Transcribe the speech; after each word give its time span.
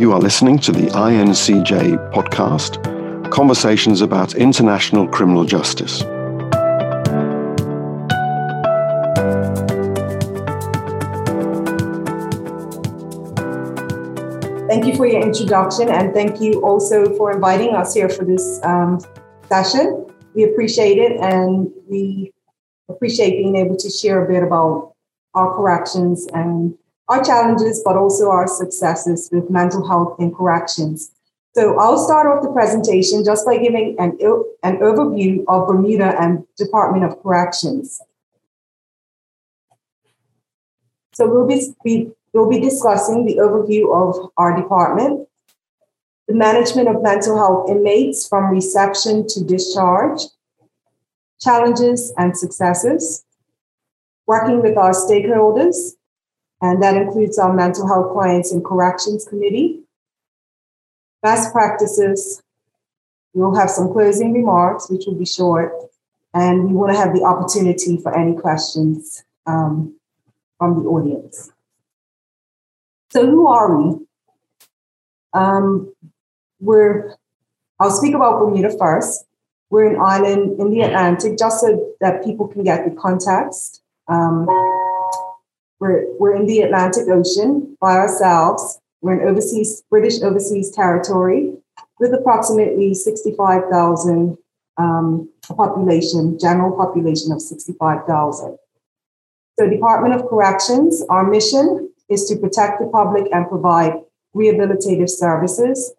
You 0.00 0.14
are 0.14 0.18
listening 0.18 0.58
to 0.60 0.72
the 0.72 0.86
INCJ 0.86 2.10
podcast, 2.14 3.30
Conversations 3.30 4.00
about 4.00 4.34
International 4.34 5.06
Criminal 5.06 5.44
Justice. 5.44 6.00
Thank 14.70 14.86
you 14.86 14.96
for 14.96 15.04
your 15.04 15.20
introduction 15.20 15.90
and 15.90 16.14
thank 16.14 16.40
you 16.40 16.62
also 16.62 17.14
for 17.18 17.30
inviting 17.32 17.74
us 17.74 17.92
here 17.92 18.08
for 18.08 18.24
this 18.24 18.58
um, 18.62 19.00
session. 19.50 20.06
We 20.32 20.44
appreciate 20.44 20.96
it 20.96 21.20
and 21.20 21.70
we 21.90 22.32
appreciate 22.88 23.32
being 23.32 23.56
able 23.56 23.76
to 23.76 23.90
share 23.90 24.24
a 24.24 24.32
bit 24.32 24.42
about 24.42 24.94
our 25.34 25.54
corrections 25.54 26.26
and 26.32 26.74
our 27.10 27.24
challenges, 27.24 27.82
but 27.84 27.96
also 27.96 28.30
our 28.30 28.46
successes 28.46 29.28
with 29.32 29.50
mental 29.50 29.86
health 29.86 30.14
in 30.20 30.32
corrections. 30.32 31.10
So 31.56 31.76
I'll 31.76 31.98
start 31.98 32.28
off 32.28 32.44
the 32.44 32.52
presentation 32.52 33.24
just 33.24 33.44
by 33.44 33.58
giving 33.58 33.96
an, 33.98 34.16
an 34.62 34.76
overview 34.76 35.42
of 35.48 35.66
Bermuda 35.66 36.14
and 36.20 36.46
Department 36.56 37.04
of 37.04 37.20
Corrections. 37.20 38.00
So 41.12 41.28
we'll 41.28 41.48
be, 41.48 41.74
we, 41.84 42.12
we'll 42.32 42.48
be 42.48 42.60
discussing 42.60 43.26
the 43.26 43.38
overview 43.38 43.92
of 43.92 44.30
our 44.36 44.56
department, 44.56 45.28
the 46.28 46.34
management 46.34 46.88
of 46.88 47.02
mental 47.02 47.36
health 47.36 47.68
inmates 47.68 48.28
from 48.28 48.52
reception 48.52 49.26
to 49.26 49.42
discharge, 49.42 50.20
challenges 51.40 52.14
and 52.16 52.38
successes, 52.38 53.24
working 54.28 54.62
with 54.62 54.76
our 54.76 54.92
stakeholders, 54.92 55.96
and 56.60 56.82
that 56.82 56.96
includes 56.96 57.38
our 57.38 57.52
mental 57.52 57.86
health 57.86 58.12
clients 58.12 58.52
and 58.52 58.64
corrections 58.64 59.24
committee. 59.24 59.80
Best 61.22 61.52
practices, 61.52 62.42
we'll 63.32 63.54
have 63.54 63.70
some 63.70 63.92
closing 63.92 64.32
remarks, 64.32 64.90
which 64.90 65.04
will 65.06 65.14
be 65.14 65.26
short, 65.26 65.72
and 66.34 66.68
we 66.68 66.74
want 66.74 66.92
to 66.92 66.98
have 66.98 67.14
the 67.14 67.22
opportunity 67.22 67.96
for 67.96 68.16
any 68.16 68.34
questions 68.34 69.24
um, 69.46 69.96
from 70.58 70.82
the 70.82 70.88
audience. 70.88 71.50
So, 73.10 73.26
who 73.26 73.46
are 73.46 73.76
we? 73.76 74.06
Um, 75.32 75.92
we're, 76.60 77.16
I'll 77.78 77.90
speak 77.90 78.14
about 78.14 78.38
Bermuda 78.38 78.76
first. 78.78 79.24
We're 79.70 79.88
an 79.88 80.00
island 80.00 80.60
in 80.60 80.70
the 80.70 80.82
Atlantic, 80.82 81.38
just 81.38 81.60
so 81.60 81.94
that 82.00 82.24
people 82.24 82.48
can 82.48 82.64
get 82.64 82.84
the 82.84 82.94
context. 82.94 83.82
Um, 84.08 84.46
we're, 85.80 86.04
we're 86.18 86.36
in 86.36 86.46
the 86.46 86.60
Atlantic 86.60 87.08
Ocean 87.08 87.76
by 87.80 87.94
ourselves. 87.94 88.78
We're 89.00 89.20
in 89.20 89.28
overseas, 89.28 89.82
British 89.88 90.20
overseas 90.22 90.70
territory 90.70 91.54
with 91.98 92.12
approximately 92.12 92.94
65,000 92.94 94.36
um, 94.76 95.28
population, 95.42 96.38
general 96.38 96.76
population 96.76 97.32
of 97.32 97.40
65,000. 97.40 98.58
So 99.58 99.68
Department 99.68 100.14
of 100.14 100.28
Corrections, 100.28 101.02
our 101.08 101.24
mission 101.24 101.90
is 102.08 102.26
to 102.26 102.36
protect 102.36 102.80
the 102.80 102.86
public 102.86 103.26
and 103.32 103.48
provide 103.48 103.94
rehabilitative 104.36 105.08
services. 105.08 105.92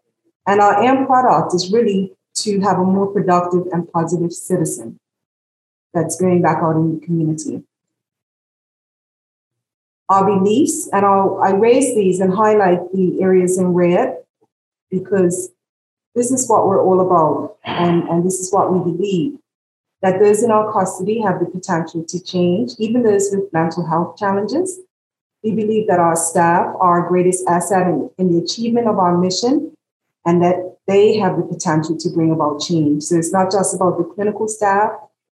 And 0.47 0.61
our 0.61 0.81
end 0.81 1.07
product 1.07 1.53
is 1.53 1.71
really 1.71 2.13
to 2.35 2.59
have 2.61 2.77
a 2.77 2.83
more 2.83 3.07
productive 3.07 3.67
and 3.71 3.91
positive 3.91 4.31
citizen 4.31 4.99
that's 5.93 6.19
going 6.19 6.41
back 6.41 6.59
out 6.61 6.75
in 6.75 6.99
the 6.99 7.05
community 7.05 7.63
our 10.11 10.25
beliefs. 10.25 10.89
And 10.91 11.05
I'll, 11.05 11.39
I 11.41 11.51
raise 11.51 11.95
these 11.95 12.19
and 12.19 12.33
highlight 12.33 12.91
the 12.91 13.21
areas 13.21 13.57
in 13.57 13.67
red 13.67 14.17
because 14.89 15.51
this 16.15 16.31
is 16.31 16.49
what 16.49 16.67
we're 16.67 16.83
all 16.83 16.99
about. 16.99 17.57
And, 17.63 18.03
and 18.09 18.25
this 18.25 18.39
is 18.39 18.51
what 18.51 18.73
we 18.73 18.79
believe 18.91 19.37
that 20.01 20.19
those 20.19 20.41
in 20.41 20.49
our 20.49 20.73
custody 20.73 21.21
have 21.21 21.39
the 21.39 21.45
potential 21.45 22.03
to 22.03 22.19
change, 22.19 22.71
even 22.79 23.03
those 23.03 23.29
with 23.31 23.53
mental 23.53 23.85
health 23.85 24.17
challenges. 24.17 24.79
We 25.43 25.51
believe 25.51 25.87
that 25.87 25.99
our 25.99 26.15
staff 26.15 26.75
are 26.79 27.01
our 27.01 27.07
greatest 27.07 27.47
asset 27.47 27.87
in, 27.87 28.09
in 28.17 28.31
the 28.31 28.43
achievement 28.43 28.87
of 28.87 28.97
our 28.97 29.17
mission 29.17 29.71
and 30.25 30.41
that 30.41 30.77
they 30.87 31.17
have 31.17 31.37
the 31.37 31.43
potential 31.43 31.97
to 31.97 32.09
bring 32.09 32.31
about 32.31 32.59
change. 32.59 33.03
So 33.03 33.15
it's 33.15 33.31
not 33.31 33.51
just 33.51 33.75
about 33.75 33.97
the 33.97 34.03
clinical 34.03 34.47
staff, 34.47 34.91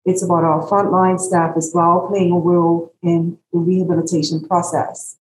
it's 0.09 0.23
about 0.23 0.43
our 0.43 0.67
frontline 0.67 1.21
staff 1.21 1.55
as 1.55 1.71
well 1.75 2.09
playing 2.09 2.33
a 2.33 2.39
role 2.39 2.95
in 3.03 3.39
the 3.53 3.59
rehabilitation 3.59 4.43
process. 4.43 5.19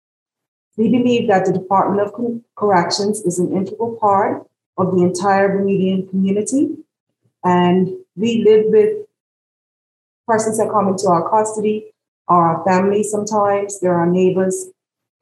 We 0.76 0.90
believe 0.90 1.26
that 1.26 1.44
the 1.44 1.52
Department 1.52 2.06
of 2.06 2.14
Corrections 2.54 3.20
is 3.22 3.40
an 3.40 3.52
integral 3.52 3.96
part 3.96 4.46
of 4.78 4.94
the 4.94 5.02
entire 5.02 5.48
Bermudian 5.48 6.08
community. 6.08 6.76
And 7.42 7.96
we 8.14 8.44
live 8.44 8.66
with 8.68 9.06
persons 10.28 10.58
that 10.58 10.70
come 10.70 10.86
into 10.86 11.08
our 11.08 11.28
custody, 11.28 11.92
are 12.28 12.56
our 12.56 12.64
family 12.64 13.02
sometimes, 13.02 13.80
they're 13.80 13.94
our 13.94 14.06
neighbors, 14.06 14.66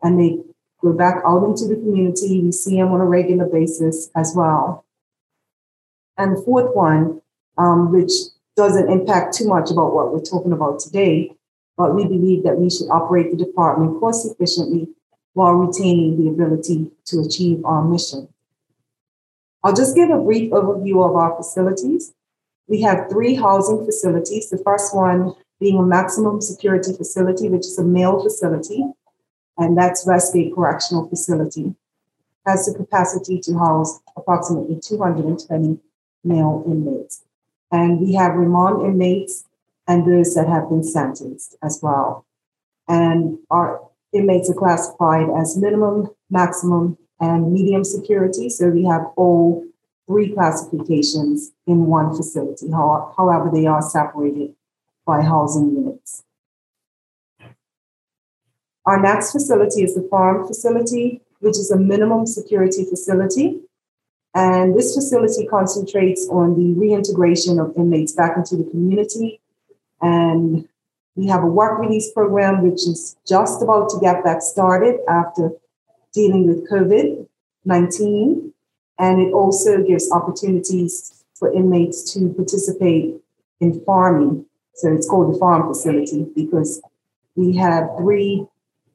and 0.02 0.20
they 0.20 0.40
go 0.82 0.92
back 0.92 1.22
out 1.24 1.42
into 1.44 1.66
the 1.66 1.76
community. 1.76 2.42
We 2.42 2.52
see 2.52 2.76
them 2.76 2.92
on 2.92 3.00
a 3.00 3.06
regular 3.06 3.46
basis 3.46 4.10
as 4.14 4.34
well. 4.36 4.84
And 6.18 6.36
the 6.36 6.42
fourth 6.42 6.74
one, 6.74 7.22
um, 7.56 7.90
which 7.90 8.12
doesn't 8.56 8.90
impact 8.90 9.34
too 9.34 9.48
much 9.48 9.70
about 9.70 9.94
what 9.94 10.12
we're 10.12 10.20
talking 10.20 10.52
about 10.52 10.78
today, 10.78 11.34
but 11.76 11.94
we 11.94 12.04
believe 12.04 12.44
that 12.44 12.58
we 12.58 12.70
should 12.70 12.88
operate 12.90 13.30
the 13.30 13.36
department 13.36 13.98
cost 14.00 14.30
efficiently 14.30 14.88
while 15.32 15.54
retaining 15.54 16.22
the 16.22 16.30
ability 16.30 16.90
to 17.06 17.20
achieve 17.20 17.64
our 17.64 17.82
mission. 17.82 18.28
I'll 19.64 19.74
just 19.74 19.96
give 19.96 20.10
a 20.10 20.18
brief 20.18 20.52
overview 20.52 21.08
of 21.08 21.16
our 21.16 21.36
facilities. 21.36 22.12
We 22.68 22.82
have 22.82 23.10
three 23.10 23.34
housing 23.34 23.84
facilities. 23.84 24.50
The 24.50 24.58
first 24.58 24.94
one 24.94 25.34
being 25.58 25.78
a 25.78 25.82
maximum 25.82 26.40
security 26.40 26.92
facility, 26.92 27.48
which 27.48 27.66
is 27.66 27.78
a 27.78 27.84
male 27.84 28.22
facility, 28.22 28.84
and 29.56 29.76
that's 29.76 30.06
Westgate 30.06 30.54
Correctional 30.54 31.08
Facility. 31.08 31.74
Has 32.46 32.66
the 32.66 32.74
capacity 32.74 33.40
to 33.40 33.58
house 33.58 34.00
approximately 34.16 34.78
220 34.80 35.80
male 36.24 36.62
inmates. 36.66 37.22
And 37.74 38.00
we 38.00 38.14
have 38.14 38.36
remand 38.36 38.86
inmates 38.86 39.46
and 39.88 40.06
those 40.06 40.36
that 40.36 40.48
have 40.48 40.68
been 40.68 40.84
sentenced 40.84 41.56
as 41.60 41.80
well. 41.82 42.24
And 42.86 43.38
our 43.50 43.80
inmates 44.12 44.48
are 44.48 44.54
classified 44.54 45.26
as 45.36 45.56
minimum, 45.56 46.10
maximum, 46.30 46.96
and 47.18 47.52
medium 47.52 47.82
security. 47.82 48.48
So 48.48 48.68
we 48.68 48.84
have 48.84 49.06
all 49.16 49.64
three 50.06 50.32
classifications 50.32 51.50
in 51.66 51.86
one 51.86 52.14
facility. 52.14 52.70
However, 52.70 53.50
they 53.52 53.66
are 53.66 53.82
separated 53.82 54.54
by 55.04 55.22
housing 55.22 55.74
units. 55.74 56.22
Our 58.86 59.02
next 59.02 59.32
facility 59.32 59.82
is 59.82 59.96
the 59.96 60.06
farm 60.08 60.46
facility, 60.46 61.22
which 61.40 61.58
is 61.58 61.72
a 61.72 61.76
minimum 61.76 62.26
security 62.26 62.84
facility. 62.84 63.62
And 64.34 64.76
this 64.76 64.94
facility 64.94 65.46
concentrates 65.46 66.28
on 66.28 66.56
the 66.56 66.78
reintegration 66.78 67.60
of 67.60 67.72
inmates 67.76 68.12
back 68.12 68.36
into 68.36 68.56
the 68.56 68.64
community. 68.64 69.40
And 70.02 70.68
we 71.14 71.28
have 71.28 71.44
a 71.44 71.46
work 71.46 71.78
release 71.78 72.10
program, 72.12 72.62
which 72.62 72.86
is 72.86 73.16
just 73.26 73.62
about 73.62 73.90
to 73.90 74.00
get 74.00 74.24
back 74.24 74.42
started 74.42 74.96
after 75.08 75.52
dealing 76.12 76.48
with 76.48 76.68
COVID 76.68 77.28
19. 77.64 78.52
And 78.98 79.20
it 79.20 79.32
also 79.32 79.82
gives 79.82 80.10
opportunities 80.10 81.24
for 81.34 81.52
inmates 81.52 82.12
to 82.14 82.28
participate 82.34 83.16
in 83.60 83.80
farming. 83.84 84.46
So 84.74 84.92
it's 84.92 85.08
called 85.08 85.34
the 85.34 85.38
farm 85.38 85.68
facility 85.68 86.26
because 86.34 86.82
we 87.36 87.56
have 87.56 87.88
three 87.98 88.46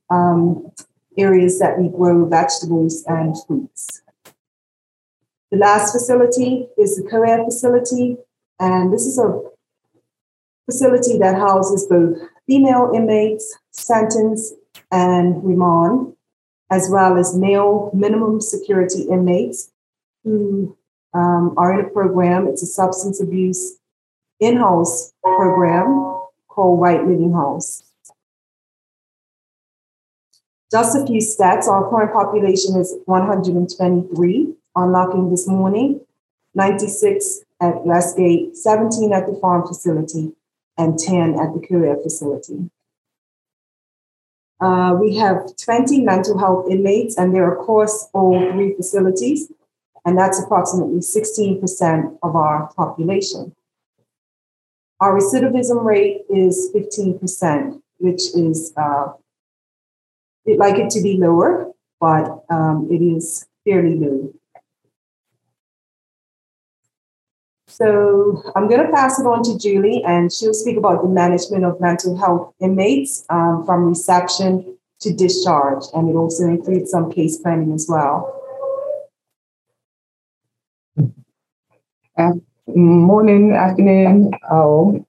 um, 0.10 0.72
areas 1.18 1.60
that 1.60 1.80
we 1.80 1.90
grow 1.90 2.26
vegetables 2.26 3.04
and 3.08 3.36
fruits. 3.48 4.02
The 5.52 5.58
last 5.58 5.92
facility 5.92 6.68
is 6.78 6.96
the 6.96 7.10
co-ed 7.10 7.44
facility, 7.46 8.18
and 8.60 8.94
this 8.94 9.06
is 9.06 9.18
a 9.18 9.42
facility 10.66 11.18
that 11.18 11.36
houses 11.36 11.88
both 11.90 12.18
female 12.46 12.92
inmates, 12.94 13.58
sentence 13.72 14.54
and 14.92 15.44
remand, 15.44 16.14
as 16.70 16.90
well 16.92 17.18
as 17.18 17.36
male 17.36 17.90
minimum 17.94 18.42
security 18.42 19.04
inmates 19.04 19.72
who 20.24 20.78
um, 21.16 21.56
are 21.58 21.74
in 21.74 21.86
a 21.86 21.90
program. 21.90 22.48
It's 22.48 22.62
a 22.62 22.68
substance 22.68 23.20
abuse 23.20 23.78
in-house 24.40 25.14
program 25.24 26.20
called 26.48 26.80
Right 26.80 27.04
Living 27.06 27.34
House. 27.34 27.84
Just 30.72 30.96
a 30.96 31.06
few 31.08 31.20
stats. 31.20 31.68
Our 31.68 31.90
current 31.90 32.14
population 32.14 32.80
is 32.80 32.96
123 33.06 34.54
unlocking 34.84 35.30
this 35.30 35.48
morning, 35.48 36.02
96 36.56 37.42
at 37.62 37.86
Westgate, 37.86 38.58
17 38.58 39.14
at 39.14 39.28
the 39.28 39.38
farm 39.40 39.68
facility, 39.68 40.34
and 40.78 40.98
10 40.98 41.40
at 41.40 41.54
the 41.54 41.66
co-ed 41.68 42.02
facility. 42.02 42.70
Uh, 44.62 44.98
we 45.00 45.16
have 45.16 45.56
20 45.58 46.02
mental 46.02 46.38
health 46.38 46.70
inmates, 46.70 47.18
and 47.18 47.34
they're 47.34 47.54
across 47.54 48.10
all 48.14 48.40
three 48.52 48.74
facilities, 48.76 49.52
and 50.06 50.18
that's 50.18 50.42
approximately 50.42 51.00
16% 51.00 52.18
of 52.22 52.36
our 52.36 52.72
population. 52.76 53.56
Our 55.00 55.18
recidivism 55.18 55.84
rate 55.84 56.22
is 56.30 56.72
15%, 56.76 57.82
which 58.00 58.36
is, 58.36 58.74
uh, 58.76 59.14
we'd 60.46 60.58
like 60.58 60.76
it 60.76 60.90
to 60.92 61.02
be 61.02 61.18
lower, 61.18 61.72
but 62.02 62.44
um, 62.50 62.90
it 62.92 63.02
is 63.02 63.48
fairly 63.66 63.96
low. 63.96 64.34
So 67.82 68.44
I'm 68.56 68.68
going 68.68 68.86
to 68.86 68.92
pass 68.92 69.20
it 69.20 69.26
on 69.26 69.42
to 69.44 69.58
Julie, 69.58 70.04
and 70.04 70.32
she'll 70.32 70.54
speak 70.54 70.76
about 70.76 71.02
the 71.02 71.08
management 71.08 71.64
of 71.64 71.80
mental 71.80 72.18
health 72.18 72.54
inmates 72.60 73.26
um, 73.30 73.64
from 73.66 73.86
reception 73.86 74.78
to 75.00 75.14
discharge, 75.14 75.86
and 75.94 76.10
it 76.10 76.14
also 76.14 76.44
includes 76.44 76.92
some 76.92 77.10
case 77.10 77.38
planning 77.38 77.72
as 77.74 77.88
well. 77.88 78.36
Uh, 82.18 82.32
morning, 82.68 83.54
afternoon. 83.54 84.32
Oh, 84.52 85.06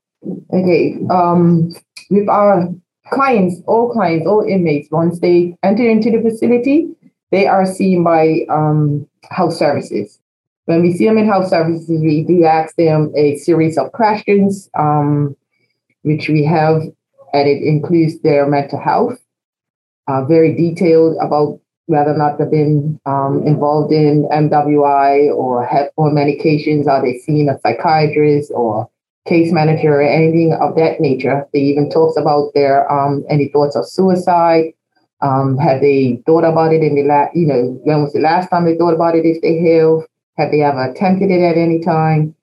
okay. 0.53 0.97
Um, 1.11 1.75
with 2.09 2.29
our 2.29 2.69
clients, 3.11 3.61
all 3.67 3.93
clients, 3.93 4.29
all 4.29 4.43
inmates, 4.43 4.89
once 4.93 5.19
they 5.19 5.57
enter 5.65 5.89
into 5.89 6.13
the 6.13 6.23
facility, 6.23 6.89
they 7.33 7.49
are 7.49 7.67
seen 7.67 8.05
by 8.05 8.47
um, 8.49 9.09
health 9.29 9.55
services. 9.55 10.21
When 10.67 10.83
we 10.83 10.93
see 10.93 11.07
them 11.07 11.19
in 11.19 11.27
health 11.27 11.49
services, 11.49 12.01
we 12.01 12.23
do 12.23 12.45
ask 12.45 12.77
them 12.77 13.13
a 13.17 13.37
series 13.37 13.77
of 13.77 13.93
questions, 13.93 14.69
um, 14.79 15.37
which 16.03 16.29
we 16.29 16.45
have, 16.45 16.83
and 17.33 17.49
it 17.49 17.63
includes 17.63 18.21
their 18.21 18.47
mental 18.47 18.79
health, 18.79 19.19
uh, 20.07 20.25
very 20.25 20.55
detailed 20.55 21.17
about 21.21 21.61
whether 21.87 22.13
or 22.13 22.17
not 22.17 22.39
they've 22.39 22.51
been 22.51 23.01
um, 23.05 23.43
involved 23.45 23.93
in 23.93 24.29
MWI 24.29 25.35
or 25.35 25.67
have 25.67 25.89
on 25.97 26.13
medications. 26.13 26.87
Are 26.87 27.03
they 27.03 27.19
seeing 27.19 27.49
a 27.49 27.59
psychiatrist 27.61 28.53
or 28.55 28.89
case 29.27 29.53
manager 29.53 29.95
or 29.95 30.03
anything 30.03 30.53
of 30.53 30.77
that 30.77 31.01
nature? 31.01 31.49
They 31.53 31.61
even 31.61 31.91
talks 31.91 32.17
about 32.17 32.53
their 32.55 32.91
um, 32.91 33.25
any 33.29 33.49
thoughts 33.49 33.75
of 33.75 33.89
suicide. 33.89 34.73
Um, 35.21 35.59
have 35.59 35.81
they 35.81 36.23
thought 36.27 36.45
about 36.45 36.73
it 36.73 36.83
in 36.83 36.95
the 36.95 37.03
last, 37.03 37.35
you 37.35 37.47
know, 37.47 37.79
when 37.83 38.03
was 38.03 38.13
the 38.13 38.21
last 38.21 38.49
time 38.49 38.65
they 38.65 38.77
thought 38.77 38.95
about 38.95 39.17
it 39.17 39.27
if 39.27 39.43
they 39.43 39.59
have? 39.59 40.07
Have 40.37 40.51
they 40.51 40.63
ever 40.63 40.91
attempted 40.91 41.31
it 41.31 41.43
at 41.43 41.57
any 41.57 41.81
time? 41.81 42.35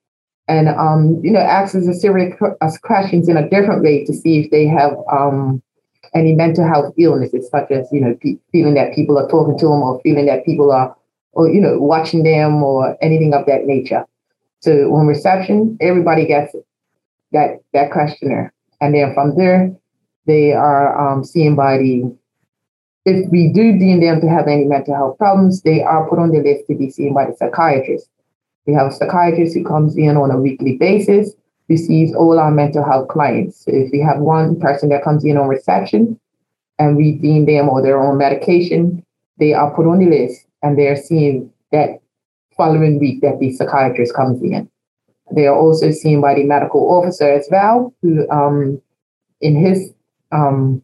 And, 0.46 0.68
um, 0.68 1.20
you 1.22 1.30
know, 1.30 1.40
asks 1.40 1.74
a 1.74 1.92
series 1.92 2.34
of 2.40 2.82
questions 2.82 3.28
in 3.28 3.36
a 3.36 3.48
different 3.48 3.82
way 3.82 4.04
to 4.04 4.14
see 4.14 4.40
if 4.40 4.50
they 4.50 4.66
have 4.66 4.96
um, 5.12 5.62
any 6.14 6.34
mental 6.34 6.66
health 6.66 6.94
illnesses, 6.96 7.50
such 7.50 7.70
as, 7.70 7.86
you 7.92 8.00
know, 8.00 8.16
pe- 8.20 8.38
feeling 8.50 8.74
that 8.74 8.94
people 8.94 9.18
are 9.18 9.28
talking 9.28 9.58
to 9.58 9.66
them 9.66 9.82
or 9.82 10.00
feeling 10.00 10.26
that 10.26 10.46
people 10.46 10.72
are, 10.72 10.96
or, 11.32 11.48
you 11.48 11.60
know, 11.60 11.78
watching 11.78 12.22
them 12.22 12.62
or 12.62 12.96
anything 13.02 13.34
of 13.34 13.44
that 13.46 13.66
nature. 13.66 14.06
So 14.60 14.94
on 14.94 15.06
reception, 15.06 15.76
everybody 15.80 16.26
gets 16.26 16.54
that, 17.32 17.60
that 17.74 17.92
questionnaire. 17.92 18.52
And 18.80 18.94
then 18.94 19.12
from 19.12 19.36
there, 19.36 19.74
they 20.26 20.52
are 20.52 20.96
um, 20.98 21.24
seen 21.24 21.56
by 21.56 21.78
the 21.78 22.10
if 23.08 23.30
we 23.30 23.52
do 23.52 23.78
deem 23.78 24.00
them 24.00 24.20
to 24.20 24.28
have 24.28 24.46
any 24.46 24.64
mental 24.64 24.94
health 24.94 25.18
problems, 25.18 25.62
they 25.62 25.82
are 25.82 26.08
put 26.08 26.18
on 26.18 26.30
the 26.30 26.40
list 26.40 26.66
to 26.68 26.74
be 26.74 26.90
seen 26.90 27.14
by 27.14 27.26
the 27.26 27.36
psychiatrist. 27.36 28.08
We 28.66 28.74
have 28.74 28.88
a 28.88 28.92
psychiatrist 28.92 29.54
who 29.54 29.64
comes 29.64 29.96
in 29.96 30.16
on 30.16 30.30
a 30.30 30.40
weekly 30.40 30.76
basis, 30.76 31.34
sees 31.76 32.14
all 32.14 32.38
our 32.38 32.50
mental 32.50 32.84
health 32.84 33.08
clients. 33.08 33.64
So 33.64 33.72
if 33.74 33.90
we 33.92 34.00
have 34.00 34.20
one 34.20 34.58
person 34.58 34.88
that 34.88 35.04
comes 35.04 35.24
in 35.24 35.36
on 35.36 35.48
reception 35.48 36.18
and 36.78 36.96
we 36.96 37.12
deem 37.12 37.44
them 37.44 37.68
or 37.68 37.82
they're 37.82 38.00
on 38.00 38.16
medication, 38.16 39.04
they 39.38 39.52
are 39.52 39.74
put 39.74 39.86
on 39.86 39.98
the 39.98 40.06
list 40.06 40.46
and 40.62 40.78
they're 40.78 40.96
seen 40.96 41.52
that 41.72 42.00
following 42.56 42.98
week 42.98 43.20
that 43.20 43.38
the 43.38 43.52
psychiatrist 43.52 44.14
comes 44.14 44.42
in. 44.42 44.70
They 45.34 45.46
are 45.46 45.58
also 45.58 45.90
seen 45.90 46.20
by 46.22 46.34
the 46.34 46.44
medical 46.44 46.90
officer 46.90 47.28
as 47.28 47.46
well, 47.50 47.94
who 48.00 48.28
um, 48.30 48.80
in 49.40 49.54
his 49.54 49.92
um, 50.32 50.82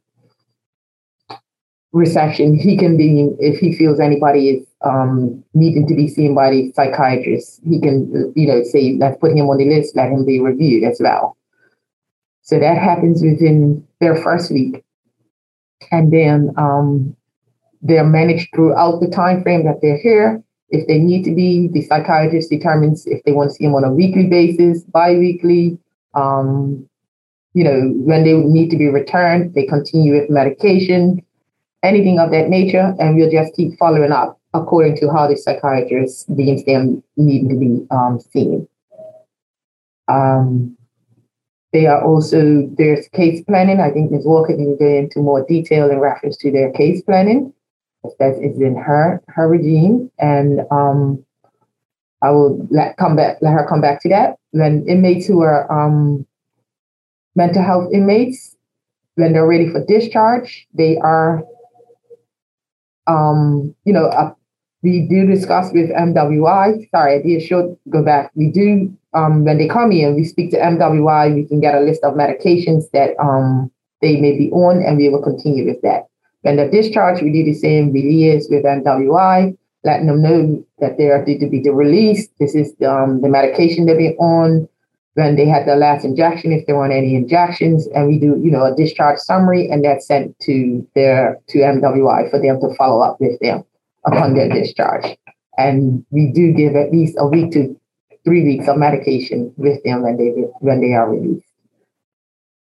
reception, 1.94 2.58
he 2.58 2.76
can 2.76 2.96
be, 2.96 3.30
if 3.38 3.58
he 3.58 3.72
feels 3.72 4.00
anybody 4.00 4.50
is 4.50 4.66
um, 4.84 5.42
needing 5.54 5.86
to 5.86 5.94
be 5.94 6.08
seen 6.08 6.34
by 6.34 6.50
the 6.50 6.72
psychiatrist, 6.72 7.60
he 7.64 7.80
can, 7.80 8.32
you 8.34 8.48
know, 8.48 8.62
say, 8.64 8.96
let's 8.98 9.16
put 9.18 9.30
him 9.30 9.48
on 9.48 9.58
the 9.58 9.64
list, 9.64 9.96
let 9.96 10.10
him 10.10 10.26
be 10.26 10.40
reviewed 10.40 10.82
as 10.82 11.00
well. 11.00 11.36
So 12.42 12.58
that 12.58 12.76
happens 12.76 13.22
within 13.22 13.86
their 14.00 14.16
first 14.16 14.50
week. 14.50 14.84
And 15.92 16.12
then 16.12 16.50
um, 16.56 17.16
they're 17.80 18.04
managed 18.04 18.48
throughout 18.54 19.00
the 19.00 19.08
time 19.08 19.42
frame 19.42 19.64
that 19.64 19.80
they're 19.80 19.98
here. 19.98 20.42
If 20.70 20.88
they 20.88 20.98
need 20.98 21.22
to 21.24 21.34
be, 21.34 21.68
the 21.68 21.82
psychiatrist 21.82 22.50
determines 22.50 23.06
if 23.06 23.22
they 23.22 23.32
want 23.32 23.50
to 23.50 23.54
see 23.54 23.64
him 23.64 23.74
on 23.74 23.84
a 23.84 23.92
weekly 23.92 24.26
basis, 24.26 24.82
bi-weekly, 24.82 25.78
um, 26.14 26.88
you 27.52 27.62
know, 27.62 27.92
when 27.94 28.24
they 28.24 28.32
need 28.32 28.70
to 28.70 28.76
be 28.76 28.88
returned, 28.88 29.54
they 29.54 29.64
continue 29.64 30.20
with 30.20 30.28
medication 30.28 31.24
anything 31.84 32.18
of 32.18 32.30
that 32.30 32.48
nature, 32.48 32.94
and 32.98 33.16
we'll 33.16 33.30
just 33.30 33.54
keep 33.54 33.78
following 33.78 34.12
up 34.12 34.40
according 34.54 34.96
to 34.96 35.10
how 35.10 35.26
the 35.26 35.36
psychiatrist 35.36 36.34
deems 36.36 36.64
them 36.64 37.02
needing 37.16 37.48
to 37.48 37.56
be 37.56 37.86
um, 37.90 38.20
seen. 38.32 38.66
Um, 40.08 40.76
they 41.72 41.86
are 41.86 42.02
also, 42.04 42.68
there's 42.78 43.08
case 43.08 43.42
planning. 43.42 43.80
I 43.80 43.90
think 43.90 44.12
Ms. 44.12 44.24
Walker 44.24 44.54
can 44.54 44.76
go 44.76 44.86
into 44.86 45.18
more 45.18 45.44
detail 45.44 45.90
in 45.90 45.98
reference 45.98 46.36
to 46.38 46.52
their 46.52 46.70
case 46.70 47.02
planning. 47.02 47.52
That 48.20 48.38
is 48.40 48.60
in 48.60 48.76
her 48.76 49.22
her 49.28 49.48
regime. 49.48 50.10
And 50.18 50.60
um, 50.70 51.24
I 52.22 52.30
will 52.30 52.64
let 52.70 52.96
come 52.96 53.16
back, 53.16 53.38
let 53.40 53.54
her 53.54 53.66
come 53.66 53.80
back 53.80 54.00
to 54.02 54.08
that. 54.10 54.36
When 54.52 54.86
inmates 54.86 55.26
who 55.26 55.40
are 55.40 55.70
um, 55.72 56.26
mental 57.34 57.62
health 57.62 57.92
inmates, 57.92 58.56
when 59.16 59.32
they're 59.32 59.46
ready 59.46 59.68
for 59.68 59.84
discharge, 59.84 60.66
they 60.74 60.98
are 60.98 61.42
um, 63.06 63.74
you 63.84 63.92
know, 63.92 64.06
uh, 64.06 64.32
we 64.82 65.06
do 65.08 65.26
discuss 65.26 65.72
with 65.72 65.90
MWI. 65.90 66.90
Sorry, 66.90 67.36
I 67.36 67.38
should 67.38 67.76
go 67.88 68.02
back. 68.02 68.30
We 68.34 68.50
do 68.50 68.94
um, 69.14 69.44
when 69.44 69.58
they 69.58 69.68
come 69.68 69.92
in, 69.92 70.14
we 70.14 70.24
speak 70.24 70.50
to 70.50 70.58
MWI. 70.58 71.34
We 71.34 71.46
can 71.46 71.60
get 71.60 71.74
a 71.74 71.80
list 71.80 72.02
of 72.02 72.14
medications 72.14 72.90
that 72.92 73.18
um, 73.18 73.70
they 74.02 74.20
may 74.20 74.36
be 74.36 74.50
on, 74.50 74.82
and 74.82 74.96
we 74.96 75.08
will 75.08 75.22
continue 75.22 75.66
with 75.66 75.80
that. 75.82 76.08
When 76.42 76.56
they're 76.56 76.70
discharged, 76.70 77.22
we 77.22 77.32
do 77.32 77.44
the 77.44 77.54
same. 77.54 77.92
We 77.92 78.02
liaise 78.02 78.50
with 78.50 78.64
MWI, 78.64 79.56
letting 79.84 80.06
them 80.06 80.20
know 80.20 80.64
that 80.80 80.98
they 80.98 81.10
are 81.10 81.24
due 81.24 81.38
to 81.38 81.46
be 81.48 81.62
released. 81.70 82.30
This 82.38 82.54
is 82.54 82.74
um, 82.86 83.22
the 83.22 83.28
medication 83.28 83.86
they'll 83.86 83.96
be 83.96 84.14
on 84.16 84.68
when 85.14 85.36
they 85.36 85.46
had 85.46 85.66
their 85.66 85.76
last 85.76 86.04
injection, 86.04 86.52
if 86.52 86.66
there 86.66 86.76
weren't 86.76 86.92
any 86.92 87.14
injections, 87.14 87.86
and 87.94 88.08
we 88.08 88.18
do, 88.18 88.40
you 88.42 88.50
know, 88.50 88.64
a 88.64 88.74
discharge 88.74 89.18
summary, 89.18 89.68
and 89.70 89.84
that's 89.84 90.06
sent 90.06 90.38
to 90.40 90.86
their 90.94 91.40
to 91.48 91.58
MWI 91.58 92.30
for 92.30 92.40
them 92.40 92.60
to 92.60 92.74
follow 92.76 93.00
up 93.00 93.20
with 93.20 93.38
them 93.40 93.64
upon 94.04 94.34
their 94.34 94.48
discharge. 94.48 95.16
And 95.56 96.04
we 96.10 96.32
do 96.32 96.52
give 96.52 96.74
at 96.74 96.90
least 96.90 97.14
a 97.18 97.26
week 97.26 97.52
to 97.52 97.78
three 98.24 98.42
weeks 98.42 98.66
of 98.66 98.76
medication 98.76 99.52
with 99.56 99.82
them 99.84 100.02
when 100.02 100.16
they 100.16 100.30
when 100.58 100.80
they 100.80 100.94
are 100.94 101.08
released. 101.08 101.46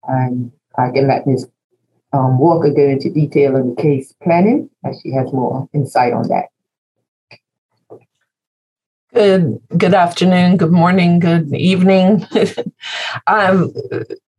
And 0.04 0.52
I 0.76 0.90
can 0.90 1.08
let 1.08 1.26
Ms. 1.26 1.48
Um, 2.12 2.38
Walker 2.38 2.70
go 2.70 2.82
into 2.82 3.08
detail 3.08 3.56
on 3.56 3.70
the 3.70 3.82
case 3.82 4.12
planning, 4.22 4.68
as 4.84 5.00
she 5.00 5.10
has 5.12 5.32
more 5.32 5.68
insight 5.72 6.12
on 6.12 6.28
that. 6.28 6.46
Good, 9.14 9.60
good 9.76 9.92
afternoon, 9.92 10.56
good 10.56 10.72
morning, 10.72 11.18
good 11.18 11.54
evening. 11.54 12.26
um, 13.26 13.70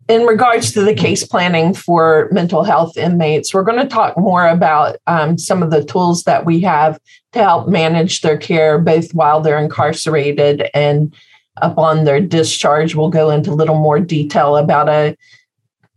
in 0.10 0.24
regards 0.24 0.72
to 0.72 0.82
the 0.82 0.96
case 0.96 1.24
planning 1.24 1.76
for 1.76 2.28
mental 2.32 2.64
health 2.64 2.98
inmates, 2.98 3.54
we're 3.54 3.64
going 3.64 3.80
to 3.80 3.88
talk 3.88 4.18
more 4.18 4.48
about 4.48 4.98
um, 5.06 5.38
some 5.38 5.62
of 5.62 5.70
the 5.70 5.84
tools 5.84 6.24
that 6.24 6.46
we 6.46 6.62
have 6.62 7.00
to 7.34 7.40
help 7.40 7.68
manage 7.68 8.22
their 8.22 8.38
care, 8.38 8.80
both 8.80 9.14
while 9.14 9.42
they're 9.42 9.60
incarcerated 9.60 10.68
and 10.74 11.14
upon 11.58 12.06
their 12.06 12.20
discharge. 12.20 12.96
We'll 12.96 13.10
go 13.10 13.30
into 13.30 13.52
a 13.52 13.54
little 13.54 13.78
more 13.78 14.00
detail 14.00 14.58
about 14.58 14.90
a 14.90 15.16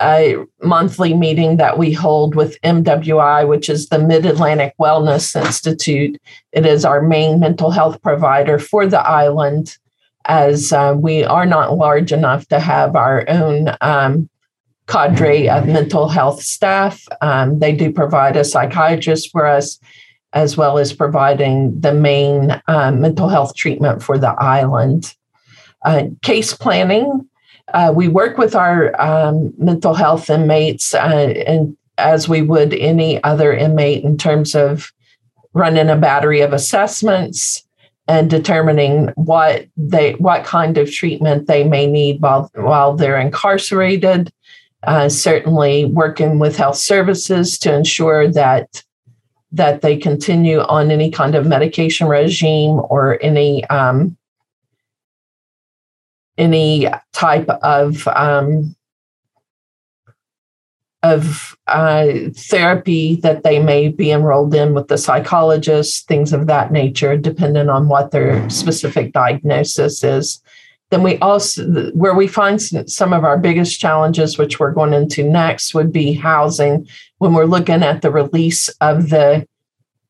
a 0.00 0.36
monthly 0.62 1.14
meeting 1.14 1.56
that 1.56 1.78
we 1.78 1.92
hold 1.92 2.34
with 2.34 2.60
MWI, 2.62 3.48
which 3.48 3.68
is 3.68 3.88
the 3.88 3.98
Mid 3.98 4.26
Atlantic 4.26 4.74
Wellness 4.78 5.34
Institute. 5.34 6.20
It 6.52 6.66
is 6.66 6.84
our 6.84 7.00
main 7.00 7.40
mental 7.40 7.70
health 7.70 8.02
provider 8.02 8.58
for 8.58 8.86
the 8.86 9.00
island, 9.00 9.76
as 10.26 10.72
uh, 10.72 10.94
we 10.96 11.24
are 11.24 11.46
not 11.46 11.76
large 11.76 12.12
enough 12.12 12.46
to 12.48 12.60
have 12.60 12.94
our 12.94 13.24
own 13.28 13.74
um, 13.80 14.28
cadre 14.86 15.48
of 15.48 15.66
mental 15.66 16.08
health 16.08 16.42
staff. 16.42 17.06
Um, 17.20 17.58
they 17.58 17.72
do 17.72 17.90
provide 17.90 18.36
a 18.36 18.44
psychiatrist 18.44 19.30
for 19.30 19.46
us, 19.46 19.80
as 20.32 20.56
well 20.56 20.78
as 20.78 20.92
providing 20.92 21.80
the 21.80 21.94
main 21.94 22.60
uh, 22.68 22.92
mental 22.92 23.28
health 23.28 23.54
treatment 23.54 24.02
for 24.02 24.18
the 24.18 24.32
island. 24.32 25.14
Uh, 25.84 26.04
case 26.22 26.52
planning 26.52 27.28
uh, 27.74 27.92
we 27.94 28.08
work 28.08 28.38
with 28.38 28.54
our 28.54 28.98
um, 29.00 29.52
mental 29.58 29.94
health 29.94 30.30
inmates 30.30 30.94
uh, 30.94 31.34
and 31.46 31.76
as 31.98 32.28
we 32.28 32.42
would 32.42 32.74
any 32.74 33.22
other 33.24 33.52
inmate 33.52 34.04
in 34.04 34.16
terms 34.16 34.54
of 34.54 34.92
running 35.54 35.88
a 35.88 35.96
battery 35.96 36.40
of 36.40 36.52
assessments 36.52 37.66
and 38.08 38.30
determining 38.30 39.08
what 39.16 39.66
they 39.76 40.12
what 40.14 40.44
kind 40.44 40.78
of 40.78 40.92
treatment 40.92 41.46
they 41.46 41.64
may 41.64 41.86
need 41.86 42.20
while 42.20 42.50
while 42.54 42.94
they're 42.94 43.18
incarcerated. 43.18 44.32
Uh, 44.82 45.08
certainly, 45.08 45.86
working 45.86 46.38
with 46.38 46.56
health 46.56 46.76
services 46.76 47.58
to 47.58 47.74
ensure 47.74 48.28
that 48.28 48.84
that 49.50 49.80
they 49.80 49.96
continue 49.96 50.60
on 50.60 50.90
any 50.90 51.10
kind 51.10 51.34
of 51.34 51.46
medication 51.46 52.06
regime 52.06 52.80
or 52.88 53.18
any 53.22 53.64
um, 53.64 54.16
any 56.38 56.88
type 57.12 57.48
of 57.48 58.06
um, 58.08 58.76
of 61.02 61.56
uh, 61.66 62.06
therapy 62.34 63.16
that 63.16 63.42
they 63.44 63.62
may 63.62 63.88
be 63.88 64.10
enrolled 64.10 64.54
in 64.54 64.74
with 64.74 64.88
the 64.88 64.98
psychologist, 64.98 66.08
things 66.08 66.32
of 66.32 66.46
that 66.46 66.72
nature, 66.72 67.16
depending 67.16 67.68
on 67.68 67.88
what 67.88 68.10
their 68.10 68.48
specific 68.50 69.12
diagnosis 69.12 70.02
is. 70.02 70.42
Then 70.90 71.02
we 71.02 71.18
also, 71.18 71.90
where 71.92 72.14
we 72.14 72.28
find 72.28 72.60
some 72.62 73.12
of 73.12 73.24
our 73.24 73.36
biggest 73.38 73.80
challenges, 73.80 74.38
which 74.38 74.60
we're 74.60 74.72
going 74.72 74.92
into 74.92 75.22
next, 75.22 75.74
would 75.74 75.92
be 75.92 76.12
housing. 76.12 76.88
When 77.18 77.34
we're 77.34 77.44
looking 77.44 77.82
at 77.82 78.02
the 78.02 78.10
release 78.10 78.68
of 78.80 79.10
the 79.10 79.46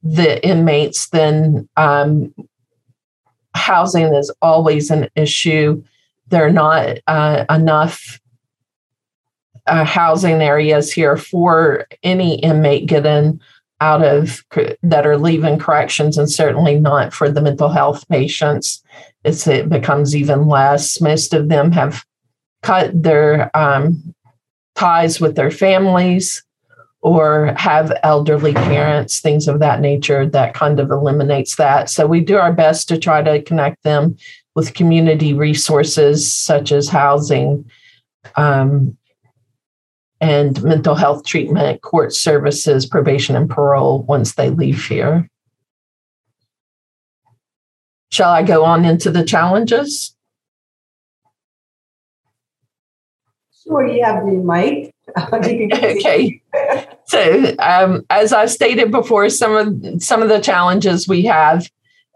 the 0.03 0.47
inmates, 0.47 1.09
then 1.09 1.69
um, 1.77 2.33
housing 3.55 4.15
is 4.15 4.31
always 4.41 4.91
an 4.91 5.09
issue. 5.17 5.83
There 6.29 6.47
are 6.47 6.51
not 6.51 6.99
uh, 7.07 7.45
enough 7.51 8.21
uh, 9.67 9.85
housing 9.85 10.43
areas 10.43 10.93
here 10.93 11.17
for 11.17 11.87
any 12.03 12.39
inmate 12.41 12.87
getting 12.87 13.41
out 13.81 14.03
of 14.03 14.45
that 14.83 15.07
are 15.07 15.19
leaving 15.19 15.59
corrections, 15.59 16.17
and 16.17 16.31
certainly 16.31 16.81
not 16.81 17.13
for 17.13 17.31
the 17.31 17.43
mental 17.43 17.69
health 17.69 18.09
patients. 18.09 18.83
It's, 19.25 19.47
it 19.47 19.69
becomes 19.69 20.17
even 20.17 20.49
less. 20.49 21.01
Most 21.01 21.35
of 21.35 21.49
them 21.49 21.73
have 21.73 22.05
cut 22.63 22.91
their 23.03 23.55
um, 23.57 24.15
ties 24.77 25.21
with 25.21 25.37
their 25.37 25.51
families 25.51 26.43
or 27.03 27.55
have 27.57 27.93
elderly 28.03 28.55
parents, 28.55 29.21
things 29.21 29.47
of 29.47 29.61
that 29.61 29.81
nature, 29.81 30.27
that 30.27 30.55
kind 30.55 30.81
of 30.81 30.91
eliminates 30.91 31.57
that. 31.57 31.91
So 31.91 32.07
we 32.07 32.21
do 32.21 32.37
our 32.37 32.53
best 32.53 32.89
to 32.89 32.99
try 32.99 33.23
to 33.23 33.43
connect 33.43 33.83
them 33.83 34.17
with 34.57 34.73
community 34.73 35.35
resources 35.35 36.33
such 36.33 36.73
as 36.73 36.89
housing 36.89 37.71
um, 38.37 38.97
and 40.19 40.61
mental 40.65 40.95
health 40.95 41.27
treatment, 41.27 41.83
court 41.83 42.15
services, 42.15 42.87
probation, 42.87 43.37
and 43.37 43.51
parole 43.51 44.03
once 44.05 44.35
they 44.35 44.49
leave 44.49 44.83
here. 44.87 45.29
Shall 48.11 48.31
I 48.31 48.43
go 48.43 48.65
on 48.65 48.87
into 48.87 49.11
the 49.11 49.25
challenges? 49.25 50.17
Sure, 53.63 53.87
you 53.87 54.03
have 54.03 54.25
the 54.25 54.33
mic. 54.33 54.95
okay. 55.35 56.41
So, 57.05 57.55
um, 57.59 58.07
as 58.09 58.33
I 58.33 58.47
stated 58.47 58.91
before, 58.91 59.29
some 59.29 59.55
of 59.55 60.03
some 60.03 60.23
of 60.23 60.31
the 60.31 60.41
challenges 60.41 61.07
we 61.07 61.25
have 61.25 61.69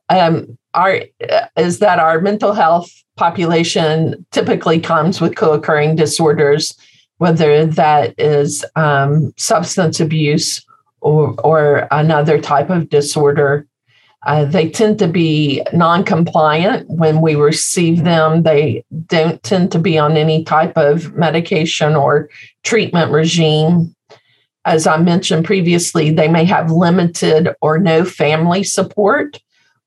um, 0.08 0.56
are 0.74 1.00
is 1.56 1.78
that 1.80 1.98
our 1.98 2.20
mental 2.20 2.52
health 2.52 2.90
population 3.16 4.24
typically 4.30 4.80
comes 4.80 5.20
with 5.20 5.36
co-occurring 5.36 5.96
disorders 5.96 6.74
whether 7.20 7.66
that 7.66 8.14
is 8.18 8.64
um, 8.76 9.30
substance 9.36 10.00
abuse 10.00 10.64
or, 11.02 11.38
or 11.44 11.86
another 11.90 12.40
type 12.40 12.70
of 12.70 12.88
disorder. 12.88 13.66
Uh, 14.24 14.46
they 14.46 14.70
tend 14.70 14.98
to 14.98 15.06
be 15.06 15.62
non 15.74 16.02
compliant 16.02 16.88
when 16.88 17.20
we 17.20 17.34
receive 17.34 18.04
them. 18.04 18.42
They 18.42 18.84
don't 19.06 19.42
tend 19.42 19.70
to 19.72 19.78
be 19.78 19.98
on 19.98 20.16
any 20.16 20.42
type 20.44 20.78
of 20.78 21.14
medication 21.14 21.94
or 21.94 22.30
treatment 22.64 23.12
regime. 23.12 23.94
As 24.64 24.86
I 24.86 24.96
mentioned 24.96 25.44
previously, 25.44 26.10
they 26.10 26.28
may 26.28 26.46
have 26.46 26.70
limited 26.70 27.50
or 27.60 27.78
no 27.78 28.06
family 28.06 28.64
support. 28.64 29.38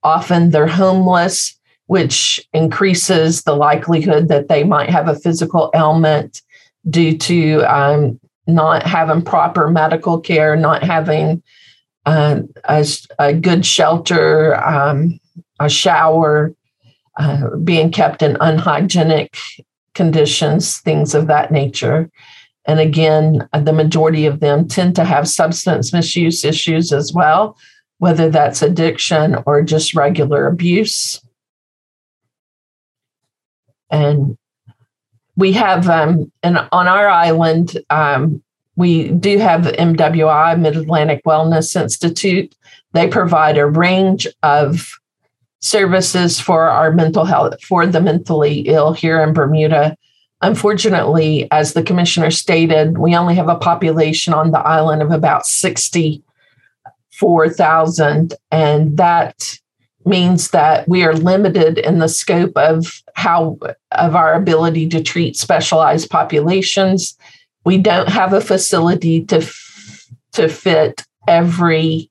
Often 0.04 0.50
they're 0.50 0.68
homeless, 0.68 1.58
which 1.88 2.46
increases 2.54 3.44
the 3.44 3.56
likelihood 3.56 4.28
that 4.28 4.48
they 4.48 4.64
might 4.64 4.90
have 4.90 5.08
a 5.08 5.16
physical 5.16 5.72
ailment 5.76 6.42
due 6.90 7.18
to 7.18 7.62
um, 7.62 8.20
not 8.48 8.84
having 8.84 9.22
proper 9.22 9.70
medical 9.70 10.20
care, 10.20 10.56
not 10.56 10.84
having 10.84 11.42
uh, 12.06 12.42
a, 12.66 12.86
a, 13.20 13.34
good 13.34 13.66
shelter, 13.66 14.62
um, 14.64 15.20
a 15.60 15.70
shower, 15.70 16.54
uh, 17.18 17.56
being 17.64 17.92
kept 17.92 18.22
in 18.22 18.38
unhygienic 18.42 19.38
conditions, 19.94 20.80
things 20.80 21.16
of 21.16 21.28
that 21.28 21.52
nature. 21.52 22.10
And 22.66 22.80
again, 22.80 23.48
the 23.54 23.74
majority 23.74 24.26
of 24.26 24.40
them 24.40 24.68
tend 24.68 24.96
to 24.96 25.04
have 25.04 25.28
substance 25.28 25.94
misuse 25.94 26.44
issues 26.44 26.92
as 26.92 27.14
well, 27.14 27.58
whether 28.04 28.30
that's 28.30 28.62
addiction 28.62 29.38
or 29.46 29.62
just 29.62 29.96
regular 29.96 30.46
abuse. 30.46 31.22
And 33.90 34.38
we 35.38 35.54
have 35.54 35.88
um, 35.88 36.30
and 36.44 36.58
on 36.74 36.88
our 36.90 37.08
island 37.08 37.78
um, 37.90 38.44
we 38.76 39.08
do 39.08 39.38
have 39.38 39.64
the 39.64 39.72
mwi 39.72 40.60
mid-atlantic 40.60 41.24
wellness 41.24 41.82
institute 41.82 42.54
they 42.92 43.08
provide 43.08 43.58
a 43.58 43.66
range 43.66 44.28
of 44.44 45.00
services 45.62 46.42
for 46.42 46.64
our 46.64 46.92
mental 46.92 47.24
health 47.24 47.64
for 47.64 47.88
the 47.88 48.02
mentally 48.02 48.60
ill 48.62 48.92
here 48.94 49.24
in 49.24 49.34
bermuda 49.34 49.96
unfortunately 50.42 51.48
as 51.52 51.74
the 51.74 51.84
commissioner 51.84 52.30
stated 52.30 52.98
we 52.98 53.16
only 53.16 53.36
have 53.36 53.50
a 53.50 53.56
population 53.56 54.34
on 54.34 54.52
the 54.52 54.60
island 54.60 55.02
of 55.02 55.12
about 55.12 55.46
64000 57.20 58.34
and 58.52 58.98
that 58.98 59.60
means 60.06 60.52
that 60.52 60.88
we 60.88 61.04
are 61.04 61.14
limited 61.14 61.78
in 61.78 62.00
the 62.00 62.10
scope 62.10 62.56
of 62.58 63.02
how 63.16 63.58
of 63.92 64.16
our 64.16 64.34
ability 64.34 64.90
to 64.90 65.02
treat 65.02 65.36
specialized 65.38 66.10
populations. 66.10 67.18
We 67.66 67.78
don't 67.78 68.10
have 68.10 68.34
a 68.34 68.42
facility 68.42 69.24
to 69.26 69.48
to 70.34 70.50
fit 70.50 71.04
every 71.28 72.10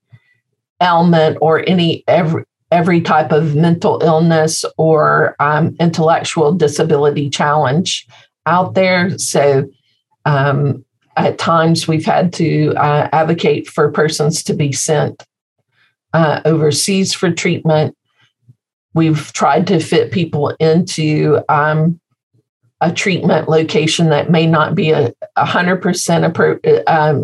ailment 0.83 1.39
or 1.41 1.65
any 1.69 2.05
every 2.09 2.45
every 2.71 3.03
type 3.03 3.33
of 3.33 3.55
mental 3.55 4.01
illness 4.03 4.65
or 4.79 5.37
um, 5.41 5.77
intellectual 5.79 6.53
disability 6.53 7.29
challenge 7.29 8.07
out 8.47 8.75
there. 8.75 9.19
So 9.19 9.69
um, 10.25 10.85
at 11.17 11.39
times 11.39 11.87
we've 11.87 12.05
had 12.07 12.33
to 12.35 12.75
uh, 12.77 13.09
advocate 13.13 13.69
for 13.69 13.91
persons 13.91 14.43
to 14.45 14.55
be 14.55 14.73
sent 14.73 15.25
uh, 16.13 16.41
overseas 16.45 17.13
for 17.13 17.31
treatment. 17.31 17.97
We've 18.95 19.33
tried 19.33 19.67
to 19.69 19.81
fit 19.81 20.13
people 20.13 20.51
into 20.61 21.41
um, 21.49 22.01
a 22.81 22.93
treatment 22.93 23.49
location 23.49 24.11
that 24.11 24.31
may 24.31 24.47
not 24.47 24.75
be 24.75 24.91
a 24.91 25.15
hundred 25.37 25.81
percent 25.81 26.25
um, 26.87 27.23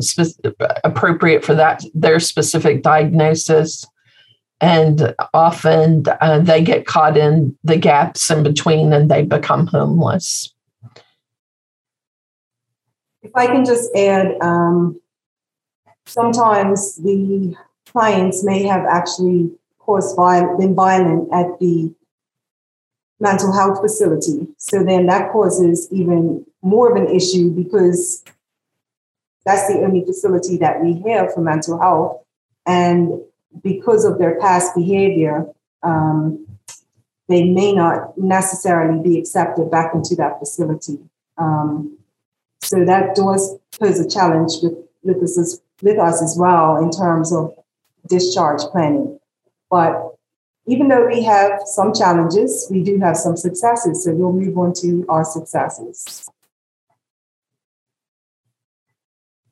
appropriate 0.85 1.45
for 1.45 1.55
that 1.55 1.85
their 1.95 2.21
specific 2.21 2.83
diagnosis, 2.83 3.85
and 4.61 5.15
often 5.35 6.05
uh, 6.21 6.39
they 6.39 6.63
get 6.63 6.87
caught 6.87 7.17
in 7.17 7.57
the 7.65 7.77
gaps 7.77 8.31
in 8.31 8.43
between 8.43 8.93
and 8.93 9.11
they 9.11 9.23
become 9.23 9.67
homeless. 9.67 10.55
If 13.23 13.33
I 13.35 13.47
can 13.47 13.65
just 13.65 13.95
add, 13.95 14.37
um, 14.41 15.01
sometimes 16.07 16.97
the 16.97 17.55
clients 17.87 18.45
may 18.45 18.63
have 18.65 18.85
actually 18.85 19.51
caused 19.79 20.17
viol- 20.17 20.57
been 20.57 20.75
violent 20.75 21.29
at 21.33 21.59
the 21.59 21.93
mental 23.21 23.53
health 23.53 23.81
facility. 23.81 24.47
So 24.59 24.85
then 24.85 25.07
that 25.07 25.33
causes 25.33 25.89
even 25.91 26.47
more 26.63 26.91
of 26.91 26.97
an 26.97 27.15
issue 27.15 27.51
because 27.51 28.25
that's 29.45 29.67
the 29.69 29.81
only 29.83 30.05
facility 30.05 30.57
that 30.59 30.83
we 30.83 31.03
have 31.09 31.33
for 31.33 31.41
mental 31.41 31.81
health. 31.81 32.23
And 32.67 33.21
because 33.63 34.05
of 34.05 34.19
their 34.19 34.39
past 34.39 34.75
behavior, 34.75 35.47
um, 35.83 36.47
they 37.29 37.45
may 37.45 37.73
not 37.73 38.17
necessarily 38.17 39.01
be 39.03 39.19
accepted 39.19 39.71
back 39.71 39.95
into 39.95 40.15
that 40.17 40.39
facility. 40.39 40.99
Um, 41.37 41.98
so 42.61 42.85
that 42.85 43.15
does 43.15 43.57
pose 43.79 44.01
a 44.01 44.09
challenge 44.09 44.53
with, 44.63 44.75
with, 45.03 45.23
us, 45.23 45.61
with 45.83 45.99
us 45.99 46.23
as 46.23 46.37
well 46.39 46.77
in 46.77 46.91
terms 46.91 47.33
of 47.33 47.55
discharge 48.09 48.63
planning. 48.73 49.19
But 49.71 50.15
even 50.67 50.89
though 50.89 51.07
we 51.07 51.23
have 51.23 51.63
some 51.65 51.95
challenges, 51.95 52.67
we 52.71 52.83
do 52.83 52.99
have 52.99 53.17
some 53.17 53.37
successes. 53.37 54.05
So 54.05 54.13
we'll 54.13 54.33
move 54.33 54.59
on 54.59 54.75
to 54.75 55.07
our 55.09 55.25
successes. 55.25 56.29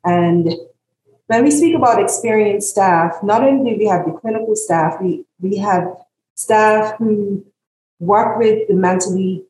And 0.05 0.55
when 1.27 1.43
we 1.43 1.51
speak 1.51 1.75
about 1.75 2.01
experienced 2.01 2.71
staff, 2.71 3.23
not 3.23 3.43
only 3.43 3.73
do 3.73 3.79
we 3.79 3.87
have 3.87 4.05
the 4.05 4.13
clinical 4.13 4.55
staff, 4.55 4.99
we, 5.01 5.25
we 5.41 5.57
have 5.57 5.89
staff 6.35 6.97
who 6.99 7.45
work 7.99 8.39
with 8.39 8.69
the 8.69 8.75
mentally 8.75 9.45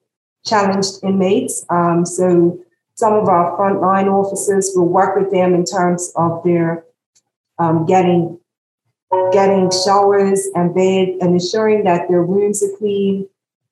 challenged 0.45 1.03
inmates. 1.03 1.67
Um, 1.69 2.07
so 2.07 2.59
some 2.97 3.13
of 3.13 3.29
our 3.29 3.57
frontline 3.59 4.07
officers 4.07 4.73
will 4.75 4.89
work 4.89 5.17
with 5.17 5.31
them 5.31 5.55
in 5.55 5.65
terms 5.65 6.13
of 6.17 6.43
their 6.45 6.85
um, 7.59 7.87
getting 7.87 8.41
getting 9.33 9.71
showers 9.71 10.49
and 10.55 10.75
bed 10.75 11.09
and 11.21 11.35
ensuring 11.35 11.85
that 11.85 12.09
their 12.09 12.23
rooms 12.23 12.63
are 12.63 12.77
clean, 12.79 13.29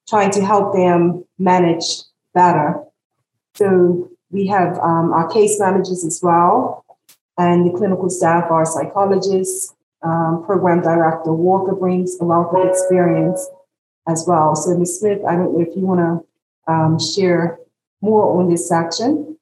trying 0.09 0.31
to 0.31 0.45
help 0.45 0.73
them 0.75 1.25
manage 1.39 2.03
better. 2.35 2.85
So 3.57 4.11
we 4.31 4.47
have 4.47 4.79
um, 4.79 5.13
our 5.13 5.29
case 5.29 5.59
managers 5.59 6.05
as 6.05 6.21
well, 6.23 6.85
and 7.39 7.67
the 7.67 7.77
clinical 7.77 8.11
staff 8.11 8.51
are 8.51 8.65
psychologists. 8.65 9.75
Um, 10.03 10.45
program 10.45 10.83
director 10.83 11.33
Walker 11.33 11.75
brings 11.75 12.21
a 12.21 12.27
wealth 12.27 12.55
of 12.55 12.69
experience 12.69 13.49
as 14.07 14.27
well. 14.29 14.55
So, 14.55 14.77
Ms. 14.77 15.01
Smith, 15.01 15.21
I 15.27 15.35
don't 15.35 15.55
know 15.55 15.63
if 15.63 15.75
you 15.75 15.87
want 15.87 16.01
to 16.01 16.71
um, 16.71 16.99
share 16.99 17.59
more 18.05 18.39
on 18.39 18.51
this 18.51 18.69
section. 18.69 19.37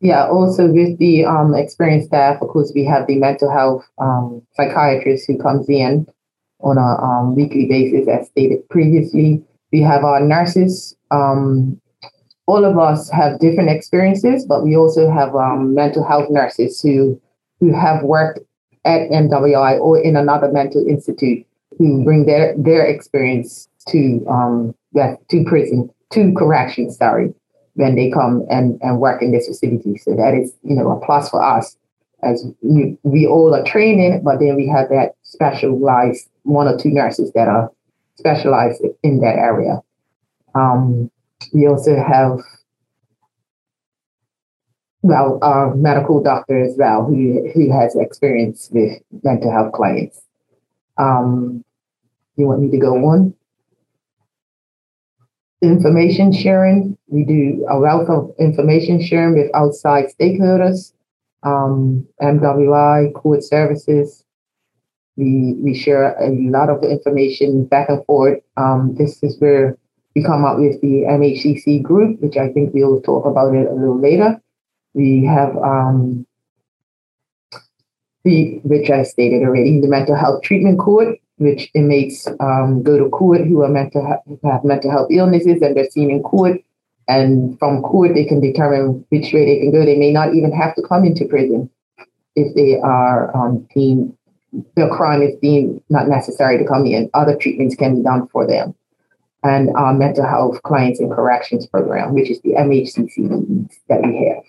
Yeah, 0.00 0.26
also 0.28 0.66
with 0.66 0.98
the 0.98 1.24
um, 1.26 1.54
experienced 1.54 2.08
staff, 2.08 2.40
of 2.40 2.48
course, 2.48 2.72
we 2.74 2.84
have 2.84 3.06
the 3.06 3.16
mental 3.16 3.50
health 3.50 3.86
um, 3.98 4.42
psychiatrist 4.54 5.26
who 5.26 5.38
comes 5.38 5.68
in 5.68 6.06
on 6.60 6.78
a 6.78 7.02
um, 7.02 7.34
weekly 7.34 7.66
basis, 7.66 8.08
as 8.08 8.28
stated 8.28 8.66
previously. 8.70 9.44
We 9.72 9.82
have 9.82 10.04
our 10.04 10.20
nurses. 10.20 10.96
Um, 11.10 11.80
all 12.46 12.64
of 12.64 12.78
us 12.78 13.10
have 13.10 13.38
different 13.40 13.70
experiences, 13.70 14.46
but 14.46 14.64
we 14.64 14.74
also 14.74 15.10
have 15.10 15.34
um, 15.36 15.74
mental 15.74 16.02
health 16.02 16.30
nurses 16.30 16.80
who 16.80 17.20
who 17.60 17.72
have 17.74 18.02
worked 18.02 18.40
at 18.86 19.10
MWI 19.10 19.78
or 19.78 20.00
in 20.00 20.16
another 20.16 20.50
mental 20.50 20.84
institute 20.86 21.46
who 21.76 22.02
bring 22.04 22.24
their 22.24 22.54
their 22.56 22.86
experience 22.86 23.68
to 23.88 24.24
um, 24.28 24.74
yeah, 24.92 25.16
to 25.28 25.44
prison 25.44 25.90
to 26.12 26.32
corrections. 26.34 26.96
Sorry 26.96 27.34
when 27.74 27.94
they 27.94 28.10
come 28.10 28.44
and, 28.50 28.78
and 28.82 29.00
work 29.00 29.22
in 29.22 29.32
this 29.32 29.46
facility. 29.46 29.96
So 29.96 30.14
that 30.14 30.34
is, 30.34 30.52
you 30.62 30.74
know, 30.74 30.90
a 30.90 31.04
plus 31.04 31.30
for 31.30 31.42
us 31.42 31.76
as 32.22 32.44
we, 32.62 32.98
we 33.02 33.26
all 33.26 33.54
are 33.54 33.64
training, 33.64 34.22
but 34.22 34.38
then 34.40 34.56
we 34.56 34.68
have 34.68 34.88
that 34.90 35.14
specialized 35.22 36.28
one 36.42 36.68
or 36.68 36.76
two 36.76 36.90
nurses 36.90 37.32
that 37.32 37.48
are 37.48 37.70
specialized 38.16 38.82
in 39.02 39.20
that 39.20 39.36
area. 39.36 39.80
Um, 40.54 41.10
we 41.54 41.66
also 41.66 41.96
have, 41.96 42.40
well, 45.02 45.38
our 45.40 45.74
medical 45.74 46.22
doctor 46.22 46.60
as 46.60 46.74
well, 46.76 47.06
who, 47.06 47.50
who 47.54 47.72
has 47.72 47.96
experience 47.96 48.68
with 48.72 49.00
mental 49.22 49.50
health 49.50 49.72
clients. 49.72 50.20
Um, 50.98 51.64
you 52.36 52.46
want 52.46 52.60
me 52.60 52.70
to 52.70 52.78
go 52.78 52.96
on? 52.96 53.34
Information 55.62 56.32
sharing. 56.32 56.96
We 57.08 57.24
do 57.24 57.66
a 57.68 57.78
wealth 57.78 58.08
of 58.08 58.32
information 58.38 59.02
sharing 59.02 59.36
with 59.36 59.50
outside 59.54 60.06
stakeholders, 60.06 60.92
um, 61.42 62.06
MWI, 62.22 63.12
court 63.14 63.42
services. 63.42 64.24
We, 65.16 65.54
we 65.62 65.74
share 65.74 66.16
a 66.18 66.30
lot 66.30 66.70
of 66.70 66.82
information 66.82 67.64
back 67.66 67.88
and 67.88 68.04
forth. 68.06 68.38
Um, 68.56 68.94
this 68.96 69.22
is 69.22 69.38
where 69.38 69.76
we 70.14 70.24
come 70.24 70.44
up 70.44 70.58
with 70.58 70.80
the 70.80 71.04
MHCC 71.08 71.82
group, 71.82 72.20
which 72.20 72.36
I 72.36 72.48
think 72.48 72.72
we'll 72.72 73.02
talk 73.02 73.26
about 73.26 73.54
it 73.54 73.68
a 73.68 73.74
little 73.74 74.00
later. 74.00 74.40
We 74.94 75.24
have 75.26 75.56
um, 75.58 76.26
the, 78.24 78.60
which 78.64 78.90
I 78.90 79.02
stated 79.02 79.42
already, 79.42 79.80
the 79.80 79.88
mental 79.88 80.16
health 80.16 80.42
treatment 80.42 80.78
court, 80.78 81.18
which 81.40 81.70
inmates 81.74 82.26
um, 82.38 82.82
go 82.82 82.98
to 82.98 83.08
court 83.08 83.46
who 83.46 83.62
are 83.62 83.68
meant 83.68 83.94
mental 83.94 84.40
have 84.44 84.62
mental 84.62 84.90
health 84.90 85.08
illnesses 85.10 85.62
and 85.62 85.74
they're 85.74 85.90
seen 85.90 86.10
in 86.10 86.22
court. 86.22 86.60
And 87.08 87.58
from 87.58 87.82
court, 87.82 88.14
they 88.14 88.24
can 88.24 88.40
determine 88.40 89.04
which 89.08 89.32
way 89.32 89.46
they 89.46 89.58
can 89.58 89.72
go. 89.72 89.84
They 89.84 89.96
may 89.96 90.12
not 90.12 90.34
even 90.34 90.52
have 90.52 90.74
to 90.76 90.82
come 90.82 91.04
into 91.04 91.24
prison 91.24 91.70
if 92.36 92.54
they 92.54 92.78
are 92.78 93.34
um, 93.34 93.66
deemed 93.74 94.16
the 94.74 94.88
crime 94.88 95.22
is 95.22 95.34
deemed 95.40 95.82
not 95.88 96.08
necessary 96.08 96.58
to 96.58 96.64
come 96.64 96.84
in. 96.84 97.08
Other 97.14 97.36
treatments 97.36 97.74
can 97.74 97.96
be 97.96 98.02
done 98.02 98.26
for 98.28 98.46
them. 98.46 98.74
And 99.42 99.70
our 99.76 99.94
mental 99.94 100.26
health 100.26 100.62
clients 100.62 101.00
and 101.00 101.10
corrections 101.10 101.66
program, 101.66 102.12
which 102.12 102.30
is 102.30 102.40
the 102.42 102.54
MHCC 102.54 103.70
that 103.88 104.02
we 104.02 104.26
have. 104.26 104.44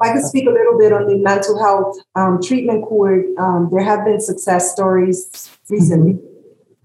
I 0.00 0.12
could 0.12 0.22
speak 0.22 0.46
a 0.46 0.50
little 0.50 0.78
bit 0.78 0.92
on 0.92 1.08
the 1.08 1.16
mental 1.16 1.58
health 1.58 1.98
um, 2.14 2.40
treatment 2.42 2.84
court. 2.84 3.26
Um, 3.38 3.68
there 3.72 3.82
have 3.82 4.04
been 4.04 4.20
success 4.20 4.72
stories 4.72 5.50
recently. 5.68 6.14
Mm-hmm. 6.14 6.24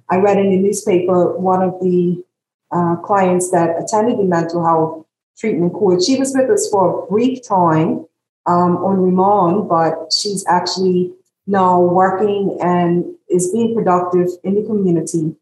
I 0.09 0.17
read 0.17 0.37
in 0.37 0.49
the 0.49 0.57
newspaper 0.57 1.37
one 1.37 1.61
of 1.61 1.79
the 1.79 2.23
uh, 2.71 2.95
clients 2.97 3.51
that 3.51 3.81
attended 3.81 4.17
the 4.17 4.23
mental 4.23 4.65
health 4.65 5.05
treatment 5.37 5.73
court. 5.73 6.03
She 6.03 6.17
was 6.17 6.33
with 6.35 6.49
us 6.49 6.69
for 6.69 7.03
a 7.03 7.07
brief 7.07 7.45
time 7.47 8.05
um, 8.45 8.77
on 8.77 8.99
remand, 8.99 9.69
but 9.69 10.11
she's 10.11 10.45
actually 10.47 11.13
now 11.45 11.81
working 11.81 12.57
and 12.61 13.05
is 13.29 13.51
being 13.51 13.75
productive 13.75 14.29
in 14.43 14.55
the 14.55 14.63
community 14.63 15.35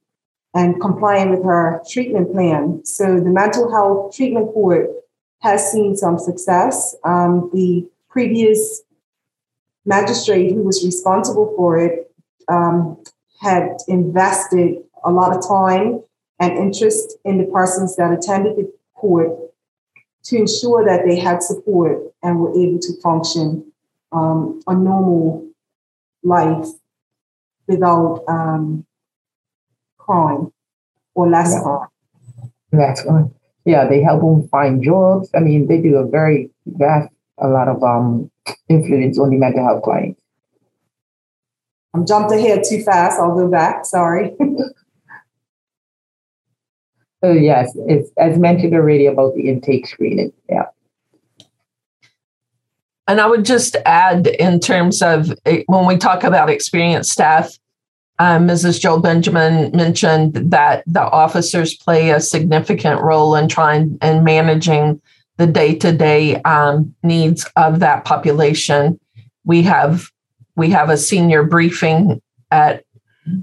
and 0.53 0.79
complying 0.81 1.29
with 1.29 1.43
her 1.43 1.81
treatment 1.89 2.33
plan. 2.33 2.81
So 2.83 3.19
the 3.19 3.29
mental 3.29 3.71
health 3.71 4.15
treatment 4.15 4.53
court 4.53 4.89
has 5.41 5.71
seen 5.71 5.95
some 5.95 6.17
success. 6.17 6.95
Um, 7.03 7.49
the 7.53 7.87
previous 8.09 8.83
magistrate 9.85 10.53
who 10.53 10.63
was 10.63 10.85
responsible 10.85 11.53
for 11.55 11.77
it 11.77 12.11
um, 12.47 13.03
had 13.41 13.77
invested 13.87 14.77
a 15.03 15.11
lot 15.11 15.35
of 15.35 15.47
time 15.47 16.01
and 16.39 16.57
interest 16.57 17.17
in 17.25 17.37
the 17.37 17.45
persons 17.45 17.95
that 17.95 18.11
attended 18.11 18.55
the 18.55 18.71
court 18.93 19.31
to 20.23 20.37
ensure 20.37 20.85
that 20.85 21.05
they 21.05 21.19
had 21.19 21.41
support 21.41 21.97
and 22.21 22.39
were 22.39 22.51
able 22.51 22.77
to 22.79 23.01
function 23.01 23.65
um, 24.11 24.61
a 24.67 24.75
normal 24.75 25.47
life 26.23 26.67
without 27.67 28.23
um, 28.27 28.85
crime 29.97 30.53
or 31.15 31.27
less 31.27 31.53
yeah. 31.53 31.61
crime. 31.63 31.87
That's 32.71 33.05
right 33.05 33.25
yeah, 33.65 33.87
they 33.87 34.01
help 34.01 34.21
them 34.21 34.47
find 34.49 34.83
jobs. 34.83 35.29
I 35.35 35.39
mean, 35.39 35.67
they 35.67 35.81
do 35.81 35.97
a 35.97 36.07
very 36.07 36.49
vast, 36.65 37.13
a 37.37 37.47
lot 37.47 37.67
of 37.67 37.83
um, 37.83 38.31
influence 38.69 39.19
on 39.19 39.29
the 39.29 39.37
mental 39.37 39.63
health 39.63 39.83
clients. 39.83 40.19
I'm 41.93 42.05
jumped 42.05 42.31
ahead 42.31 42.63
too 42.67 42.81
fast. 42.83 43.19
I'll 43.19 43.35
go 43.35 43.49
back. 43.49 43.85
Sorry. 43.85 44.33
so 47.23 47.31
yes, 47.31 47.77
it's 47.87 48.09
as 48.17 48.39
mentioned 48.39 48.73
already 48.73 49.05
about 49.05 49.35
the 49.35 49.49
intake 49.49 49.87
screening. 49.87 50.31
Yeah. 50.49 50.67
And 53.07 53.19
I 53.19 53.27
would 53.27 53.43
just 53.43 53.75
add, 53.85 54.27
in 54.27 54.61
terms 54.61 55.01
of 55.01 55.33
eh, 55.45 55.63
when 55.67 55.85
we 55.85 55.97
talk 55.97 56.23
about 56.23 56.49
experienced 56.49 57.11
staff, 57.11 57.51
um, 58.21 58.47
Mrs. 58.47 58.79
Joel 58.79 58.99
Benjamin 58.99 59.75
mentioned 59.75 60.35
that 60.51 60.83
the 60.85 61.01
officers 61.01 61.75
play 61.75 62.11
a 62.11 62.19
significant 62.19 63.01
role 63.01 63.35
in 63.35 63.47
trying 63.47 63.97
and 63.99 64.23
managing 64.23 65.01
the 65.37 65.47
day-to-day 65.47 66.35
um, 66.43 66.93
needs 67.01 67.49
of 67.55 67.79
that 67.79 68.05
population. 68.05 68.99
We 69.43 69.63
have 69.63 70.07
we 70.55 70.69
have 70.69 70.91
a 70.91 70.97
senior 70.97 71.41
briefing 71.41 72.21
at 72.51 72.83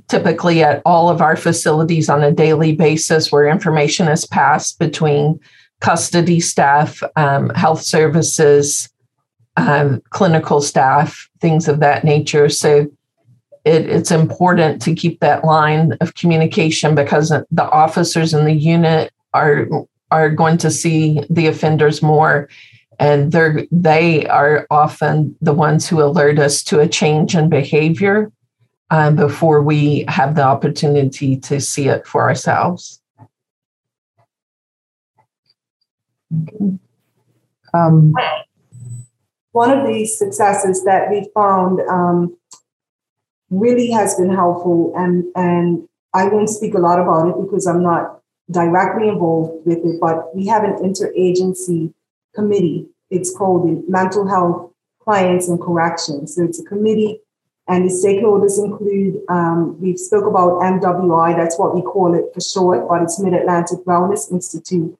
typically 0.06 0.62
at 0.62 0.80
all 0.86 1.08
of 1.08 1.20
our 1.20 1.34
facilities 1.34 2.08
on 2.08 2.22
a 2.22 2.30
daily 2.30 2.76
basis 2.76 3.32
where 3.32 3.48
information 3.48 4.06
is 4.06 4.26
passed 4.26 4.78
between 4.78 5.40
custody 5.80 6.38
staff, 6.38 7.02
um, 7.16 7.48
health 7.50 7.82
services, 7.82 8.88
um, 9.56 10.00
clinical 10.10 10.60
staff, 10.60 11.28
things 11.40 11.66
of 11.66 11.80
that 11.80 12.04
nature. 12.04 12.48
So 12.48 12.86
it, 13.68 13.88
it's 13.88 14.10
important 14.10 14.80
to 14.82 14.94
keep 14.94 15.20
that 15.20 15.44
line 15.44 15.92
of 16.00 16.14
communication 16.14 16.94
because 16.94 17.28
the 17.28 17.70
officers 17.70 18.32
in 18.32 18.46
the 18.46 18.54
unit 18.54 19.12
are 19.34 19.68
are 20.10 20.30
going 20.30 20.56
to 20.56 20.70
see 20.70 21.22
the 21.28 21.46
offenders 21.46 22.02
more. 22.02 22.48
And 22.98 23.30
they're 23.30 23.66
they 23.70 24.26
are 24.26 24.66
often 24.70 25.36
the 25.42 25.52
ones 25.52 25.86
who 25.86 26.02
alert 26.02 26.38
us 26.38 26.62
to 26.64 26.80
a 26.80 26.88
change 26.88 27.34
in 27.36 27.50
behavior 27.50 28.32
um, 28.90 29.16
before 29.16 29.62
we 29.62 30.06
have 30.08 30.34
the 30.34 30.42
opportunity 30.42 31.36
to 31.40 31.60
see 31.60 31.88
it 31.88 32.06
for 32.06 32.22
ourselves. 32.22 33.02
Um, 37.74 38.14
one 39.52 39.70
of 39.78 39.86
the 39.86 40.06
successes 40.06 40.84
that 40.84 41.10
we 41.10 41.30
found 41.34 41.80
um, 41.80 42.37
really 43.50 43.90
has 43.90 44.14
been 44.14 44.34
helpful. 44.34 44.92
And, 44.96 45.24
and 45.34 45.88
I 46.14 46.28
won't 46.28 46.50
speak 46.50 46.74
a 46.74 46.78
lot 46.78 47.00
about 47.00 47.28
it 47.28 47.40
because 47.40 47.66
I'm 47.66 47.82
not 47.82 48.20
directly 48.50 49.08
involved 49.08 49.66
with 49.66 49.78
it, 49.78 50.00
but 50.00 50.34
we 50.34 50.46
have 50.46 50.64
an 50.64 50.76
interagency 50.76 51.92
committee 52.34 52.88
it's 53.10 53.34
called 53.34 53.66
the 53.66 53.84
Mental 53.88 54.26
Health 54.26 54.72
Clients 55.00 55.48
and 55.48 55.60
Corrections. 55.60 56.34
So 56.34 56.44
it's 56.44 56.60
a 56.60 56.64
committee, 56.64 57.20
and 57.66 57.88
the 57.88 57.92
stakeholders 57.92 58.62
include, 58.62 59.20
um, 59.28 59.80
we 59.80 59.96
spoke 59.96 60.26
about 60.26 60.60
MWI, 60.62 61.36
that's 61.36 61.58
what 61.58 61.74
we 61.74 61.82
call 61.82 62.14
it 62.14 62.26
for 62.34 62.40
short, 62.40 62.88
but 62.88 63.02
it's 63.02 63.20
Mid 63.20 63.34
Atlantic 63.34 63.78
Wellness 63.80 64.30
Institute. 64.30 64.96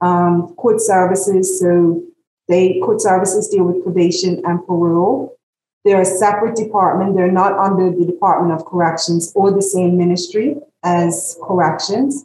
Um, 0.00 0.54
court 0.54 0.80
services, 0.80 1.60
so 1.60 2.02
they 2.48 2.80
court 2.80 3.00
services 3.00 3.48
deal 3.48 3.64
with 3.64 3.82
probation 3.82 4.42
and 4.44 4.64
parole. 4.66 5.36
They're 5.84 6.02
a 6.02 6.04
separate 6.04 6.56
department. 6.56 7.16
They're 7.16 7.32
not 7.32 7.58
under 7.58 7.90
the 7.90 8.04
Department 8.04 8.52
of 8.52 8.66
Corrections 8.66 9.32
or 9.34 9.50
the 9.50 9.62
same 9.62 9.96
ministry 9.96 10.56
as 10.82 11.38
corrections, 11.42 12.24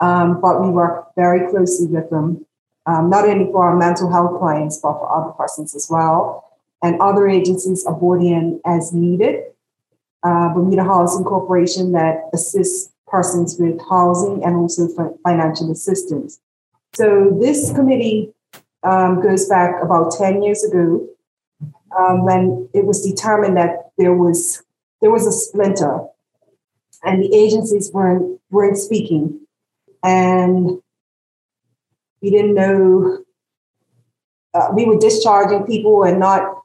um, 0.00 0.40
but 0.40 0.62
we 0.62 0.68
work 0.68 1.14
very 1.16 1.50
closely 1.50 1.86
with 1.86 2.08
them, 2.10 2.46
um, 2.86 3.10
not 3.10 3.28
only 3.28 3.50
for 3.50 3.64
our 3.66 3.76
mental 3.76 4.10
health 4.10 4.38
clients, 4.38 4.78
but 4.78 4.92
for 4.94 5.10
other 5.16 5.32
persons 5.32 5.74
as 5.74 5.88
well. 5.90 6.44
And 6.82 7.00
other 7.00 7.28
agencies 7.28 7.84
are 7.84 7.94
brought 7.94 8.20
in 8.20 8.60
as 8.66 8.92
needed. 8.92 9.44
Uh, 10.22 10.52
Bermuda 10.54 10.84
Housing 10.84 11.24
Corporation 11.24 11.92
that 11.92 12.28
assists 12.32 12.92
persons 13.06 13.56
with 13.58 13.80
housing 13.88 14.44
and 14.44 14.56
also 14.56 14.88
financial 15.22 15.70
assistance. 15.70 16.40
So 16.94 17.36
this 17.40 17.72
committee 17.72 18.32
um, 18.82 19.20
goes 19.22 19.48
back 19.48 19.82
about 19.82 20.12
10 20.16 20.42
years 20.42 20.62
ago 20.64 21.08
um, 21.98 22.24
when 22.24 22.68
it 22.74 22.84
was 22.84 23.02
determined 23.04 23.56
that 23.56 23.90
there 23.98 24.14
was 24.14 24.62
there 25.00 25.10
was 25.10 25.26
a 25.26 25.32
splinter 25.32 26.00
and 27.02 27.22
the 27.22 27.34
agencies 27.34 27.90
weren't 27.92 28.40
weren't 28.50 28.78
speaking 28.78 29.40
and 30.02 30.80
we 32.22 32.30
didn't 32.30 32.54
know 32.54 33.24
uh, 34.54 34.68
we 34.72 34.84
were 34.84 34.98
discharging 34.98 35.64
people 35.64 36.04
and 36.04 36.18
not 36.18 36.62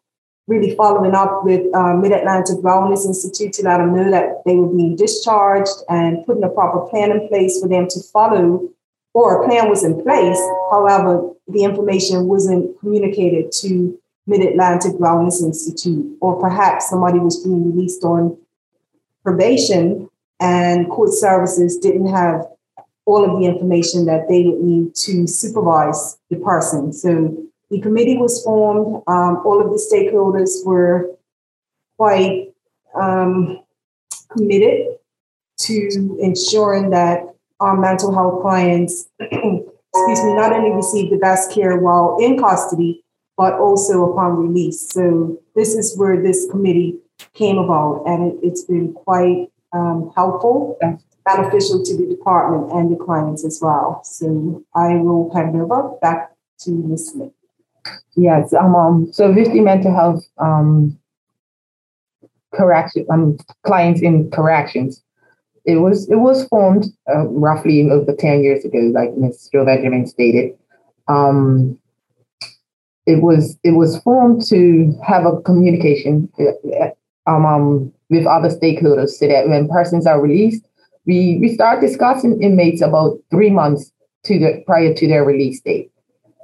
really 0.48 0.76
following 0.76 1.14
up 1.14 1.44
with 1.44 1.62
uh, 1.76 1.96
Mid-Atlantic 1.96 2.58
Wellness 2.58 3.06
Institute 3.06 3.54
to 3.54 3.64
let 3.64 3.78
them 3.78 3.96
know 3.96 4.10
that 4.10 4.42
they 4.46 4.56
were 4.56 4.68
being 4.68 4.96
discharged 4.96 5.76
and 5.90 6.26
putting 6.26 6.44
a 6.44 6.50
proper 6.50 6.90
plan 6.90 7.12
in 7.12 7.28
place 7.28 7.62
for 7.62 7.68
them 7.68 7.88
to 7.88 8.00
follow 8.12 8.68
or 9.14 9.42
a 9.42 9.48
plan 9.48 9.70
was 9.70 9.84
in 9.84 10.02
place. 10.02 10.40
However, 10.72 11.32
the 11.48 11.64
information 11.64 12.28
wasn't 12.28 12.80
communicated 12.80 13.52
to 13.62 14.00
Mid 14.28 14.42
Atlantic 14.42 14.94
Wellness 14.94 15.42
Institute, 15.42 16.18
or 16.22 16.40
perhaps 16.40 16.90
somebody 16.90 17.20
was 17.20 17.44
being 17.44 17.72
released 17.72 18.04
on 18.04 18.38
probation 19.24 20.10
and 20.40 20.90
court 20.90 21.12
services 21.12 21.78
didn't 21.78 22.08
have 22.08 22.46
all 23.06 23.26
of 23.26 23.40
the 23.40 23.48
information 23.48 24.06
that 24.06 24.28
they 24.30 24.44
would 24.44 24.62
need 24.62 24.94
to 24.94 25.26
supervise 25.26 26.18
the 26.30 26.38
person. 26.38 26.94
So 26.94 27.36
the 27.70 27.82
committee 27.82 28.18
was 28.18 28.44
formed. 28.44 29.04
Um, 29.08 29.42
all 29.46 29.62
of 29.62 29.72
the 29.72 29.82
stakeholders 29.82 30.66
were 30.66 31.10
quite 31.98 32.54
um, 32.96 33.62
committed 34.32 34.98
to 35.60 36.18
ensuring 36.22 36.92
that 36.92 37.34
our 37.60 37.76
mental 37.76 38.14
health 38.14 38.42
clients, 38.42 39.10
excuse 39.20 40.24
me, 40.24 40.34
not 40.36 40.54
only 40.54 40.72
receive 40.72 41.10
the 41.10 41.18
best 41.18 41.52
care 41.52 41.78
while 41.78 42.18
in 42.22 42.40
custody, 42.40 43.04
but 43.40 43.54
also 43.54 44.12
upon 44.12 44.36
release. 44.36 44.90
So 44.90 45.40
this 45.56 45.74
is 45.74 45.98
where 45.98 46.22
this 46.22 46.46
committee 46.52 46.98
came 47.34 47.58
about, 47.58 48.04
and 48.06 48.38
it, 48.44 48.50
has 48.50 48.66
been 48.66 48.92
quite 48.92 49.48
um, 49.72 50.12
helpful, 50.14 50.78
beneficial 51.24 51.82
to 51.86 51.98
the 51.98 52.06
department 52.06 52.70
and 52.74 52.92
the 52.92 53.02
clients 53.02 53.46
as 53.46 53.60
well. 53.62 54.02
So 54.04 54.62
I 54.76 54.96
will 54.96 55.34
hand 55.34 55.56
over 55.56 55.96
back 56.02 56.34
to 56.64 56.72
Ms. 56.72 57.12
Smith. 57.12 57.32
Yes, 58.18 58.54
um, 58.54 58.76
um, 58.76 59.08
so 59.14 59.32
with 59.32 59.54
the 59.54 59.62
mental 59.62 59.96
health 59.96 60.26
um, 60.38 61.00
correction, 62.54 63.06
um, 63.10 63.38
clients 63.64 64.02
in 64.02 64.30
corrections, 64.32 65.02
it 65.64 65.78
was 65.78 66.10
it 66.10 66.18
was 66.18 66.46
formed 66.50 66.88
uh, 67.10 67.26
roughly 67.28 67.90
over 67.90 68.14
ten 68.14 68.44
years 68.44 68.66
ago, 68.66 68.80
like 68.94 69.16
Ms. 69.16 69.48
Joe 69.54 69.64
Benjamin 69.64 70.08
stated. 70.08 70.58
Um, 71.08 71.79
it 73.10 73.24
was 73.24 73.58
it 73.64 73.72
was 73.72 73.98
formed 74.04 74.46
to 74.46 74.94
have 75.04 75.26
a 75.26 75.42
communication 75.42 76.30
uh, 76.40 76.90
um, 77.26 77.46
um, 77.46 77.94
with 78.10 78.26
other 78.28 78.50
stakeholders 78.50 79.10
so 79.10 79.28
that 79.28 79.50
when 79.50 79.68
persons 79.68 80.06
are 80.06 80.22
released, 80.22 80.64
we, 81.06 81.38
we 81.42 81.54
start 81.54 81.82
discussing 81.82 82.42
inmates 82.42 82.82
about 82.82 83.18
three 83.32 83.50
months 83.50 83.92
to 84.26 84.38
the 84.38 84.64
prior 84.66 84.94
to 84.94 85.08
their 85.08 85.24
release 85.24 85.60
date. 85.62 85.92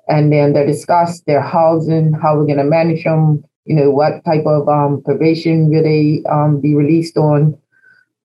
And 0.08 0.32
then 0.32 0.54
they 0.54 0.66
discuss 0.66 1.22
their 1.22 1.42
housing, 1.42 2.14
how 2.14 2.36
we're 2.36 2.46
going 2.46 2.58
to 2.58 2.64
manage 2.64 3.04
them, 3.04 3.44
you 3.66 3.76
know, 3.76 3.90
what 3.90 4.24
type 4.26 4.46
of 4.46 4.68
um, 4.68 5.02
probation 5.04 5.70
will 5.70 5.84
they 5.84 6.22
um, 6.30 6.62
be 6.62 6.76
released 6.76 7.18
on, 7.18 7.58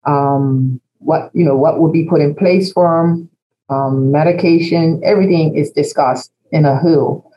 um, 0.06 0.80
what, 0.98 1.30
you 1.34 1.44
know, 1.44 1.56
what 1.56 1.78
will 1.80 1.90
be 1.90 2.04
put 2.04 2.20
in 2.20 2.34
place 2.34 2.72
for 2.72 3.02
them, 3.02 3.30
um, 3.70 4.10
medication, 4.12 5.00
everything 5.04 5.56
is 5.56 5.70
discussed 5.70 6.32
in 6.52 6.66
a 6.66 6.76
whole 6.76 7.29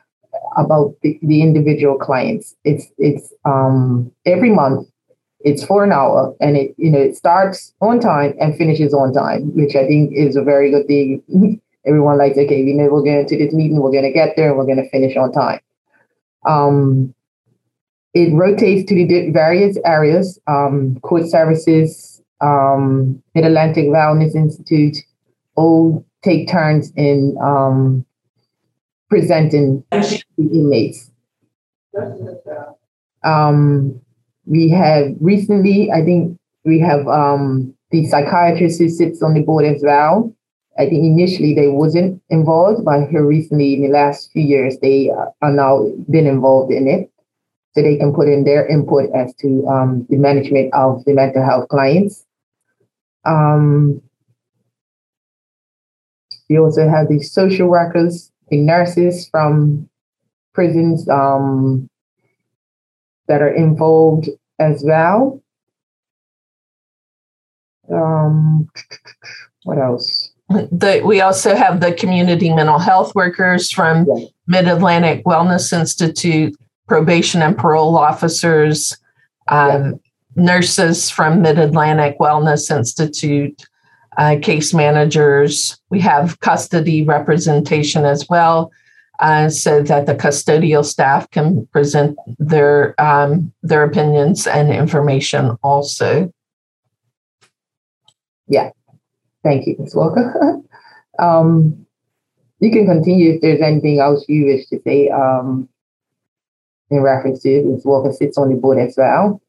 about 0.57 0.95
the, 1.01 1.19
the 1.21 1.41
individual 1.41 1.97
clients. 1.97 2.55
It's 2.63 2.87
it's 2.97 3.33
um, 3.45 4.11
every 4.25 4.49
month. 4.49 4.87
It's 5.41 5.65
for 5.65 5.83
an 5.83 5.91
hour, 5.91 6.33
and 6.39 6.55
it 6.55 6.73
you 6.77 6.89
know 6.89 6.99
it 6.99 7.15
starts 7.15 7.73
on 7.81 7.99
time 7.99 8.33
and 8.39 8.55
finishes 8.57 8.93
on 8.93 9.13
time, 9.13 9.53
which 9.55 9.75
I 9.75 9.85
think 9.85 10.13
is 10.13 10.35
a 10.35 10.43
very 10.43 10.71
good 10.71 10.87
thing. 10.87 11.21
Everyone 11.85 12.17
likes 12.17 12.37
okay, 12.37 12.63
we 12.63 12.73
know 12.73 12.87
we're 12.89 13.03
going 13.03 13.27
to 13.27 13.37
this 13.37 13.53
meeting, 13.53 13.81
we're 13.81 13.91
going 13.91 14.05
to 14.05 14.11
get 14.11 14.35
there, 14.37 14.49
and 14.49 14.57
we're 14.57 14.65
going 14.65 14.81
to 14.81 14.89
finish 14.89 15.17
on 15.17 15.33
time. 15.33 15.59
Um, 16.47 17.13
it 18.13 18.33
rotates 18.33 18.87
to 18.89 18.95
the 18.95 19.31
various 19.31 19.77
areas, 19.85 20.39
um, 20.47 20.99
court 21.01 21.27
services, 21.27 22.21
um, 22.41 23.21
Mid 23.35 23.45
Atlantic 23.45 23.85
Wellness 23.85 24.35
Institute, 24.35 24.97
all 25.55 26.05
take 26.23 26.47
turns 26.47 26.91
in 26.95 27.35
um, 27.41 28.05
presenting 29.13 29.83
the 29.91 30.23
inmates. 30.39 31.11
Um, 33.23 34.01
we 34.47 34.69
have 34.69 35.13
recently, 35.21 35.91
I 35.91 36.03
think 36.03 36.39
we 36.65 36.79
have 36.79 37.07
um, 37.07 37.75
the 37.91 38.07
psychiatrist 38.07 38.79
who 38.79 38.89
sits 38.89 39.21
on 39.21 39.35
the 39.35 39.41
board 39.41 39.65
as 39.65 39.83
well. 39.83 40.33
I 40.79 40.89
think 40.89 41.05
initially 41.05 41.53
they 41.53 41.67
wasn't 41.67 42.19
involved, 42.31 42.83
but 42.83 43.07
here 43.11 43.23
recently 43.23 43.75
in 43.75 43.83
the 43.83 43.89
last 43.89 44.31
few 44.31 44.41
years 44.41 44.79
they 44.81 45.11
are 45.11 45.53
now 45.53 45.85
been 46.09 46.25
involved 46.25 46.73
in 46.73 46.87
it, 46.87 47.11
so 47.75 47.83
they 47.83 47.97
can 47.97 48.15
put 48.15 48.27
in 48.27 48.45
their 48.45 48.65
input 48.67 49.11
as 49.13 49.35
to 49.35 49.63
um, 49.67 50.07
the 50.09 50.17
management 50.17 50.73
of 50.73 51.05
the 51.05 51.13
mental 51.13 51.43
health 51.43 51.67
clients. 51.69 52.25
Um, 53.25 54.01
we 56.49 56.57
also 56.57 56.89
have 56.89 57.09
the 57.09 57.21
social 57.21 57.67
workers 57.67 58.32
nurses 58.57 59.27
from 59.29 59.89
prisons 60.53 61.07
um, 61.09 61.89
that 63.27 63.41
are 63.41 63.53
involved 63.53 64.29
as 64.59 64.83
well. 64.85 65.41
Um, 67.91 68.69
what 69.63 69.77
else? 69.77 70.31
The, 70.49 71.01
we 71.03 71.21
also 71.21 71.55
have 71.55 71.79
the 71.79 71.93
community 71.93 72.53
mental 72.53 72.79
health 72.79 73.15
workers 73.15 73.71
from 73.71 74.05
yeah. 74.07 74.25
Mid 74.47 74.67
Atlantic 74.67 75.23
Wellness 75.25 75.77
Institute, 75.77 76.55
probation 76.87 77.41
and 77.41 77.57
parole 77.57 77.97
officers, 77.97 78.97
um, 79.47 79.99
yeah. 80.35 80.43
nurses 80.43 81.09
from 81.09 81.41
Mid 81.41 81.57
Atlantic 81.57 82.19
Wellness 82.19 82.75
Institute, 82.75 83.65
uh, 84.17 84.37
case 84.41 84.73
managers. 84.73 85.79
We 85.89 85.99
have 86.01 86.39
custody 86.39 87.03
representation 87.03 88.05
as 88.05 88.27
well, 88.29 88.71
uh, 89.19 89.49
so 89.49 89.81
that 89.83 90.05
the 90.05 90.15
custodial 90.15 90.85
staff 90.85 91.29
can 91.31 91.65
present 91.67 92.17
their 92.39 92.99
um, 93.01 93.51
their 93.61 93.83
opinions 93.83 94.47
and 94.47 94.71
information 94.71 95.57
also. 95.63 96.31
Yeah, 98.47 98.71
thank 99.43 99.65
you, 99.67 99.75
Ms. 99.79 99.95
Walker. 99.95 100.61
um, 101.19 101.85
you 102.59 102.71
can 102.71 102.85
continue 102.85 103.33
if 103.33 103.41
there's 103.41 103.61
anything 103.61 103.99
else 103.99 104.25
you 104.27 104.45
wish 104.45 104.67
to 104.67 104.79
say 104.85 105.09
um, 105.09 105.67
in 106.89 107.01
reference 107.01 107.41
to 107.43 107.63
Ms. 107.63 107.85
Walker 107.85 108.11
sits 108.11 108.37
on 108.37 108.49
the 108.49 108.55
board 108.55 108.79
as 108.79 108.95
well. 108.97 109.41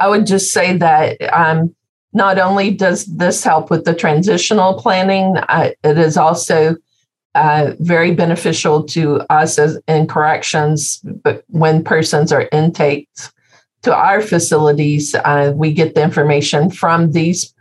I 0.00 0.08
would 0.08 0.26
just 0.26 0.52
say 0.52 0.76
that 0.76 1.16
um, 1.32 1.74
not 2.16 2.38
only 2.38 2.70
does 2.70 3.04
this 3.04 3.44
help 3.44 3.70
with 3.70 3.84
the 3.84 3.94
transitional 3.94 4.74
planning, 4.74 5.36
uh, 5.36 5.70
it 5.84 5.98
is 5.98 6.16
also 6.16 6.76
uh, 7.34 7.72
very 7.78 8.14
beneficial 8.14 8.82
to 8.84 9.20
us 9.28 9.58
as 9.58 9.78
in 9.86 10.06
corrections. 10.06 11.00
But 11.04 11.44
when 11.48 11.84
persons 11.84 12.32
are 12.32 12.48
intaked 12.52 13.30
to 13.82 13.94
our 13.94 14.22
facilities, 14.22 15.14
uh, 15.14 15.52
we 15.54 15.74
get 15.74 15.94
the 15.94 16.02
information 16.02 16.70
from 16.70 17.12
these 17.12 17.52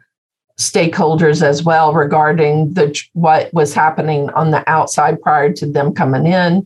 stakeholders 0.57 1.41
as 1.41 1.61
well 1.63 1.93
regarding 1.93 2.73
the 2.75 2.97
what 3.11 3.53
was 3.53 3.73
happening 3.73 4.29
on 4.29 4.51
the 4.51 4.63
outside 4.69 5.21
prior 5.21 5.51
to 5.51 5.65
them 5.65 5.93
coming 5.93 6.27
in. 6.27 6.65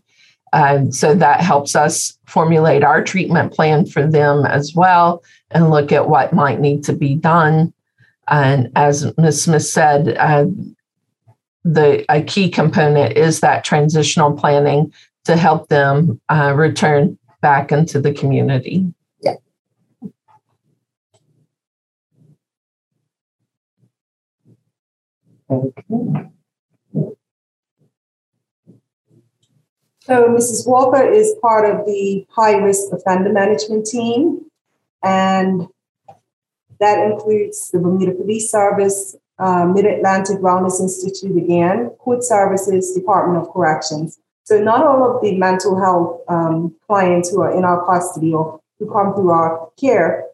And 0.53 0.93
so 0.93 1.15
that 1.15 1.41
helps 1.41 1.75
us 1.75 2.15
formulate 2.27 2.83
our 2.83 3.03
treatment 3.03 3.51
plan 3.51 3.87
for 3.87 4.05
them 4.05 4.45
as 4.45 4.75
well 4.75 5.23
and 5.49 5.71
look 5.71 5.91
at 5.91 6.07
what 6.07 6.33
might 6.33 6.59
need 6.59 6.83
to 6.83 6.93
be 6.93 7.15
done. 7.15 7.73
And 8.29 8.71
as 8.75 9.11
Ms. 9.17 9.43
Smith 9.43 9.65
said, 9.65 10.15
uh, 10.17 10.45
the 11.63 12.05
a 12.09 12.23
key 12.23 12.49
component 12.49 13.17
is 13.17 13.41
that 13.41 13.63
transitional 13.63 14.33
planning 14.33 14.93
to 15.25 15.35
help 15.35 15.67
them 15.69 16.19
uh, 16.29 16.53
return 16.55 17.17
back 17.41 17.71
into 17.71 17.99
the 17.99 18.13
community. 18.13 18.85
Yeah. 19.21 19.35
Okay. 25.49 25.83
So 30.01 30.25
Mrs. 30.29 30.67
Walker 30.67 31.07
is 31.07 31.35
part 31.39 31.69
of 31.69 31.85
the 31.85 32.25
high 32.31 32.55
risk 32.55 32.91
offender 32.91 33.31
management 33.31 33.85
team, 33.85 34.43
and 35.03 35.67
that 36.79 37.11
includes 37.11 37.69
the 37.71 37.79
Bermuda 37.79 38.13
Police 38.13 38.49
Service, 38.49 39.15
uh, 39.37 39.65
Mid 39.65 39.85
Atlantic 39.85 40.39
Wellness 40.39 40.79
Institute 40.79 41.37
again, 41.37 41.89
Court 41.99 42.23
Services, 42.23 42.93
Department 42.93 43.41
of 43.41 43.51
Corrections. 43.53 44.19
So 44.43 44.61
not 44.61 44.85
all 44.85 45.03
of 45.03 45.21
the 45.21 45.37
mental 45.37 45.79
health 45.79 46.21
um, 46.27 46.75
clients 46.87 47.29
who 47.29 47.41
are 47.41 47.55
in 47.55 47.63
our 47.63 47.85
custody 47.85 48.33
or 48.33 48.59
who 48.79 48.91
come 48.91 49.13
through 49.13 49.29
our 49.29 49.69
care 49.79 50.25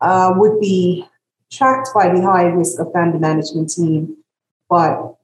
uh, 0.00 0.34
would 0.36 0.60
be 0.60 1.06
tracked 1.50 1.90
by 1.94 2.12
the 2.12 2.20
high 2.20 2.44
risk 2.44 2.78
offender 2.80 3.18
management 3.18 3.70
team, 3.70 4.16
but 4.68 5.14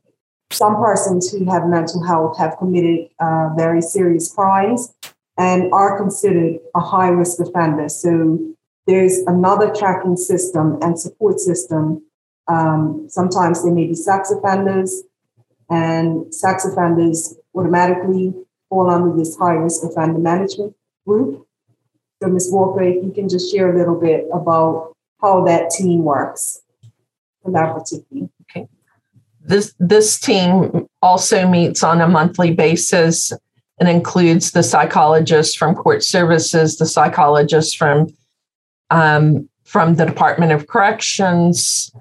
some 0.50 0.76
persons 0.76 1.30
who 1.30 1.44
have 1.50 1.66
mental 1.66 2.04
health 2.04 2.38
have 2.38 2.56
committed 2.58 3.08
uh, 3.18 3.50
very 3.56 3.82
serious 3.82 4.32
crimes 4.32 4.94
and 5.36 5.72
are 5.72 5.98
considered 5.98 6.60
a 6.74 6.80
high 6.80 7.08
risk 7.08 7.40
offender. 7.40 7.88
So 7.88 8.38
there's 8.86 9.18
another 9.26 9.72
tracking 9.74 10.16
system 10.16 10.78
and 10.82 10.98
support 10.98 11.40
system. 11.40 12.04
Um, 12.48 13.06
sometimes 13.08 13.64
they 13.64 13.70
may 13.70 13.86
be 13.86 13.94
sex 13.94 14.30
offenders, 14.30 15.02
and 15.70 16.32
sex 16.34 16.64
offenders 16.64 17.34
automatically 17.54 18.34
fall 18.68 18.90
under 18.90 19.16
this 19.16 19.36
high 19.36 19.54
risk 19.54 19.82
offender 19.84 20.18
management 20.18 20.74
group. 21.06 21.46
So, 22.22 22.28
Ms. 22.28 22.50
Walker, 22.52 22.82
if 22.82 23.02
you 23.02 23.12
can 23.12 23.28
just 23.28 23.52
share 23.52 23.74
a 23.74 23.78
little 23.78 23.98
bit 23.98 24.26
about 24.32 24.94
how 25.20 25.44
that 25.44 25.70
team 25.70 26.04
works 26.04 26.60
in 27.44 27.52
that 27.52 27.74
particular. 27.74 28.28
Okay. 28.42 28.68
This 29.40 29.74
this 29.78 30.18
team 30.18 30.86
also 31.02 31.48
meets 31.48 31.82
on 31.82 32.00
a 32.00 32.08
monthly 32.08 32.52
basis 32.52 33.32
and 33.78 33.88
includes 33.88 34.52
the 34.52 34.62
psychologist 34.62 35.58
from 35.58 35.74
court 35.74 36.02
services, 36.02 36.76
the 36.76 36.86
psychologist 36.86 37.76
from 37.76 38.08
um, 38.90 39.48
from 39.64 39.94
the 39.94 40.06
Department 40.06 40.52
of 40.52 40.66
Corrections, 40.66 41.92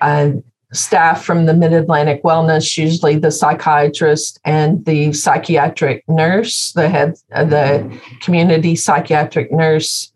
uh, 0.00 0.32
staff 0.72 1.24
from 1.24 1.46
the 1.46 1.54
Mid 1.54 1.72
Atlantic 1.72 2.22
Wellness, 2.22 2.76
usually 2.76 3.18
the 3.18 3.30
psychiatrist 3.30 4.40
and 4.44 4.84
the 4.84 5.12
psychiatric 5.12 6.04
nurse, 6.08 6.72
the 6.72 6.88
head, 6.88 7.14
uh, 7.32 7.44
the 7.44 8.00
community 8.20 8.76
psychiatric 8.76 9.52
nurse, 9.52 10.12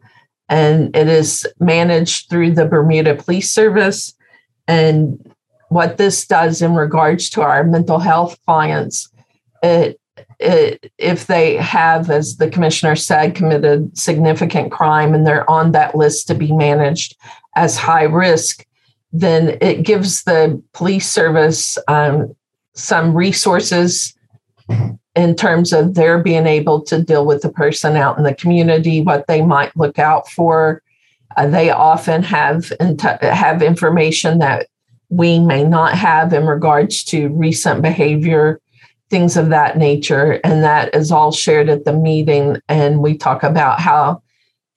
and 0.48 0.94
it 0.96 1.08
is 1.08 1.46
managed 1.60 2.28
through 2.28 2.52
the 2.52 2.66
Bermuda 2.66 3.14
Police 3.14 3.50
Service. 3.50 4.14
And 4.66 5.34
what 5.68 5.96
this 5.96 6.26
does 6.26 6.62
in 6.62 6.74
regards 6.74 7.30
to 7.30 7.42
our 7.42 7.62
mental 7.64 8.00
health 8.00 8.38
clients, 8.44 9.08
it 9.62 9.99
if 10.40 11.26
they 11.26 11.56
have, 11.56 12.10
as 12.10 12.36
the 12.36 12.48
commissioner 12.48 12.96
said, 12.96 13.34
committed 13.34 13.96
significant 13.96 14.72
crime 14.72 15.14
and 15.14 15.26
they're 15.26 15.48
on 15.48 15.72
that 15.72 15.94
list 15.94 16.26
to 16.28 16.34
be 16.34 16.52
managed 16.52 17.16
as 17.56 17.76
high 17.76 18.04
risk, 18.04 18.66
then 19.12 19.58
it 19.60 19.82
gives 19.82 20.24
the 20.24 20.62
police 20.72 21.10
service 21.10 21.76
um, 21.88 22.34
some 22.74 23.14
resources 23.14 24.14
in 25.16 25.34
terms 25.34 25.72
of 25.72 25.94
their 25.94 26.22
being 26.22 26.46
able 26.46 26.80
to 26.82 27.02
deal 27.02 27.26
with 27.26 27.42
the 27.42 27.50
person 27.50 27.96
out 27.96 28.16
in 28.16 28.24
the 28.24 28.34
community, 28.34 29.02
what 29.02 29.26
they 29.26 29.42
might 29.42 29.76
look 29.76 29.98
out 29.98 30.28
for. 30.30 30.82
Uh, 31.36 31.46
they 31.46 31.70
often 31.70 32.22
have 32.22 32.72
have 33.20 33.62
information 33.62 34.38
that 34.38 34.68
we 35.10 35.38
may 35.38 35.64
not 35.64 35.92
have 35.94 36.32
in 36.32 36.46
regards 36.46 37.02
to 37.04 37.28
recent 37.30 37.82
behavior, 37.82 38.60
things 39.10 39.36
of 39.36 39.48
that 39.50 39.76
nature, 39.76 40.40
and 40.44 40.62
that 40.62 40.94
is 40.94 41.10
all 41.10 41.32
shared 41.32 41.68
at 41.68 41.84
the 41.84 41.92
meeting. 41.92 42.60
And 42.68 43.00
we 43.00 43.16
talk 43.16 43.42
about 43.42 43.80
how 43.80 44.22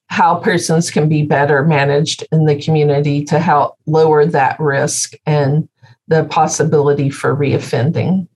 how 0.08 0.38
persons 0.38 0.90
can 0.90 1.08
be 1.08 1.22
better 1.22 1.64
managed 1.64 2.24
in 2.30 2.44
the 2.44 2.60
community 2.60 3.24
to 3.24 3.38
help 3.40 3.76
lower 3.86 4.26
that 4.26 4.58
risk 4.60 5.14
and 5.26 5.68
the 6.08 6.24
possibility 6.24 7.10
for 7.10 7.34
reoffending. 7.34 8.28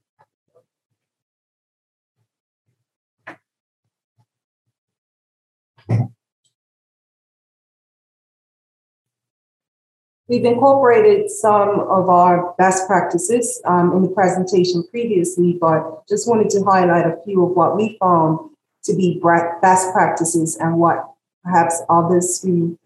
We've 10.29 10.45
incorporated 10.45 11.31
some 11.31 11.79
of 11.79 12.07
our 12.07 12.53
best 12.59 12.85
practices 12.85 13.59
um, 13.65 13.93
in 13.93 14.03
the 14.03 14.09
presentation 14.09 14.83
previously, 14.91 15.53
but 15.53 16.07
just 16.07 16.29
wanted 16.29 16.51
to 16.51 16.63
highlight 16.63 17.07
a 17.07 17.17
few 17.25 17.43
of 17.43 17.55
what 17.55 17.75
we 17.75 17.97
found 17.99 18.51
to 18.83 18.95
be 18.95 19.19
best 19.19 19.91
practices 19.91 20.55
and 20.57 20.77
what 20.77 21.03
perhaps 21.43 21.81
others 21.89 22.43
who 22.43 22.77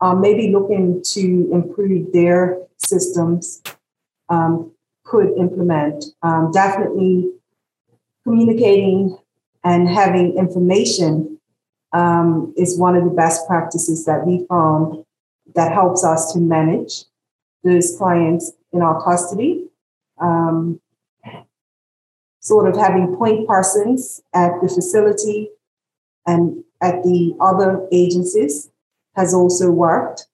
are 0.00 0.16
maybe 0.16 0.50
looking 0.50 1.00
to 1.02 1.48
improve 1.52 2.12
their 2.12 2.58
systems 2.78 3.62
um, 4.28 4.72
could 5.04 5.32
implement. 5.38 6.04
Um, 6.22 6.50
definitely 6.50 7.30
communicating 8.24 9.16
and 9.62 9.88
having 9.88 10.36
information 10.36 11.38
um, 11.92 12.52
is 12.56 12.76
one 12.76 12.96
of 12.96 13.04
the 13.04 13.10
best 13.10 13.46
practices 13.46 14.04
that 14.04 14.26
we 14.26 14.44
found 14.48 15.04
that 15.54 15.72
helps 15.72 16.04
us 16.04 16.32
to 16.32 16.38
manage 16.38 17.04
those 17.64 17.96
clients 17.96 18.52
in 18.72 18.82
our 18.82 19.02
custody. 19.02 19.66
Um, 20.20 20.80
sort 22.40 22.68
of 22.68 22.76
having 22.76 23.16
point 23.16 23.46
persons 23.46 24.22
at 24.34 24.52
the 24.62 24.68
facility 24.68 25.50
and 26.26 26.64
at 26.80 27.02
the 27.02 27.36
other 27.40 27.86
agencies 27.92 28.70
has 29.16 29.34
also 29.34 29.70
worked. 29.70 30.26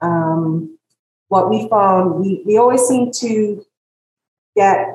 Um, 0.00 0.78
what 1.28 1.50
we 1.50 1.68
found, 1.68 2.20
we, 2.20 2.42
we 2.46 2.58
always 2.58 2.82
seem 2.82 3.10
to 3.12 3.64
get 4.54 4.94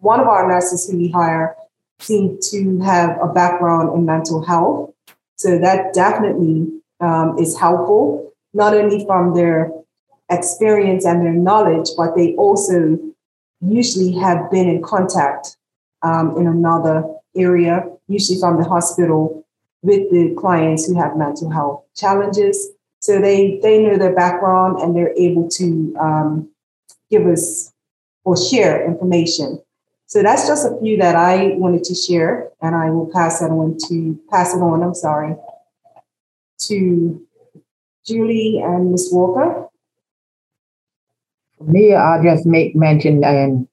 one 0.00 0.18
of 0.18 0.26
our 0.26 0.48
nurses 0.48 0.88
who 0.88 0.96
we 0.98 1.10
hire 1.10 1.54
seem 2.00 2.38
to 2.50 2.80
have 2.80 3.16
a 3.22 3.28
background 3.28 3.94
in 3.94 4.04
mental 4.04 4.44
health. 4.44 4.92
So 5.36 5.58
that 5.58 5.94
definitely 5.94 6.80
um, 7.00 7.38
is 7.38 7.58
helpful, 7.58 8.31
not 8.54 8.74
only 8.74 9.04
from 9.06 9.34
their 9.34 9.70
experience 10.30 11.04
and 11.04 11.24
their 11.24 11.32
knowledge, 11.32 11.90
but 11.96 12.16
they 12.16 12.34
also 12.34 12.98
usually 13.60 14.12
have 14.12 14.50
been 14.50 14.68
in 14.68 14.82
contact 14.82 15.56
um, 16.02 16.36
in 16.36 16.46
another 16.46 17.04
area, 17.36 17.88
usually 18.08 18.38
from 18.38 18.58
the 18.58 18.68
hospital 18.68 19.44
with 19.82 20.10
the 20.10 20.34
clients 20.38 20.86
who 20.86 20.98
have 20.98 21.16
mental 21.16 21.50
health 21.50 21.84
challenges. 21.96 22.68
So 23.00 23.20
they 23.20 23.58
they 23.62 23.82
know 23.82 23.96
their 23.96 24.14
background 24.14 24.80
and 24.80 24.94
they're 24.94 25.14
able 25.16 25.48
to 25.50 25.96
um, 26.00 26.48
give 27.10 27.26
us 27.26 27.72
or 28.24 28.36
share 28.36 28.84
information. 28.86 29.60
So 30.06 30.22
that's 30.22 30.46
just 30.46 30.66
a 30.66 30.78
few 30.80 30.98
that 30.98 31.16
I 31.16 31.54
wanted 31.56 31.84
to 31.84 31.94
share, 31.94 32.50
and 32.60 32.76
I 32.76 32.90
will 32.90 33.06
pass 33.06 33.40
that 33.40 33.50
on 33.50 33.78
to 33.88 34.20
pass 34.30 34.54
it 34.54 34.58
on. 34.58 34.82
I'm 34.82 34.94
sorry 34.94 35.36
to 36.60 37.26
Julie 38.06 38.60
and 38.62 38.92
Miss 38.92 39.10
Walker. 39.12 39.68
For 41.58 41.64
me, 41.64 41.94
I'll 41.94 42.22
just 42.22 42.46
make 42.46 42.74
mention 42.74 43.22
and 43.24 43.68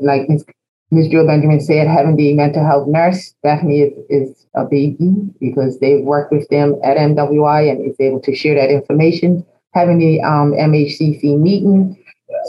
like 0.00 0.28
Ms. 0.28 0.44
Ms. 0.92 1.08
Joe 1.08 1.26
Benjamin 1.26 1.58
said, 1.58 1.86
having 1.88 2.16
the 2.16 2.34
mental 2.34 2.62
health 2.64 2.86
nurse 2.86 3.34
definitely 3.42 3.80
is, 3.80 3.92
is 4.10 4.46
a 4.54 4.66
biggie 4.66 5.32
because 5.40 5.78
they've 5.80 6.04
worked 6.04 6.30
with 6.30 6.46
them 6.50 6.78
at 6.84 6.98
MWI 6.98 7.70
and 7.70 7.90
is 7.90 7.96
able 7.98 8.20
to 8.20 8.34
share 8.34 8.54
that 8.54 8.70
information. 8.70 9.44
Having 9.72 10.00
the 10.00 10.20
um, 10.20 10.52
MHCC 10.52 11.38
meeting 11.38 11.96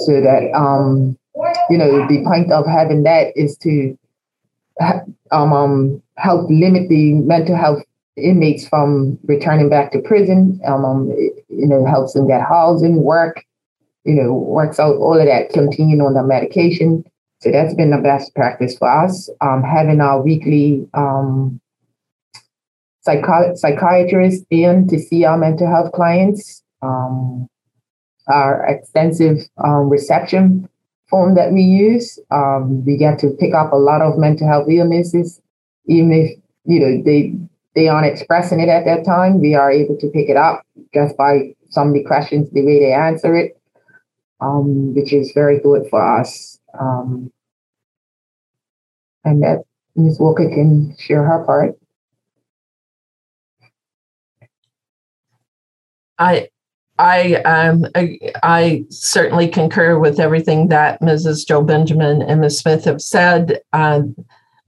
so 0.06 0.20
that, 0.20 0.52
um, 0.54 1.18
you 1.70 1.78
know, 1.78 2.06
the 2.10 2.22
point 2.26 2.52
of 2.52 2.68
having 2.68 3.04
that 3.04 3.28
is 3.38 3.58
to 3.60 3.98
um, 5.32 5.54
um, 5.54 6.04
help 6.18 6.50
limit 6.50 6.90
the 6.90 7.14
mental 7.14 7.56
health 7.56 7.82
inmates 8.18 8.68
from 8.68 9.18
returning 9.24 9.70
back 9.70 9.92
to 9.92 10.00
prison. 10.00 10.60
Um, 10.68 11.12
you 11.50 11.68
know, 11.68 11.86
helps 11.86 12.14
them 12.14 12.28
get 12.28 12.42
housing, 12.42 13.04
work, 13.04 13.44
you 14.04 14.14
know, 14.14 14.34
works 14.34 14.80
out 14.80 14.96
all 14.98 15.18
of 15.18 15.26
that, 15.26 15.50
continuing 15.50 16.02
on 16.02 16.14
the 16.14 16.24
medication 16.24 17.04
So 17.40 17.52
that's 17.52 17.74
been 17.74 17.92
the 17.92 17.98
best 17.98 18.34
practice 18.36 18.78
for 18.78 18.90
us. 18.90 19.30
Um, 19.42 19.64
having 19.64 20.02
our 20.02 20.22
weekly 20.22 20.88
um, 20.94 21.60
psychi- 23.08 23.58
psychiatrist 23.58 24.46
in 24.50 24.88
to 24.88 25.00
see 25.00 25.26
our 25.26 25.38
mental 25.38 25.68
health 25.68 25.92
clients, 25.94 26.64
um, 26.82 27.48
our 28.28 28.66
extensive 28.66 29.40
um, 29.64 29.90
reception 29.90 30.70
form 31.10 31.36
that 31.36 31.52
we 31.52 31.62
use. 31.62 32.20
Um, 32.32 32.86
we 32.86 32.98
get 32.98 33.20
to 33.20 33.30
pick 33.40 33.54
up 33.54 33.72
a 33.72 33.78
lot 33.78 34.02
of 34.02 34.18
mental 34.18 34.48
health 34.48 34.68
illnesses, 34.70 35.42
even 35.86 36.12
if 36.12 36.32
you 36.66 36.80
know 36.80 37.04
they 37.04 37.36
they 37.76 37.88
aren't 37.88 38.06
expressing 38.06 38.60
it 38.60 38.70
at 38.70 38.86
that 38.86 39.06
time. 39.06 39.42
We 39.42 39.56
are 39.56 39.72
able 39.72 39.98
to 39.98 40.08
pick 40.08 40.30
it 40.30 40.38
up 40.38 40.66
just 40.94 41.18
by 41.18 41.54
some 41.70 41.90
of 41.90 41.94
the 41.94 42.04
questions, 42.04 42.50
the 42.52 42.66
way 42.66 42.80
they 42.80 42.94
answer 42.94 43.36
it, 43.36 43.60
um, 44.42 44.94
which 44.94 45.12
is 45.12 45.32
very 45.34 45.60
good 45.60 45.88
for 45.90 46.20
us. 46.20 46.60
Um, 46.80 47.32
and 49.24 49.42
that 49.42 49.64
Ms. 49.96 50.20
Walker 50.20 50.50
can 50.50 50.96
share 50.98 51.24
her 51.24 51.44
part. 51.46 51.76
I 56.20 56.50
I 57.00 57.36
um 57.38 57.88
I, 57.96 58.20
I, 58.44 58.86
certainly 58.90 59.48
concur 59.48 59.98
with 59.98 60.20
everything 60.20 60.68
that 60.68 61.02
Mrs. 61.02 61.48
Joe 61.48 61.64
Benjamin 61.64 62.22
and 62.22 62.42
Ms. 62.42 62.60
Smith 62.60 62.86
have 62.86 63.02
said. 63.02 63.62
Um, 63.74 64.16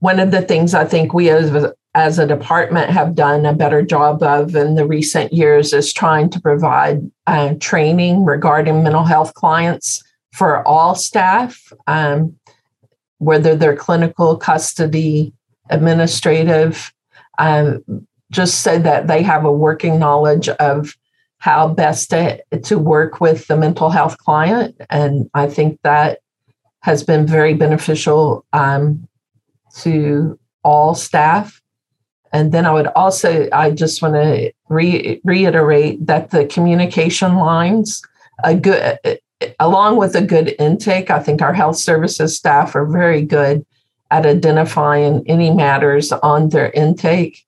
one 0.00 0.18
of 0.18 0.32
the 0.32 0.42
things 0.42 0.74
I 0.74 0.84
think 0.84 1.14
we 1.14 1.30
as 1.30 1.50
as 1.96 2.18
a 2.18 2.26
department 2.26 2.90
have 2.90 3.14
done 3.14 3.46
a 3.46 3.54
better 3.54 3.80
job 3.80 4.22
of 4.22 4.54
in 4.54 4.74
the 4.74 4.86
recent 4.86 5.32
years 5.32 5.72
is 5.72 5.94
trying 5.94 6.28
to 6.28 6.38
provide 6.38 7.00
uh, 7.26 7.54
training 7.58 8.22
regarding 8.22 8.82
mental 8.82 9.04
health 9.04 9.32
clients 9.32 10.04
for 10.34 10.62
all 10.68 10.94
staff, 10.94 11.72
um, 11.86 12.36
whether 13.16 13.56
they're 13.56 13.74
clinical, 13.74 14.36
custody, 14.36 15.32
administrative, 15.70 16.92
um, 17.38 17.82
just 18.30 18.60
so 18.60 18.78
that 18.78 19.06
they 19.06 19.22
have 19.22 19.46
a 19.46 19.52
working 19.52 19.98
knowledge 19.98 20.50
of 20.50 20.94
how 21.38 21.66
best 21.66 22.10
to, 22.10 22.42
to 22.62 22.78
work 22.78 23.22
with 23.22 23.46
the 23.46 23.56
mental 23.56 23.88
health 23.88 24.18
client. 24.18 24.76
And 24.90 25.30
I 25.32 25.46
think 25.46 25.80
that 25.82 26.18
has 26.80 27.02
been 27.02 27.26
very 27.26 27.54
beneficial 27.54 28.44
um, 28.52 29.08
to 29.78 30.38
all 30.62 30.94
staff. 30.94 31.62
And 32.32 32.52
then 32.52 32.66
I 32.66 32.72
would 32.72 32.88
also, 32.88 33.48
I 33.52 33.70
just 33.70 34.02
want 34.02 34.14
to 34.14 34.52
re- 34.68 35.20
reiterate 35.24 36.04
that 36.06 36.30
the 36.30 36.46
communication 36.46 37.36
lines, 37.36 38.02
a 38.44 38.54
good, 38.54 38.98
along 39.60 39.96
with 39.96 40.14
a 40.14 40.22
good 40.22 40.54
intake, 40.58 41.10
I 41.10 41.20
think 41.20 41.40
our 41.40 41.54
health 41.54 41.76
services 41.76 42.36
staff 42.36 42.74
are 42.74 42.86
very 42.86 43.22
good 43.22 43.64
at 44.10 44.26
identifying 44.26 45.22
any 45.26 45.50
matters 45.50 46.12
on 46.12 46.50
their 46.50 46.70
intake. 46.70 47.44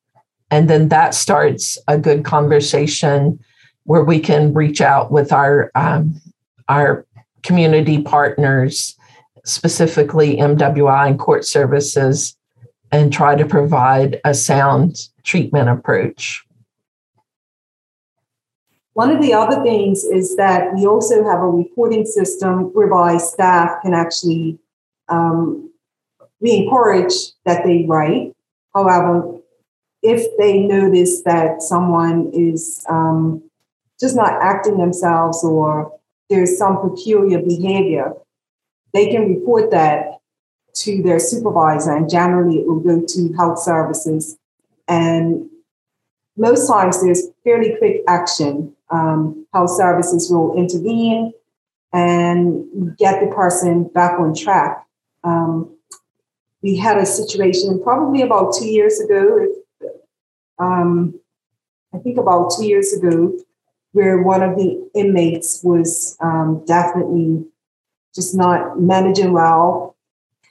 And 0.50 0.68
then 0.68 0.88
that 0.88 1.14
starts 1.14 1.78
a 1.88 1.98
good 1.98 2.24
conversation 2.24 3.38
where 3.84 4.04
we 4.04 4.20
can 4.20 4.52
reach 4.52 4.80
out 4.80 5.10
with 5.10 5.32
our 5.32 5.70
um, 5.74 6.20
our 6.68 7.06
community 7.42 8.02
partners, 8.02 8.94
specifically 9.44 10.36
MWI 10.36 11.08
and 11.08 11.18
court 11.18 11.44
services, 11.44 12.36
and 12.90 13.12
try 13.12 13.34
to 13.34 13.44
provide 13.44 14.20
a 14.24 14.34
sound 14.34 15.08
treatment 15.22 15.68
approach. 15.68 16.44
One 18.94 19.10
of 19.10 19.22
the 19.22 19.32
other 19.32 19.62
things 19.62 20.02
is 20.02 20.34
that 20.36 20.74
we 20.74 20.86
also 20.86 21.22
have 21.22 21.40
a 21.40 21.46
reporting 21.46 22.04
system 22.04 22.74
whereby 22.74 23.18
staff 23.18 23.80
can 23.82 23.94
actually, 23.94 24.58
um, 25.08 25.70
we 26.40 26.56
encourage 26.56 27.14
that 27.44 27.64
they 27.64 27.84
write. 27.86 28.34
However, 28.74 29.38
if 30.02 30.36
they 30.38 30.60
notice 30.60 31.22
that 31.22 31.62
someone 31.62 32.30
is 32.32 32.84
um, 32.88 33.42
just 34.00 34.16
not 34.16 34.32
acting 34.42 34.78
themselves 34.78 35.44
or 35.44 35.92
there's 36.28 36.58
some 36.58 36.78
peculiar 36.80 37.40
behavior, 37.40 38.14
they 38.92 39.10
can 39.10 39.28
report 39.28 39.70
that 39.70 40.17
to 40.80 41.02
their 41.02 41.18
supervisor, 41.18 41.94
and 41.96 42.08
generally 42.08 42.58
it 42.58 42.66
will 42.66 42.80
go 42.80 43.02
to 43.06 43.32
health 43.34 43.58
services. 43.58 44.38
And 44.86 45.48
most 46.36 46.68
times 46.68 47.02
there's 47.02 47.28
fairly 47.44 47.76
quick 47.78 48.02
action. 48.06 48.74
Um, 48.90 49.46
health 49.52 49.70
services 49.70 50.30
will 50.30 50.56
intervene 50.56 51.32
and 51.92 52.96
get 52.96 53.20
the 53.20 53.34
person 53.34 53.84
back 53.84 54.18
on 54.20 54.34
track. 54.34 54.86
Um, 55.24 55.74
we 56.62 56.76
had 56.76 56.98
a 56.98 57.06
situation 57.06 57.80
probably 57.82 58.22
about 58.22 58.54
two 58.54 58.66
years 58.66 59.00
ago, 59.00 59.46
um, 60.58 61.18
I 61.94 61.98
think 61.98 62.18
about 62.18 62.52
two 62.56 62.66
years 62.66 62.92
ago, 62.92 63.32
where 63.92 64.22
one 64.22 64.42
of 64.42 64.56
the 64.56 64.90
inmates 64.94 65.60
was 65.62 66.16
um, 66.20 66.62
definitely 66.66 67.46
just 68.14 68.34
not 68.34 68.80
managing 68.80 69.32
well. 69.32 69.96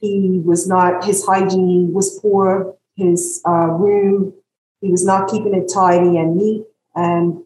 He 0.02 0.42
was 0.44 0.68
not, 0.68 1.04
his 1.04 1.26
hygiene 1.26 1.94
was 1.94 2.20
poor, 2.20 2.76
his 2.96 3.42
uh, 3.48 3.68
room, 3.68 4.34
he 4.82 4.92
was 4.92 5.06
not 5.06 5.30
keeping 5.30 5.54
it 5.54 5.72
tidy 5.74 6.18
and 6.18 6.36
neat. 6.36 6.64
And 6.96 7.44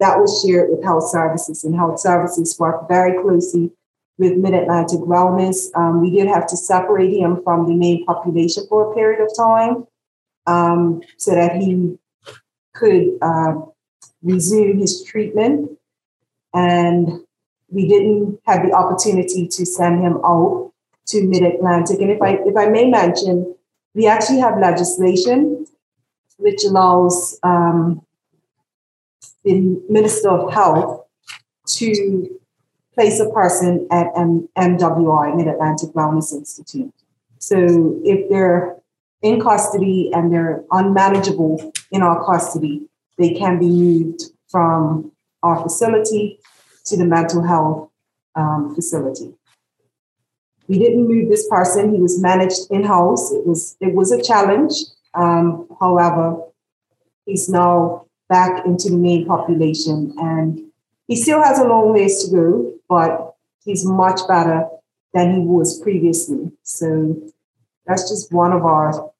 that 0.00 0.18
was 0.18 0.44
shared 0.44 0.70
with 0.70 0.84
health 0.84 1.08
services, 1.08 1.64
and 1.64 1.74
health 1.74 2.00
services 2.00 2.58
worked 2.58 2.88
very 2.88 3.20
closely 3.22 3.72
with 4.18 4.36
Mid 4.36 4.54
Atlantic 4.54 5.00
Wellness. 5.00 5.74
Um, 5.74 6.00
we 6.00 6.10
did 6.10 6.28
have 6.28 6.46
to 6.48 6.56
separate 6.56 7.12
him 7.12 7.42
from 7.42 7.66
the 7.66 7.74
main 7.74 8.04
population 8.04 8.66
for 8.68 8.90
a 8.90 8.94
period 8.94 9.20
of 9.20 9.36
time 9.36 9.86
um, 10.46 11.00
so 11.16 11.34
that 11.34 11.56
he 11.56 11.98
could 12.74 13.18
uh, 13.22 13.54
resume 14.22 14.78
his 14.78 15.02
treatment. 15.04 15.70
And 16.54 17.24
we 17.68 17.88
didn't 17.88 18.40
have 18.46 18.64
the 18.64 18.72
opportunity 18.72 19.48
to 19.48 19.66
send 19.66 20.02
him 20.02 20.18
out 20.24 20.72
to 21.06 21.26
Mid 21.26 21.42
Atlantic. 21.42 22.00
And 22.00 22.10
if 22.10 22.20
I 22.22 22.38
if 22.44 22.56
I 22.56 22.66
may 22.66 22.88
mention, 22.90 23.54
we 23.94 24.06
actually 24.06 24.40
have 24.40 24.58
legislation 24.58 25.66
which 26.38 26.64
allows 26.64 27.38
um, 27.42 28.02
the 29.42 29.80
Minister 29.88 30.28
of 30.28 30.52
Health 30.52 31.06
to 31.66 32.38
place 32.94 33.20
a 33.20 33.30
person 33.30 33.86
at 33.90 34.08
M- 34.16 34.48
MWI, 34.56 35.36
Mid 35.36 35.48
Atlantic 35.48 35.90
Wellness 35.90 36.32
Institute. 36.32 36.92
So 37.38 38.00
if 38.04 38.28
they're 38.28 38.76
in 39.22 39.40
custody 39.40 40.10
and 40.12 40.32
they're 40.32 40.64
unmanageable 40.70 41.72
in 41.90 42.02
our 42.02 42.24
custody, 42.24 42.86
they 43.18 43.34
can 43.34 43.58
be 43.58 43.68
moved 43.68 44.22
from 44.48 45.12
our 45.42 45.62
facility 45.62 46.38
to 46.86 46.96
the 46.96 47.04
mental 47.04 47.42
health 47.42 47.90
um, 48.34 48.74
facility. 48.74 49.34
We 50.68 50.78
didn't 50.78 51.08
move 51.08 51.28
this 51.28 51.48
person; 51.48 51.94
he 51.94 52.00
was 52.00 52.20
managed 52.20 52.70
in 52.70 52.84
house. 52.84 53.32
It 53.32 53.46
was 53.46 53.76
it 53.80 53.94
was 53.94 54.12
a 54.12 54.22
challenge. 54.22 54.72
Um, 55.14 55.68
however, 55.80 56.42
he's 57.24 57.48
now 57.48 58.06
back 58.28 58.66
into 58.66 58.90
the 58.90 58.96
main 58.96 59.26
population, 59.26 60.14
and 60.18 60.60
he 61.06 61.16
still 61.16 61.42
has 61.42 61.58
a 61.58 61.64
long 61.64 61.92
ways 61.92 62.24
to 62.24 62.34
go, 62.34 62.72
but 62.88 63.34
he's 63.64 63.84
much 63.84 64.20
better 64.28 64.66
than 65.14 65.34
he 65.34 65.40
was 65.40 65.80
previously. 65.80 66.50
So 66.62 67.16
that's 67.86 68.08
just 68.08 68.32
one 68.32 68.52
of 68.52 68.64
our 68.64 69.10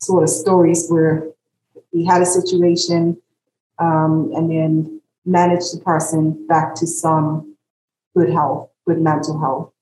sort 0.00 0.22
of 0.22 0.30
stories 0.30 0.88
where 0.88 1.28
we 1.92 2.04
had 2.04 2.22
a 2.22 2.26
situation 2.26 3.20
um, 3.78 4.32
and 4.34 4.50
then 4.50 5.00
managed 5.24 5.76
the 5.76 5.80
person 5.82 6.46
back 6.46 6.74
to 6.76 6.86
some 6.86 7.56
good 8.16 8.30
health, 8.30 8.70
good 8.86 9.00
mental 9.00 9.38
health. 9.38 9.72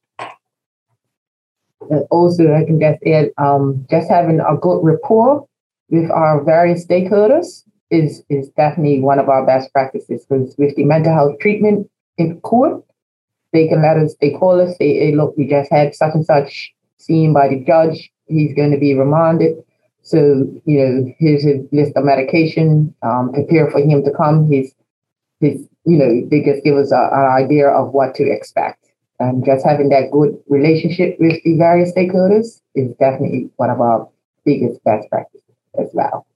And 1.80 2.04
also, 2.10 2.52
I 2.54 2.64
can 2.64 2.80
just 2.80 3.02
add, 3.06 3.30
um, 3.38 3.86
just 3.90 4.08
having 4.08 4.40
a 4.40 4.56
good 4.56 4.80
rapport 4.82 5.46
with 5.90 6.10
our 6.10 6.42
various 6.44 6.84
stakeholders 6.86 7.64
is 7.90 8.22
is 8.28 8.50
definitely 8.50 9.00
one 9.00 9.18
of 9.18 9.28
our 9.28 9.46
best 9.46 9.72
practices. 9.72 10.26
Because 10.28 10.54
with 10.58 10.76
the 10.76 10.84
mental 10.84 11.12
health 11.12 11.38
treatment 11.40 11.90
in 12.18 12.40
court, 12.40 12.84
they 13.52 13.68
can 13.68 13.80
let 13.80 13.96
us, 13.96 14.14
they 14.20 14.32
call 14.32 14.60
us, 14.60 14.76
say, 14.76 14.98
hey, 14.98 15.14
look, 15.14 15.34
we 15.38 15.48
just 15.48 15.70
had 15.70 15.94
such 15.94 16.14
and 16.14 16.26
such 16.26 16.74
seen 16.98 17.32
by 17.32 17.48
the 17.48 17.64
judge. 17.64 18.10
He's 18.26 18.54
going 18.54 18.72
to 18.72 18.78
be 18.78 18.94
remanded. 18.94 19.56
So, 20.02 20.18
you 20.64 20.78
know, 20.78 21.14
here's 21.18 21.42
his 21.42 21.66
list 21.72 21.92
of 21.96 22.04
medication, 22.04 22.94
um, 23.02 23.32
prepare 23.32 23.70
for 23.70 23.78
him 23.78 24.02
to 24.04 24.10
come. 24.10 24.50
His, 24.50 24.74
his, 25.40 25.66
you 25.84 25.96
know, 25.96 26.26
they 26.28 26.42
just 26.42 26.64
give 26.64 26.76
us 26.76 26.92
a, 26.92 27.08
an 27.12 27.44
idea 27.44 27.68
of 27.68 27.92
what 27.92 28.14
to 28.16 28.24
expect. 28.24 28.87
And 29.20 29.44
just 29.44 29.64
having 29.64 29.88
that 29.88 30.10
good 30.10 30.38
relationship 30.48 31.16
with 31.18 31.42
the 31.44 31.56
various 31.56 31.92
stakeholders 31.92 32.60
is 32.74 32.94
definitely 33.00 33.50
one 33.56 33.70
of 33.70 33.80
our 33.80 34.08
biggest 34.44 34.82
best 34.84 35.10
practices 35.10 35.54
as 35.78 35.90
well. 35.92 36.26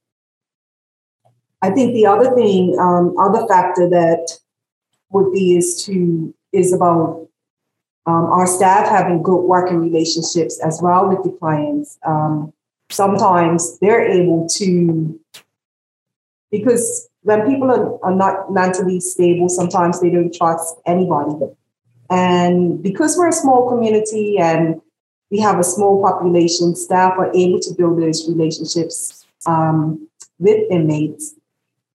I 1.62 1.70
think 1.70 1.94
the 1.94 2.06
other 2.06 2.34
thing, 2.34 2.76
um, 2.78 3.16
other 3.18 3.46
factor 3.46 3.88
that 3.90 4.38
would 5.10 5.32
be 5.32 5.56
is 5.56 5.84
to 5.84 6.34
is 6.52 6.72
about 6.72 7.28
Um, 8.04 8.26
our 8.34 8.48
staff 8.48 8.90
having 8.90 9.22
good 9.22 9.46
working 9.46 9.78
relationships 9.78 10.58
as 10.58 10.82
well 10.82 11.06
with 11.06 11.22
the 11.22 11.30
clients. 11.38 12.02
Um, 12.02 12.52
sometimes 12.90 13.78
they're 13.78 14.02
able 14.02 14.48
to, 14.58 14.66
because 16.50 17.08
when 17.22 17.46
people 17.46 17.70
are, 17.70 17.86
are 18.02 18.16
not 18.24 18.50
mentally 18.50 18.98
stable, 18.98 19.48
sometimes 19.48 20.00
they 20.00 20.10
don't 20.10 20.34
trust 20.34 20.82
anybody. 20.84 21.38
And 22.12 22.82
because 22.82 23.16
we're 23.16 23.28
a 23.28 23.32
small 23.32 23.70
community 23.70 24.36
and 24.38 24.82
we 25.30 25.40
have 25.40 25.58
a 25.58 25.64
small 25.64 26.02
population, 26.02 26.76
staff 26.76 27.14
are 27.18 27.34
able 27.34 27.58
to 27.60 27.72
build 27.72 27.98
those 27.98 28.28
relationships 28.28 29.24
um, 29.46 30.06
with 30.38 30.70
inmates. 30.70 31.34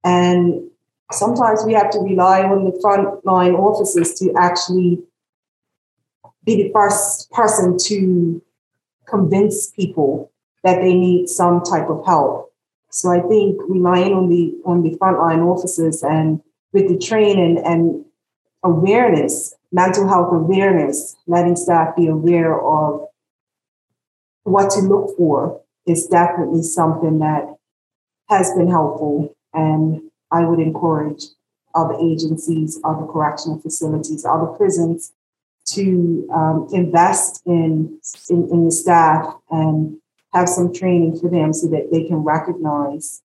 And 0.03 0.71
sometimes 1.11 1.63
we 1.63 1.73
have 1.73 1.91
to 1.91 1.99
rely 1.99 2.41
on 2.41 2.63
the 2.63 2.71
frontline 2.83 3.59
officers 3.59 4.15
to 4.15 4.33
actually 4.35 5.03
be 6.43 6.63
the 6.63 6.71
first 6.73 7.29
person 7.29 7.77
to 7.77 8.41
convince 9.05 9.69
people 9.69 10.31
that 10.63 10.81
they 10.81 10.95
need 10.95 11.29
some 11.29 11.61
type 11.61 11.89
of 11.89 12.03
help. 12.07 12.51
So 12.89 13.11
I 13.11 13.19
think 13.19 13.61
relying 13.67 14.13
on 14.13 14.29
the 14.29 14.57
on 14.65 14.81
the 14.81 14.97
frontline 14.97 15.45
officers 15.45 16.01
and 16.01 16.41
with 16.73 16.87
the 16.87 16.97
training 16.97 17.61
and 17.63 18.03
awareness, 18.63 19.53
mental 19.71 20.07
health 20.07 20.33
awareness, 20.33 21.15
letting 21.27 21.55
staff 21.55 21.95
be 21.95 22.07
aware 22.07 22.59
of 22.59 23.07
what 24.43 24.69
to 24.71 24.79
look 24.79 25.15
for 25.17 25.61
is 25.85 26.07
definitely 26.07 26.63
something 26.63 27.19
that 27.19 27.55
has 28.29 28.53
been 28.53 28.69
helpful. 28.69 29.35
And 29.53 30.01
I 30.31 30.45
would 30.45 30.59
encourage 30.59 31.23
other 31.75 31.95
agencies, 32.01 32.79
other 32.83 33.05
correctional 33.05 33.59
facilities, 33.59 34.25
other 34.25 34.47
prisons 34.47 35.13
to 35.67 36.27
um, 36.33 36.67
invest 36.71 37.41
in, 37.45 37.99
in, 38.29 38.49
in 38.51 38.65
the 38.65 38.71
staff 38.71 39.35
and 39.49 39.97
have 40.33 40.47
some 40.47 40.73
training 40.73 41.19
for 41.19 41.29
them 41.29 41.53
so 41.53 41.67
that 41.67 41.89
they 41.91 42.05
can 42.05 42.17
recognize 42.17 43.21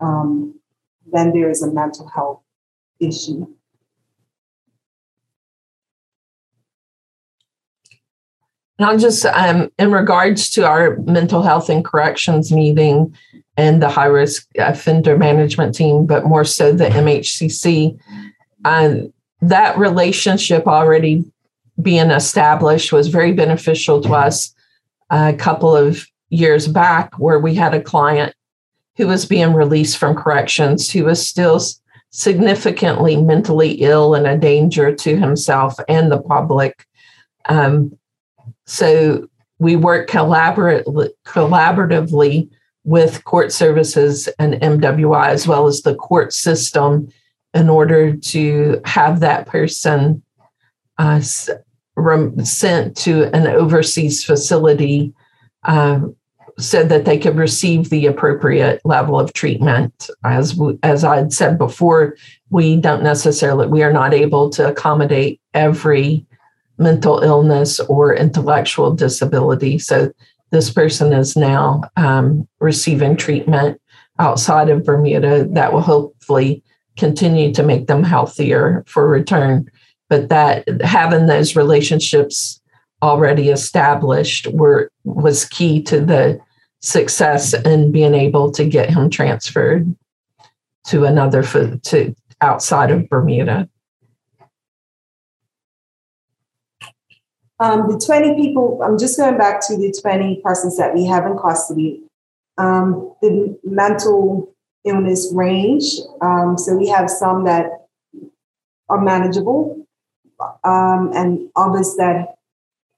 um, 0.00 0.58
when 1.04 1.32
there 1.32 1.50
is 1.50 1.62
a 1.62 1.70
mental 1.70 2.06
health 2.08 2.40
issue. 3.00 3.46
Now, 8.80 8.96
just 8.96 9.26
um, 9.26 9.70
in 9.78 9.92
regards 9.92 10.48
to 10.52 10.66
our 10.66 10.96
mental 11.00 11.42
health 11.42 11.68
and 11.68 11.84
corrections 11.84 12.50
meeting 12.50 13.14
and 13.58 13.82
the 13.82 13.90
high 13.90 14.06
risk 14.06 14.48
offender 14.56 15.18
management 15.18 15.74
team, 15.74 16.06
but 16.06 16.24
more 16.24 16.46
so 16.46 16.72
the 16.72 16.86
MHCC, 16.86 18.00
uh, 18.64 18.94
that 19.42 19.76
relationship 19.76 20.66
already 20.66 21.30
being 21.82 22.10
established 22.10 22.90
was 22.90 23.08
very 23.08 23.32
beneficial 23.32 24.00
to 24.00 24.14
us 24.14 24.54
a 25.10 25.34
couple 25.34 25.76
of 25.76 26.06
years 26.30 26.66
back, 26.66 27.18
where 27.18 27.38
we 27.38 27.54
had 27.54 27.74
a 27.74 27.82
client 27.82 28.34
who 28.96 29.06
was 29.06 29.26
being 29.26 29.52
released 29.52 29.98
from 29.98 30.16
corrections 30.16 30.90
who 30.90 31.04
was 31.04 31.26
still 31.26 31.60
significantly 32.08 33.18
mentally 33.18 33.72
ill 33.82 34.14
and 34.14 34.26
a 34.26 34.38
danger 34.38 34.94
to 34.94 35.18
himself 35.18 35.78
and 35.86 36.10
the 36.10 36.22
public. 36.22 36.86
Um, 37.46 37.98
so 38.70 39.28
we 39.58 39.74
work 39.74 40.08
collaboratively 40.08 42.50
with 42.84 43.24
court 43.24 43.52
services 43.52 44.28
and 44.38 44.54
MWI 44.54 45.26
as 45.26 45.48
well 45.48 45.66
as 45.66 45.82
the 45.82 45.96
court 45.96 46.32
system 46.32 47.08
in 47.52 47.68
order 47.68 48.16
to 48.16 48.80
have 48.84 49.18
that 49.20 49.48
person 49.48 50.22
uh, 50.98 51.20
sent 51.20 52.96
to 52.98 53.34
an 53.34 53.48
overseas 53.48 54.24
facility 54.24 55.12
uh, 55.64 56.02
so 56.56 56.84
that 56.84 57.04
they 57.04 57.18
could 57.18 57.36
receive 57.36 57.90
the 57.90 58.06
appropriate 58.06 58.80
level 58.84 59.18
of 59.18 59.32
treatment. 59.32 60.08
As 60.24 60.56
as 60.84 61.02
I'd 61.02 61.32
said 61.32 61.58
before, 61.58 62.16
we 62.50 62.76
don't 62.76 63.02
necessarily 63.02 63.66
we 63.66 63.82
are 63.82 63.92
not 63.92 64.14
able 64.14 64.48
to 64.50 64.68
accommodate 64.68 65.40
every 65.54 66.24
mental 66.80 67.20
illness 67.20 67.78
or 67.80 68.14
intellectual 68.14 68.92
disability. 68.92 69.78
So 69.78 70.10
this 70.50 70.70
person 70.70 71.12
is 71.12 71.36
now 71.36 71.82
um, 71.96 72.48
receiving 72.58 73.16
treatment 73.16 73.80
outside 74.18 74.68
of 74.68 74.84
Bermuda 74.84 75.46
that 75.52 75.72
will 75.72 75.80
hopefully 75.80 76.64
continue 76.96 77.52
to 77.54 77.62
make 77.62 77.86
them 77.86 78.02
healthier 78.02 78.84
for 78.86 79.08
return. 79.08 79.70
But 80.08 80.28
that 80.28 80.68
having 80.82 81.26
those 81.26 81.54
relationships 81.54 82.60
already 83.02 83.48
established 83.48 84.48
were 84.48 84.90
was 85.04 85.44
key 85.44 85.82
to 85.84 86.00
the 86.00 86.40
success 86.80 87.54
in 87.54 87.92
being 87.92 88.14
able 88.14 88.50
to 88.52 88.64
get 88.64 88.90
him 88.90 89.08
transferred 89.08 89.94
to 90.86 91.04
another 91.04 91.42
to 91.42 92.14
outside 92.40 92.90
of 92.90 93.08
Bermuda. 93.08 93.68
Um, 97.60 97.90
the 97.90 97.98
20 97.98 98.34
people, 98.36 98.80
I'm 98.82 98.98
just 98.98 99.18
going 99.18 99.36
back 99.36 99.60
to 99.66 99.76
the 99.76 99.92
20 99.92 100.40
persons 100.42 100.78
that 100.78 100.94
we 100.94 101.04
have 101.04 101.26
in 101.26 101.36
custody. 101.36 102.02
Um, 102.56 103.14
the 103.20 103.58
mental 103.62 104.52
illness 104.84 105.30
range. 105.34 105.84
Um, 106.22 106.56
so 106.56 106.74
we 106.74 106.88
have 106.88 107.10
some 107.10 107.44
that 107.44 107.86
are 108.88 109.00
manageable 109.00 109.86
um, 110.64 111.12
and 111.14 111.50
others 111.54 111.96
that 111.96 112.36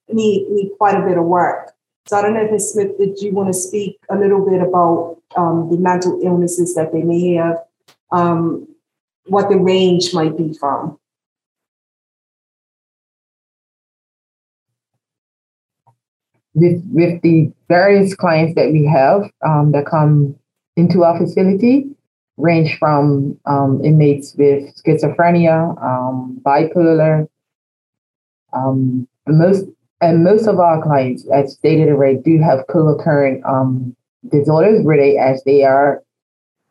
need, 0.08 0.48
need 0.48 0.70
quite 0.78 0.94
a 0.94 1.04
bit 1.04 1.18
of 1.18 1.24
work. 1.24 1.72
So 2.06 2.16
I 2.16 2.22
don't 2.22 2.34
know 2.34 2.44
if 2.44 2.52
Ms. 2.52 2.72
Smith, 2.72 2.98
did 2.98 3.20
you 3.20 3.32
want 3.32 3.48
to 3.48 3.54
speak 3.54 3.98
a 4.08 4.16
little 4.16 4.48
bit 4.48 4.60
about 4.60 5.18
um, 5.36 5.70
the 5.70 5.76
mental 5.76 6.20
illnesses 6.22 6.74
that 6.74 6.92
they 6.92 7.02
may 7.02 7.34
have, 7.34 7.62
um, 8.10 8.68
what 9.26 9.48
the 9.48 9.56
range 9.56 10.14
might 10.14 10.36
be 10.36 10.52
from? 10.52 10.98
With 16.54 16.82
with 16.90 17.20
the 17.22 17.50
various 17.68 18.14
clients 18.14 18.54
that 18.54 18.72
we 18.72 18.84
have 18.84 19.30
um, 19.44 19.72
that 19.72 19.86
come 19.86 20.34
into 20.76 21.04
our 21.04 21.18
facility 21.18 21.86
range 22.36 22.78
from 22.78 23.38
um, 23.46 23.80
inmates 23.84 24.34
with 24.36 24.74
schizophrenia, 24.76 25.80
um, 25.82 26.40
bipolar. 26.44 27.28
Um, 28.52 29.08
most 29.26 29.64
and 30.00 30.24
most 30.24 30.46
of 30.46 30.58
our 30.58 30.82
clients, 30.82 31.26
as 31.32 31.54
stated 31.54 31.88
already, 31.88 32.18
do 32.18 32.38
have 32.40 32.66
co-occurring 32.68 33.42
um, 33.46 33.94
disorders 34.30 34.84
where 34.84 34.96
they, 34.96 35.16
as 35.16 35.42
they 35.44 35.62
are, 35.62 36.02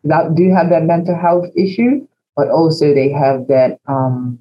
that 0.03 0.35
do 0.35 0.51
have 0.53 0.69
that 0.69 0.83
mental 0.83 1.15
health 1.15 1.47
issue, 1.55 2.05
but 2.35 2.49
also 2.49 2.93
they 2.93 3.09
have 3.09 3.47
that 3.47 3.79
um, 3.87 4.37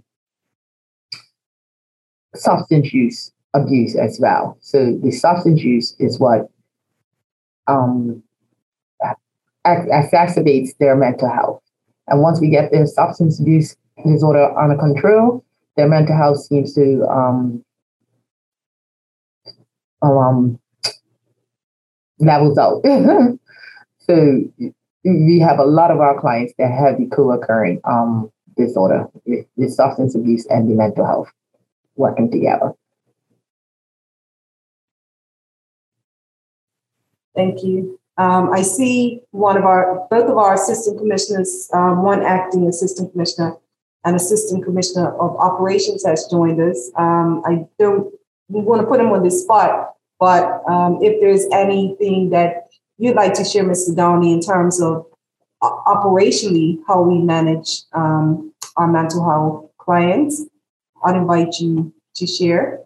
substance 2.35 2.93
use 2.93 3.33
abuse 3.55 3.97
as 3.97 4.19
well. 4.21 4.57
So 4.61 4.99
the 5.03 5.11
substance 5.11 5.63
use 5.63 5.95
is 5.99 6.19
what 6.19 6.51
um, 7.67 8.23
exacerbates 9.67 10.71
their 10.79 10.97
mental 10.97 11.29
health. 11.29 11.63
And 12.09 12.23
once 12.23 12.41
we 12.41 12.49
get 12.49 12.73
their 12.73 12.87
substance 12.87 13.41
abuse 13.41 13.77
disorder 14.05 14.57
under 14.59 14.77
control, 14.77 15.45
their 15.77 15.89
mental 15.89 16.17
health 16.17 16.39
seems 16.39 16.75
to 16.75 17.07
um, 17.09 17.65
um, 20.03 20.59
levels 22.19 22.59
out. 22.59 22.83
so 23.99 24.43
we 25.05 25.39
have 25.41 25.59
a 25.59 25.65
lot 25.65 25.91
of 25.91 26.01
our 26.01 26.21
clients 26.21 26.53
that 26.59 26.71
have 26.71 26.99
the 26.99 27.07
co-occurring 27.15 27.81
um, 27.85 28.31
disorder 28.57 29.07
with 29.25 29.73
substance 29.73 30.15
abuse 30.15 30.47
and 30.47 30.71
the 30.71 30.75
mental 30.75 31.07
health 31.07 31.31
working 31.97 32.31
together. 32.31 32.73
Thank 37.35 37.63
you. 37.63 37.99
Um, 38.17 38.53
I 38.53 38.63
see 38.63 39.23
one 39.31 39.57
of 39.57 39.65
our, 39.65 40.07
both 40.11 40.29
of 40.29 40.37
our 40.37 40.55
assistant 40.55 40.99
commissioners, 40.99 41.71
um, 41.73 42.03
one 42.03 42.23
acting 42.23 42.69
assistant 42.69 43.13
commissioner 43.13 43.57
and 44.05 44.17
assistant 44.17 44.65
commissioner 44.65 45.15
of 45.19 45.37
operations 45.37 46.05
has 46.05 46.27
joined 46.31 46.61
us. 46.61 46.91
Um, 46.97 47.43
I 47.47 47.67
don't 47.79 48.13
want 48.49 48.81
to 48.83 48.87
put 48.87 49.01
him 49.01 49.11
on 49.11 49.23
the 49.23 49.31
spot, 49.31 49.95
but 50.19 50.63
um, 50.69 50.99
if 51.03 51.21
there's 51.21 51.47
anything 51.53 52.31
that 52.31 52.69
you'd 52.99 53.17
like 53.17 53.35
to 53.35 53.45
share, 53.45 53.65
Mr. 53.65 53.95
Downey, 53.95 54.33
in 54.33 54.41
terms 54.41 54.81
of 54.81 55.07
operationally 55.63 56.79
how 56.87 57.03
we 57.03 57.19
manage 57.19 57.83
um, 57.93 58.53
our 58.77 58.87
mental 58.87 59.25
health 59.25 59.71
clients, 59.79 60.45
I'd 61.05 61.17
invite 61.17 61.59
you 61.59 61.93
to 62.17 62.27
share. 62.27 62.81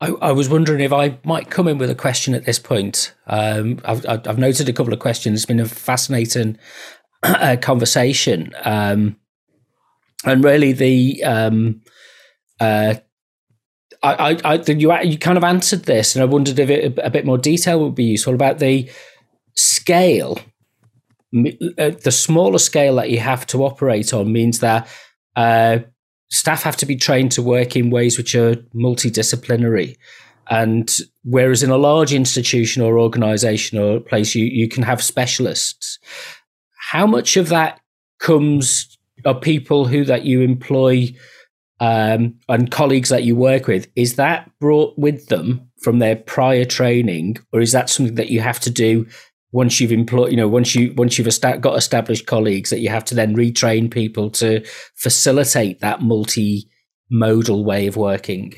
I, 0.00 0.08
I, 0.08 0.32
was 0.32 0.48
wondering 0.48 0.80
if 0.80 0.92
I 0.92 1.18
might 1.24 1.50
come 1.50 1.68
in 1.68 1.76
with 1.76 1.90
a 1.90 1.94
question 1.94 2.34
at 2.34 2.46
this 2.46 2.58
point. 2.58 3.14
Um, 3.26 3.80
I've, 3.84 4.06
I've, 4.08 4.38
noted 4.38 4.68
a 4.68 4.72
couple 4.72 4.94
of 4.94 4.98
questions. 4.98 5.40
It's 5.40 5.46
been 5.46 5.60
a 5.60 5.66
fascinating 5.66 6.58
uh, 7.22 7.56
conversation, 7.60 8.52
um, 8.64 9.16
and 10.24 10.42
really 10.42 10.72
the 10.72 11.22
um, 11.24 11.82
uh, 12.58 12.94
I, 14.02 14.36
I, 14.44 14.54
I, 14.54 14.54
you 14.66 14.96
you 15.02 15.18
kind 15.18 15.36
of 15.36 15.44
answered 15.44 15.84
this, 15.84 16.14
and 16.14 16.22
I 16.22 16.26
wondered 16.26 16.58
if 16.58 16.70
it, 16.70 16.98
a 17.02 17.10
bit 17.10 17.26
more 17.26 17.38
detail 17.38 17.80
would 17.80 17.94
be 17.94 18.04
useful 18.04 18.34
about 18.34 18.58
the 18.58 18.90
scale. 19.56 20.38
Uh, 21.32 21.90
the 22.02 22.10
smaller 22.10 22.58
scale 22.58 22.96
that 22.96 23.10
you 23.10 23.20
have 23.20 23.46
to 23.48 23.64
operate 23.64 24.12
on 24.12 24.32
means 24.32 24.60
that 24.60 24.88
uh, 25.36 25.78
staff 26.30 26.62
have 26.62 26.76
to 26.78 26.86
be 26.86 26.96
trained 26.96 27.32
to 27.32 27.42
work 27.42 27.76
in 27.76 27.90
ways 27.90 28.16
which 28.16 28.34
are 28.34 28.54
multidisciplinary. 28.74 29.96
And 30.48 30.90
whereas 31.22 31.62
in 31.62 31.70
a 31.70 31.76
large 31.76 32.12
institution 32.12 32.82
or 32.82 32.98
organization 32.98 33.78
or 33.78 34.00
place, 34.00 34.34
you, 34.34 34.44
you 34.44 34.68
can 34.68 34.82
have 34.82 35.02
specialists. 35.02 35.98
How 36.90 37.06
much 37.06 37.36
of 37.36 37.48
that 37.50 37.80
comes 38.18 38.98
of 39.24 39.40
people 39.40 39.86
who 39.86 40.04
that 40.04 40.24
you 40.24 40.40
employ 40.40 41.14
um, 41.78 42.34
and 42.48 42.70
colleagues 42.70 43.10
that 43.10 43.24
you 43.24 43.36
work 43.36 43.66
with? 43.66 43.88
Is 43.94 44.16
that 44.16 44.50
brought 44.60 44.98
with 44.98 45.28
them 45.28 45.70
from 45.82 45.98
their 45.98 46.16
prior 46.16 46.64
training, 46.64 47.38
or 47.52 47.60
is 47.60 47.72
that 47.72 47.88
something 47.88 48.16
that 48.16 48.30
you 48.30 48.40
have 48.40 48.60
to 48.60 48.70
do 48.70 49.06
once 49.52 49.80
you've 49.80 49.92
employed, 49.92 50.30
you 50.30 50.36
know, 50.36 50.48
once 50.48 50.74
you 50.74 50.92
once 50.94 51.18
you've 51.18 51.40
got 51.60 51.76
established 51.76 52.26
colleagues, 52.26 52.70
that 52.70 52.80
you 52.80 52.88
have 52.88 53.04
to 53.06 53.14
then 53.14 53.34
retrain 53.34 53.90
people 53.90 54.30
to 54.30 54.64
facilitate 54.94 55.80
that 55.80 56.02
multi-modal 56.02 57.64
way 57.64 57.86
of 57.86 57.96
working? 57.96 58.54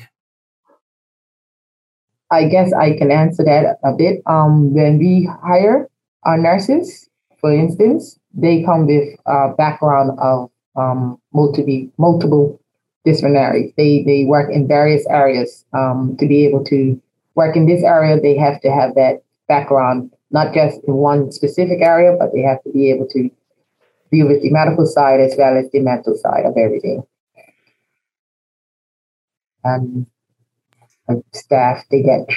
I 2.29 2.45
guess 2.45 2.73
I 2.73 2.97
can 2.97 3.11
answer 3.11 3.43
that 3.43 3.77
a 3.83 3.93
bit. 3.93 4.21
Um, 4.25 4.73
when 4.73 4.97
we 4.97 5.29
hire 5.43 5.87
our 6.23 6.37
nurses, 6.37 7.07
for 7.39 7.51
instance, 7.51 8.19
they 8.33 8.63
come 8.63 8.87
with 8.87 9.19
a 9.25 9.53
background 9.57 10.17
of 10.19 10.49
um, 10.75 11.19
multiple 11.33 11.87
multiple. 11.97 12.59
They 13.05 13.13
they 13.75 14.25
work 14.25 14.49
in 14.51 14.67
various 14.67 15.05
areas. 15.09 15.65
Um, 15.73 16.15
to 16.19 16.27
be 16.27 16.45
able 16.45 16.63
to 16.65 17.01
work 17.35 17.55
in 17.55 17.65
this 17.65 17.83
area, 17.83 18.19
they 18.19 18.37
have 18.37 18.61
to 18.61 18.71
have 18.71 18.95
that 18.95 19.23
background 19.47 20.12
not 20.33 20.53
just 20.53 20.79
in 20.87 20.95
one 20.95 21.31
specific 21.31 21.81
area, 21.81 22.15
but 22.17 22.33
they 22.33 22.41
have 22.41 22.61
to 22.63 22.71
be 22.71 22.89
able 22.89 23.07
to 23.07 23.29
deal 24.11 24.27
with 24.27 24.41
the 24.41 24.49
medical 24.49 24.85
side 24.85 25.19
as 25.19 25.35
well 25.37 25.55
as 25.55 25.69
the 25.71 25.79
mental 25.79 26.15
side 26.17 26.45
of 26.45 26.57
everything. 26.57 27.03
And 29.63 30.07
staff, 31.33 31.85
they 31.89 32.01
get, 32.01 32.27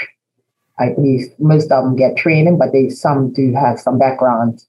I 0.78 0.90
believe 0.90 1.22
most 1.38 1.72
of 1.72 1.84
them 1.84 1.96
get 1.96 2.16
training, 2.16 2.58
but 2.58 2.72
they 2.72 2.90
some 2.90 3.32
do 3.32 3.52
have 3.54 3.80
some 3.80 3.98
background 3.98 4.62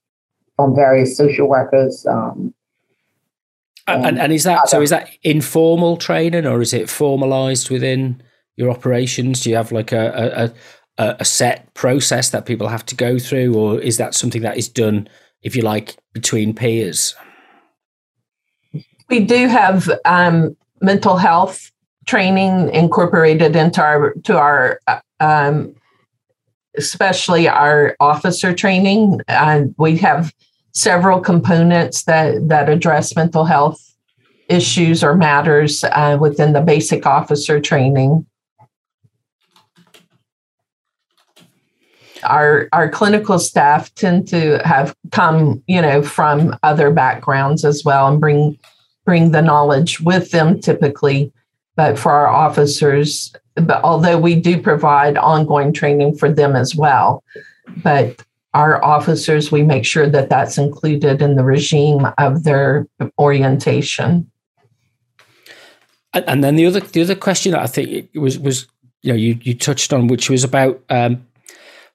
from 0.56 0.74
various 0.74 1.16
social 1.16 1.48
workers. 1.48 2.04
Um, 2.06 2.54
and, 3.86 4.04
and, 4.04 4.18
and 4.18 4.32
is 4.32 4.44
that 4.44 4.58
other, 4.58 4.66
so? 4.66 4.82
Is 4.82 4.90
that 4.90 5.08
informal 5.22 5.96
training 5.98 6.46
or 6.46 6.60
is 6.60 6.72
it 6.72 6.90
formalized 6.90 7.70
within 7.70 8.22
your 8.56 8.70
operations? 8.70 9.42
Do 9.42 9.50
you 9.50 9.56
have 9.56 9.70
like 9.70 9.92
a, 9.92 10.52
a, 10.98 11.16
a, 11.20 11.24
set 11.24 11.72
process 11.74 12.30
that 12.30 12.44
people 12.44 12.68
have 12.68 12.84
to 12.86 12.94
go 12.94 13.18
through, 13.18 13.54
or 13.54 13.80
is 13.80 13.96
that 13.96 14.14
something 14.14 14.42
that 14.42 14.56
is 14.56 14.68
done, 14.68 15.08
if 15.42 15.54
you 15.56 15.62
like, 15.62 15.96
between 16.12 16.54
peers? 16.54 17.14
We 19.08 19.24
do 19.24 19.46
have 19.48 19.90
um, 20.04 20.56
mental 20.80 21.16
health 21.16 21.70
training 22.06 22.70
incorporated 22.74 23.54
into 23.54 23.82
our 23.82 24.14
to 24.24 24.38
our 24.38 24.80
um, 25.20 25.74
especially 26.76 27.48
our 27.48 27.96
officer 28.00 28.54
training 28.54 29.20
and 29.28 29.74
we 29.78 29.96
have 29.96 30.32
several 30.72 31.20
components 31.20 32.04
that 32.04 32.48
that 32.48 32.68
address 32.68 33.14
mental 33.16 33.44
health 33.44 33.80
issues 34.48 35.04
or 35.04 35.14
matters 35.14 35.84
uh, 35.84 36.16
within 36.18 36.52
the 36.54 36.60
basic 36.60 37.04
officer 37.04 37.60
training 37.60 38.24
our 42.24 42.68
our 42.72 42.88
clinical 42.88 43.38
staff 43.38 43.94
tend 43.94 44.28
to 44.28 44.60
have 44.64 44.94
come 45.12 45.62
you 45.66 45.80
know 45.80 46.02
from 46.02 46.56
other 46.62 46.90
backgrounds 46.90 47.64
as 47.64 47.84
well 47.84 48.08
and 48.08 48.20
bring 48.20 48.58
bring 49.04 49.32
the 49.32 49.42
knowledge 49.42 50.00
with 50.00 50.30
them 50.30 50.60
typically. 50.60 51.32
But 51.76 51.98
for 51.98 52.12
our 52.12 52.28
officers 52.28 53.32
but 53.54 53.82
although 53.82 54.18
we 54.18 54.34
do 54.34 54.60
provide 54.60 55.16
ongoing 55.16 55.72
training 55.72 56.16
for 56.16 56.30
them 56.30 56.56
as 56.56 56.74
well 56.74 57.22
but 57.82 58.22
our 58.54 58.82
officers 58.84 59.52
we 59.52 59.62
make 59.62 59.84
sure 59.84 60.08
that 60.08 60.28
that's 60.28 60.58
included 60.58 61.22
in 61.22 61.36
the 61.36 61.44
regime 61.44 62.06
of 62.18 62.44
their 62.44 62.86
orientation. 63.18 64.30
And 66.14 66.42
then 66.42 66.56
the 66.56 66.66
other 66.66 66.80
the 66.80 67.02
other 67.02 67.14
question 67.14 67.52
that 67.52 67.60
i 67.60 67.66
think 67.66 68.08
was 68.14 68.38
was 68.38 68.66
you 69.02 69.12
know 69.12 69.16
you 69.16 69.38
you 69.42 69.54
touched 69.54 69.92
on 69.92 70.08
which 70.08 70.30
was 70.30 70.42
about 70.42 70.82
um, 70.90 71.24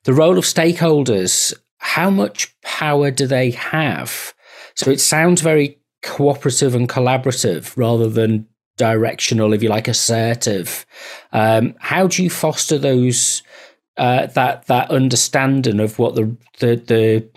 the 0.04 0.14
role 0.14 0.38
of 0.38 0.44
stakeholders, 0.44 1.54
how 1.78 2.10
much 2.10 2.56
power 2.62 3.12
do 3.12 3.28
they 3.28 3.52
have? 3.52 4.34
So 4.76 4.92
it 4.92 5.00
sounds 5.00 5.42
very 5.42 5.80
cooperative 6.02 6.76
and 6.76 6.90
collaborative 6.90 7.76
rather 7.78 8.10
than 8.10 8.48
directional, 8.78 9.54
if 9.54 9.64
you 9.64 9.70
like, 9.70 9.88
assertive. 9.88 10.86
Um, 11.32 11.76
how 11.80 12.08
do 12.08 12.24
you 12.24 12.30
foster 12.30 12.78
those 12.78 13.44
uh, 13.98 14.26
that 14.28 14.66
that 14.66 14.90
understanding 14.90 15.80
of 15.80 16.00
what 16.00 16.16
the 16.16 16.36
the 16.60 16.76
the 16.76 17.30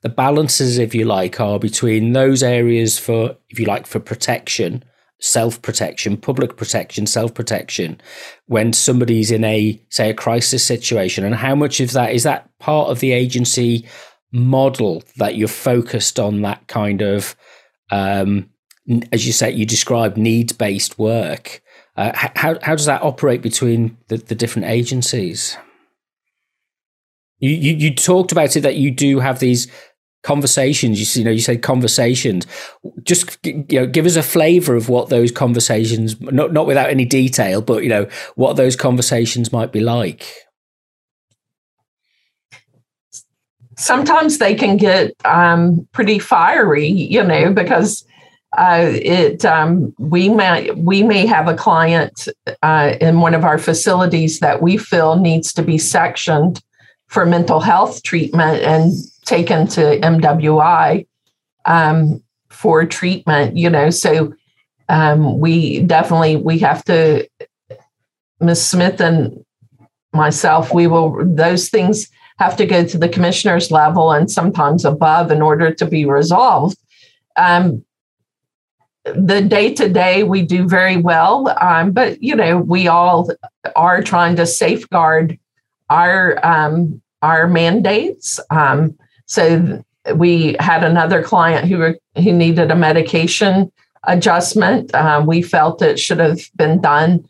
the 0.00 0.08
balances, 0.08 0.78
if 0.78 0.94
you 0.94 1.04
like, 1.04 1.40
are 1.40 1.58
between 1.58 2.12
those 2.12 2.42
areas 2.42 2.98
for, 2.98 3.36
if 3.48 3.58
you 3.58 3.66
like, 3.66 3.84
for 3.86 3.98
protection 3.98 4.84
self 5.20 5.60
protection, 5.62 6.16
public 6.16 6.56
protection, 6.56 7.06
self 7.06 7.34
protection 7.34 8.00
when 8.46 8.72
somebody's 8.72 9.30
in 9.30 9.44
a, 9.44 9.80
say, 9.90 10.10
a 10.10 10.14
crisis 10.14 10.64
situation? 10.64 11.24
And 11.24 11.34
how 11.34 11.54
much 11.54 11.80
of 11.80 11.92
that 11.92 12.12
is 12.12 12.22
that 12.22 12.48
part 12.58 12.90
of 12.90 13.00
the 13.00 13.12
agency 13.12 13.86
model 14.32 15.02
that 15.16 15.36
you're 15.36 15.48
focused 15.48 16.18
on 16.18 16.42
that 16.42 16.66
kind 16.68 17.02
of, 17.02 17.34
um, 17.90 18.50
as 19.12 19.26
you 19.26 19.32
say, 19.32 19.50
you 19.50 19.66
described 19.66 20.16
needs 20.16 20.52
based 20.52 20.98
work? 20.98 21.62
Uh, 21.96 22.12
how, 22.14 22.56
how 22.62 22.76
does 22.76 22.86
that 22.86 23.02
operate 23.02 23.42
between 23.42 23.96
the, 24.06 24.18
the 24.18 24.34
different 24.34 24.68
agencies? 24.68 25.56
You, 27.40 27.50
you, 27.50 27.74
you 27.74 27.94
talked 27.94 28.32
about 28.32 28.56
it 28.56 28.60
that 28.60 28.76
you 28.76 28.90
do 28.90 29.20
have 29.20 29.38
these 29.38 29.68
conversations 30.22 31.16
you, 31.16 31.20
you 31.20 31.24
know 31.24 31.30
you 31.30 31.40
said 31.40 31.62
conversations. 31.62 32.46
Just 33.02 33.38
you 33.44 33.64
know 33.72 33.86
give 33.86 34.06
us 34.06 34.16
a 34.16 34.22
flavor 34.22 34.74
of 34.74 34.88
what 34.88 35.08
those 35.08 35.30
conversations 35.30 36.20
not 36.20 36.52
not 36.52 36.66
without 36.66 36.90
any 36.90 37.04
detail 37.04 37.62
but 37.62 37.82
you 37.82 37.88
know 37.88 38.08
what 38.34 38.56
those 38.56 38.76
conversations 38.76 39.52
might 39.52 39.72
be 39.72 39.80
like. 39.80 40.26
Sometimes 43.76 44.38
they 44.38 44.56
can 44.56 44.76
get 44.76 45.14
um, 45.24 45.86
pretty 45.92 46.18
fiery 46.18 46.88
you 46.88 47.22
know 47.22 47.52
because 47.52 48.04
uh, 48.56 48.90
it 48.94 49.44
um, 49.44 49.94
we 49.98 50.28
may 50.28 50.70
we 50.72 51.02
may 51.02 51.26
have 51.26 51.48
a 51.48 51.54
client 51.54 52.28
uh, 52.62 52.94
in 53.00 53.20
one 53.20 53.34
of 53.34 53.44
our 53.44 53.58
facilities 53.58 54.40
that 54.40 54.62
we 54.62 54.76
feel 54.76 55.16
needs 55.16 55.52
to 55.52 55.62
be 55.62 55.76
sectioned 55.76 56.62
for 57.08 57.26
mental 57.26 57.60
health 57.60 58.02
treatment 58.02 58.62
and 58.62 58.92
taken 59.28 59.66
to 59.68 60.00
MWI 60.00 61.06
um, 61.66 62.22
for 62.48 62.86
treatment, 62.86 63.56
you 63.56 63.68
know, 63.68 63.90
so 63.90 64.32
um, 64.88 65.38
we 65.38 65.80
definitely 65.80 66.36
we 66.36 66.58
have 66.60 66.82
to 66.84 67.28
Ms. 68.40 68.66
Smith 68.66 69.00
and 69.00 69.44
myself, 70.12 70.72
we 70.72 70.86
will 70.86 71.24
those 71.24 71.68
things 71.68 72.08
have 72.38 72.56
to 72.56 72.66
go 72.66 72.84
to 72.84 72.96
the 72.96 73.08
commissioner's 73.08 73.70
level 73.70 74.12
and 74.12 74.30
sometimes 74.30 74.84
above 74.84 75.30
in 75.30 75.42
order 75.42 75.74
to 75.74 75.86
be 75.86 76.04
resolved. 76.04 76.78
Um, 77.36 77.84
the 79.04 79.40
day 79.40 79.74
to 79.74 79.88
day 79.88 80.22
we 80.22 80.42
do 80.42 80.68
very 80.68 80.96
well, 80.96 81.54
um, 81.60 81.92
but 81.92 82.22
you 82.22 82.34
know 82.34 82.58
we 82.58 82.88
all 82.88 83.30
are 83.76 84.02
trying 84.02 84.36
to 84.36 84.46
safeguard 84.46 85.38
our 85.90 86.44
um, 86.46 87.00
our 87.22 87.46
mandates. 87.46 88.40
Um, 88.50 88.96
so 89.28 89.84
we 90.14 90.56
had 90.58 90.82
another 90.82 91.22
client 91.22 91.68
who 91.68 91.94
who 92.20 92.32
needed 92.32 92.70
a 92.70 92.76
medication 92.76 93.70
adjustment. 94.04 94.94
Um, 94.94 95.26
we 95.26 95.42
felt 95.42 95.82
it 95.82 96.00
should 96.00 96.18
have 96.18 96.40
been 96.56 96.80
done 96.80 97.28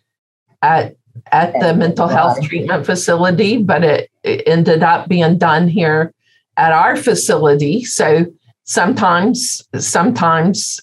at 0.62 0.96
at 1.32 1.52
the 1.60 1.74
mental 1.74 2.06
health 2.06 2.40
treatment 2.42 2.86
facility, 2.86 3.60
but 3.62 3.82
it, 3.82 4.10
it 4.22 4.42
ended 4.46 4.82
up 4.82 5.08
being 5.08 5.36
done 5.36 5.68
here 5.68 6.14
at 6.56 6.72
our 6.72 6.96
facility. 6.96 7.84
So 7.84 8.26
sometimes, 8.64 9.62
sometimes 9.78 10.80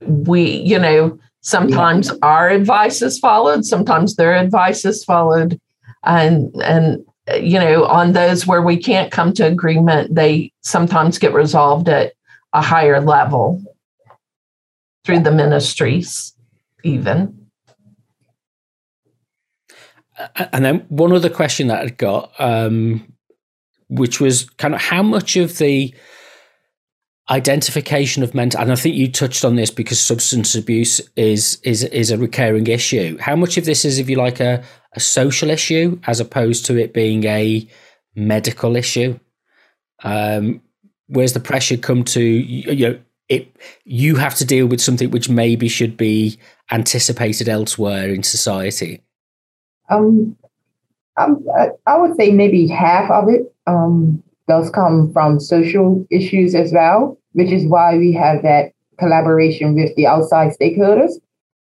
we, 0.00 0.42
you 0.42 0.78
know, 0.78 1.18
sometimes 1.42 2.10
our 2.22 2.48
advice 2.48 3.02
is 3.02 3.18
followed, 3.18 3.66
sometimes 3.66 4.16
their 4.16 4.34
advice 4.34 4.84
is 4.86 5.04
followed. 5.04 5.60
and 6.06 6.54
and 6.62 7.04
you 7.34 7.58
know 7.58 7.84
on 7.84 8.12
those 8.12 8.46
where 8.46 8.62
we 8.62 8.76
can't 8.76 9.10
come 9.10 9.32
to 9.32 9.46
agreement 9.46 10.14
they 10.14 10.52
sometimes 10.62 11.18
get 11.18 11.32
resolved 11.32 11.88
at 11.88 12.12
a 12.52 12.62
higher 12.62 13.00
level 13.00 13.62
through 15.04 15.20
the 15.20 15.30
ministries 15.30 16.34
even. 16.84 17.48
And 20.52 20.64
then 20.64 20.86
one 20.88 21.12
other 21.12 21.28
question 21.28 21.68
that 21.68 21.84
i 21.84 21.88
got 21.90 22.32
um, 22.38 23.12
which 23.88 24.20
was 24.20 24.48
kind 24.50 24.74
of 24.74 24.80
how 24.80 25.02
much 25.02 25.36
of 25.36 25.58
the 25.58 25.94
identification 27.28 28.22
of 28.22 28.34
mental 28.34 28.60
and 28.60 28.70
I 28.70 28.76
think 28.76 28.94
you 28.94 29.10
touched 29.10 29.44
on 29.44 29.56
this 29.56 29.70
because 29.70 30.00
substance 30.00 30.54
abuse 30.54 31.00
is 31.16 31.58
is 31.64 31.82
is 31.84 32.10
a 32.10 32.18
recurring 32.18 32.66
issue. 32.68 33.18
How 33.18 33.34
much 33.34 33.56
of 33.56 33.64
this 33.64 33.84
is 33.84 33.98
if 33.98 34.08
you 34.08 34.16
like 34.16 34.38
a, 34.38 34.62
a 34.92 35.00
social 35.00 35.50
issue 35.50 35.98
as 36.06 36.20
opposed 36.20 36.66
to 36.66 36.78
it 36.78 36.94
being 36.94 37.24
a 37.24 37.66
medical 38.14 38.76
issue? 38.76 39.18
Um, 40.04 40.62
where's 41.08 41.32
the 41.32 41.40
pressure 41.40 41.76
come 41.76 42.04
to 42.04 42.22
you 42.22 42.88
know 42.88 42.98
it 43.28 43.56
you 43.84 44.14
have 44.16 44.36
to 44.36 44.44
deal 44.44 44.66
with 44.68 44.80
something 44.80 45.10
which 45.10 45.28
maybe 45.28 45.68
should 45.68 45.96
be 45.96 46.38
anticipated 46.70 47.48
elsewhere 47.48 48.08
in 48.08 48.22
society? 48.22 49.02
Um, 49.90 50.36
um 51.16 51.44
I 51.86 51.96
would 51.96 52.14
say 52.16 52.30
maybe 52.30 52.68
half 52.68 53.10
of 53.10 53.28
it. 53.28 53.52
Um, 53.66 54.22
does 54.48 54.70
come 54.70 55.12
from 55.12 55.40
social 55.40 56.06
issues 56.10 56.54
as 56.54 56.72
well, 56.72 57.18
which 57.32 57.50
is 57.50 57.66
why 57.66 57.96
we 57.96 58.12
have 58.12 58.42
that 58.42 58.72
collaboration 58.98 59.74
with 59.74 59.94
the 59.96 60.06
outside 60.06 60.52
stakeholders. 60.58 61.12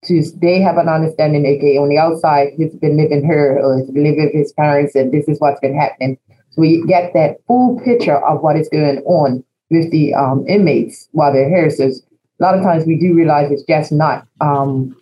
To 0.06 0.22
they 0.42 0.60
have 0.60 0.78
an 0.78 0.90
understanding, 0.90 1.46
okay, 1.46 1.78
on 1.78 1.88
the 1.88 1.98
outside, 1.98 2.50
he's 2.58 2.76
been 2.76 2.98
living 2.98 3.24
here 3.26 3.58
or 3.64 3.78
he's 3.78 3.90
been 3.90 4.04
living 4.04 4.26
with 4.26 4.34
his 4.34 4.52
parents, 4.52 4.96
and 4.96 5.14
this 5.14 5.28
is 5.30 5.40
what's 5.40 5.62
been 5.62 5.78
happening. 5.78 6.18
So 6.52 6.62
we 6.62 6.84
get 6.86 7.14
that 7.14 7.38
full 7.48 7.80
picture 7.80 8.18
of 8.18 8.42
what 8.42 8.58
is 8.58 8.68
going 8.68 9.00
on 9.06 9.44
with 9.70 9.92
the 9.92 10.14
um, 10.14 10.46
inmates 10.48 11.08
while 11.14 11.32
they're 11.32 11.50
here. 11.50 11.70
So 11.70 11.86
a 11.86 12.44
lot 12.44 12.56
of 12.56 12.64
times 12.64 12.86
we 12.86 13.00
do 13.00 13.14
realize 13.14 13.50
it's 13.50 13.64
just 13.64 13.92
not 13.92 14.28
um, 14.42 14.96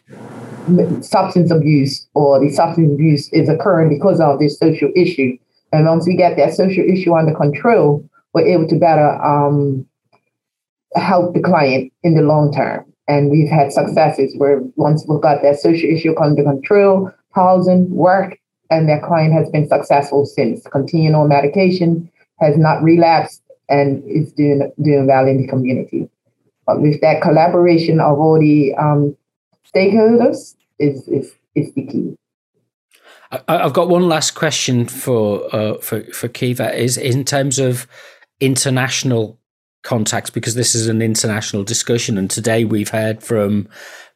substance 1.02 1.52
abuse 1.52 2.08
or 2.14 2.40
the 2.40 2.50
substance 2.50 2.94
abuse 2.94 3.28
is 3.34 3.50
occurring 3.50 3.90
because 3.90 4.20
of 4.20 4.40
this 4.40 4.58
social 4.58 4.92
issue. 4.96 5.38
And 5.72 5.86
once 5.86 6.08
we 6.08 6.16
get 6.16 6.38
that 6.38 6.54
social 6.54 6.84
issue 6.84 7.14
under 7.14 7.34
control, 7.34 8.08
we're 8.34 8.48
able 8.48 8.68
to 8.68 8.76
better 8.76 9.10
um, 9.24 9.86
help 10.96 11.34
the 11.34 11.42
client 11.42 11.92
in 12.04 12.16
the 12.16 12.22
long 12.22 12.54
term. 12.54 12.86
And 13.08 13.30
we've 13.30 13.50
had 13.50 13.74
successes 13.74 14.34
where 14.38 14.62
once 14.76 15.06
we've 15.08 15.22
got 15.22 15.42
that 15.42 15.60
social 15.60 15.90
issue 15.90 16.18
under 16.20 16.44
control, 16.44 17.12
housing, 17.32 17.90
work, 17.90 18.38
and 18.70 18.88
that 18.88 19.04
client 19.04 19.34
has 19.34 19.50
been 19.50 19.68
successful 19.68 20.26
since, 20.26 20.66
continuing 20.72 21.16
on 21.16 21.28
medication, 21.28 22.10
has 22.40 22.58
not 22.58 22.82
relapsed, 22.82 23.42
and 23.68 24.04
is 24.06 24.32
doing 24.34 24.72
doing 24.82 25.08
well 25.08 25.28
in 25.28 25.42
the 25.42 25.48
community. 25.48 26.10
But 26.66 26.82
with 26.82 27.02
that 27.02 27.22
collaboration 27.22 28.00
of 28.00 28.20
all 28.20 28.40
the 28.40 28.74
um, 28.76 29.16
stakeholders 29.74 30.56
is, 30.80 31.08
is, 31.08 31.34
is 31.56 31.74
the 31.74 31.86
key. 31.86 32.16
I've 33.48 33.74
got 33.74 33.88
one 33.88 34.10
last 34.10 34.32
question 34.32 34.86
for 34.86 35.54
uh, 35.56 35.78
for 35.78 36.04
for 36.12 36.28
Kiva. 36.28 36.76
Is 36.76 36.98
in 36.98 37.24
terms 37.24 37.60
of 37.60 37.88
international 38.40 39.40
contacts 39.84 40.30
because 40.30 40.56
this 40.56 40.76
is 40.76 40.88
an 40.88 41.02
international 41.02 41.64
discussion, 41.64 42.18
and 42.18 42.30
today 42.30 42.66
we've 42.66 42.90
heard 42.90 43.24
from 43.24 43.70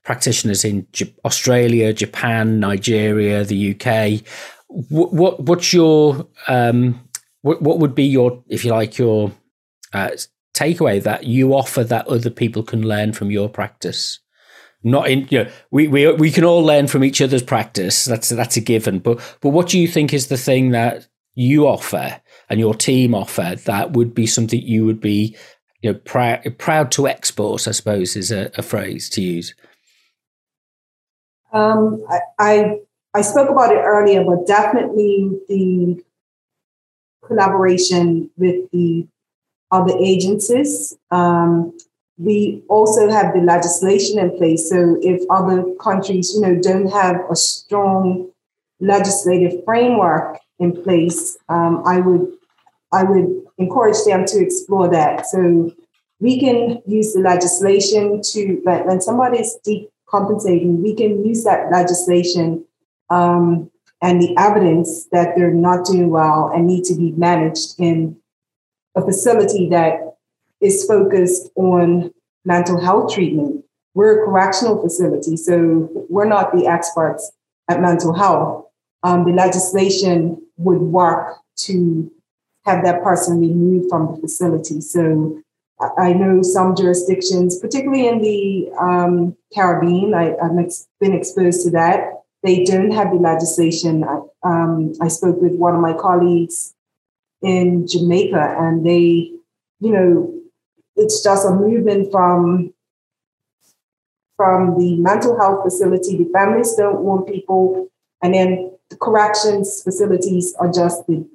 practitioners 0.03 0.66
in 0.66 0.86
J- 0.91 1.13
Australia, 1.24 1.93
Japan, 1.93 2.59
Nigeria, 2.59 3.43
the 3.43 3.76
UK. 3.76 4.22
What, 4.68 5.13
what 5.13 5.39
what's 5.41 5.72
your 5.72 6.28
um, 6.47 7.07
what 7.41 7.61
what 7.61 7.80
would 7.80 7.95
be 7.95 8.03
your 8.03 8.43
if 8.49 8.66
you 8.66 8.72
like 8.72 8.97
your 8.97 9.32
uh, 9.93 10.11
takeaway 10.53 11.01
that 11.03 11.24
you 11.24 11.53
offer 11.53 11.86
that 11.86 12.07
other 12.07 12.30
people 12.30 12.63
can 12.63 12.86
learn 12.86 13.13
from 13.13 13.32
your 13.32 13.47
practice? 13.47 14.20
Not 14.86 15.09
in 15.09 15.27
you 15.29 15.43
know 15.43 15.51
we, 15.71 15.88
we 15.88 16.11
we 16.13 16.31
can 16.31 16.45
all 16.45 16.63
learn 16.63 16.88
from 16.88 17.03
each 17.03 17.21
other's 17.21 17.43
practice. 17.43 18.05
That's 18.05 18.29
that's 18.29 18.55
a 18.55 18.61
given. 18.61 18.99
But 18.99 19.17
but 19.41 19.49
what 19.49 19.67
do 19.67 19.79
you 19.79 19.88
think 19.88 20.13
is 20.13 20.27
the 20.27 20.38
thing 20.38 20.71
that 20.71 21.07
you 21.33 21.67
offer 21.67 22.21
and 22.49 22.59
your 22.59 22.73
team 22.73 23.13
offer 23.13 23.55
that 23.65 23.93
would 23.93 24.13
be 24.13 24.25
something 24.25 24.61
you 24.61 24.86
would 24.86 25.01
be 25.01 25.36
you 25.81 25.91
know 25.91 25.99
proud 26.05 26.57
proud 26.57 26.91
to 26.91 27.07
export 27.07 27.67
i 27.67 27.71
suppose 27.71 28.15
is 28.15 28.31
a, 28.31 28.49
a 28.57 28.61
phrase 28.61 29.09
to 29.09 29.21
use? 29.21 29.53
Um, 31.51 32.03
I, 32.09 32.19
I 32.39 32.79
i 33.13 33.21
spoke 33.21 33.49
about 33.49 33.73
it 33.73 33.79
earlier 33.79 34.23
but 34.23 34.47
definitely 34.47 35.31
the 35.49 36.03
collaboration 37.25 38.29
with 38.38 38.69
the 38.71 39.07
other 39.71 39.95
agencies 39.99 40.95
um, 41.11 41.75
we 42.18 42.63
also 42.70 43.09
have 43.09 43.34
the 43.34 43.41
legislation 43.41 44.20
in 44.20 44.38
place. 44.38 44.70
So 44.70 44.97
if 45.01 45.22
other 45.30 45.66
countries, 45.82 46.34
you 46.34 46.41
know, 46.41 46.55
don't 46.55 46.91
have 46.91 47.18
a 47.30 47.36
strong 47.36 48.32
legislative 48.80 49.63
framework 49.66 50.39
in 50.59 50.82
place, 50.84 51.38
um, 51.49 51.84
I 51.86 51.99
would 51.99 52.32
I 52.93 53.03
would 53.03 53.43
encourage 53.57 54.03
them 54.05 54.26
to 54.26 54.41
explore 54.41 54.88
that. 54.89 55.26
So 55.26 55.72
we 56.20 56.39
can 56.39 56.82
use 56.86 57.13
the 57.13 57.20
legislation 57.20 58.22
to 58.22 58.61
when, 58.63 58.88
when 58.88 59.01
somebody 59.01 59.39
is 59.39 59.57
decompensating, 59.68 60.82
we 60.82 60.93
can 60.95 61.26
use 61.26 61.43
that 61.43 61.72
legislation 61.72 62.63
um, 63.09 63.70
and 64.01 64.22
the 64.22 64.36
evidence 64.38 65.07
that 65.11 65.36
they're 65.36 65.51
not 65.51 65.86
doing 65.86 66.09
well 66.09 66.51
and 66.53 66.68
need 66.68 66.86
to 66.86 66.95
be 66.95 67.11
managed 67.11 67.76
in 67.80 68.18
a 68.95 69.01
facility 69.01 69.68
that 69.70 70.05
is 70.66 70.86
focused 70.86 71.49
on 71.55 72.11
mental 72.43 72.80
health 72.80 73.13
treatment. 73.13 73.63
We're 73.93 74.24
a 74.24 74.26
correctional 74.26 74.82
facility, 74.82 75.38
so 75.38 75.89
we're 76.09 76.26
not 76.26 76.53
the 76.53 76.68
experts 76.68 77.32
at 77.70 77.82
mental 77.82 78.13
health. 78.13 78.66
Um, 79.03 79.24
the 79.24 79.32
legislation 79.32 80.41
would 80.57 80.82
work 80.82 81.38
to 81.57 82.11
have 82.66 82.84
that 82.84 83.03
person 83.03 83.39
removed 83.39 83.89
from 83.89 84.16
the 84.16 84.22
facility. 84.22 84.82
So 84.82 85.41
I 85.97 86.13
know 86.13 86.41
some 86.41 86.76
jurisdictions, 86.76 87.59
particularly 87.59 88.07
in 88.07 88.22
the 88.22 88.72
um, 88.80 89.38
Caribbean, 89.53 90.13
I, 90.13 90.36
have 90.41 90.57
ex- 90.59 90.88
been 90.99 91.13
exposed 91.13 91.63
to 91.63 91.72
that. 91.72 92.24
They 92.43 92.63
don't 92.63 92.91
have 92.91 93.11
the 93.11 93.18
legislation. 93.18 94.03
I, 94.03 94.20
um, 94.43 94.93
I 95.01 95.07
spoke 95.09 95.41
with 95.41 95.53
one 95.53 95.76
of 95.76 95.82
my 95.82 95.93
colleagues 95.93 96.74
in 97.41 97.88
Jamaica, 97.88 98.55
and 98.59 98.86
they, 98.86 99.32
you 99.80 99.91
know, 99.91 100.34
it's 100.96 101.24
just 101.24 101.46
a 101.46 101.52
movement 101.52 102.12
from 102.12 102.74
from 104.38 104.78
the 104.78 104.98
mental 104.98 105.39
health 105.39 105.64
facility. 105.64 106.18
The 106.18 106.30
families 106.34 106.76
don't 106.76 107.02
want 107.02 107.28
people, 107.28 107.89
and 108.22 108.34
then 108.34 108.72
the 108.89 108.98
corrections 108.98 109.82
facilities 109.82 110.54
are 110.60 110.72
just 110.72 111.08
the 111.08 111.26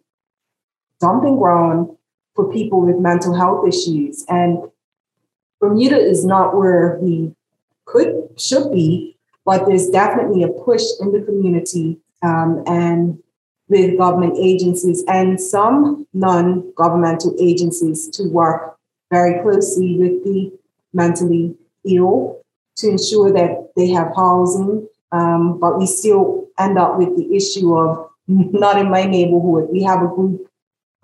dumping 1.00 1.38
ground 1.38 1.96
for 2.34 2.52
people 2.52 2.82
with 2.82 2.98
mental 2.98 3.34
health 3.34 3.66
issues. 3.66 4.24
And 4.28 4.58
Bermuda 5.60 5.98
is 5.98 6.24
not 6.24 6.56
where 6.56 6.98
we 7.00 7.34
could 7.86 8.28
should 8.38 8.70
be, 8.72 9.16
but 9.44 9.66
there's 9.66 9.88
definitely 9.88 10.42
a 10.42 10.48
push 10.48 10.82
in 11.00 11.12
the 11.12 11.20
community 11.20 11.98
um, 12.22 12.62
and 12.66 13.18
with 13.68 13.96
government 13.96 14.36
agencies 14.38 15.04
and 15.06 15.40
some 15.40 16.06
non-governmental 16.12 17.34
agencies 17.38 18.08
to 18.08 18.24
work 18.28 18.76
very 19.10 19.42
closely 19.42 19.96
with 19.98 20.24
the 20.24 20.52
mentally 20.92 21.56
ill 21.84 22.40
to 22.76 22.90
ensure 22.90 23.32
that 23.32 23.72
they 23.76 23.88
have 23.88 24.12
housing. 24.14 24.88
Um, 25.12 25.58
but 25.58 25.78
we 25.78 25.86
still 25.86 26.48
end 26.58 26.78
up 26.78 26.98
with 26.98 27.16
the 27.16 27.34
issue 27.34 27.76
of 27.76 28.10
not 28.28 28.78
in 28.78 28.90
my 28.90 29.04
neighborhood. 29.04 29.68
We 29.72 29.82
have 29.82 30.02
a 30.02 30.06
group, 30.06 30.48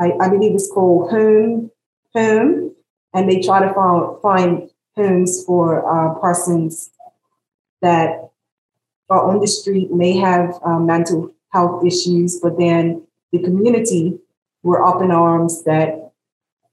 I, 0.00 0.12
I 0.20 0.28
believe 0.28 0.54
it's 0.54 0.70
called 0.70 1.10
Home 1.10 1.70
Home, 2.14 2.74
and 3.12 3.30
they 3.30 3.40
try 3.40 3.66
to 3.66 3.74
find, 3.74 4.22
find 4.22 4.70
homes 4.96 5.44
for 5.44 5.84
uh, 5.84 6.14
persons 6.20 6.90
that 7.82 8.30
are 9.08 9.28
on 9.28 9.40
the 9.40 9.46
street, 9.46 9.92
may 9.92 10.16
have 10.16 10.58
uh, 10.64 10.78
mental 10.78 11.32
health 11.50 11.84
issues, 11.84 12.40
but 12.40 12.58
then 12.58 13.06
the 13.32 13.42
community 13.42 14.18
were 14.62 14.84
up 14.84 15.02
in 15.02 15.10
arms 15.10 15.64
that 15.64 16.05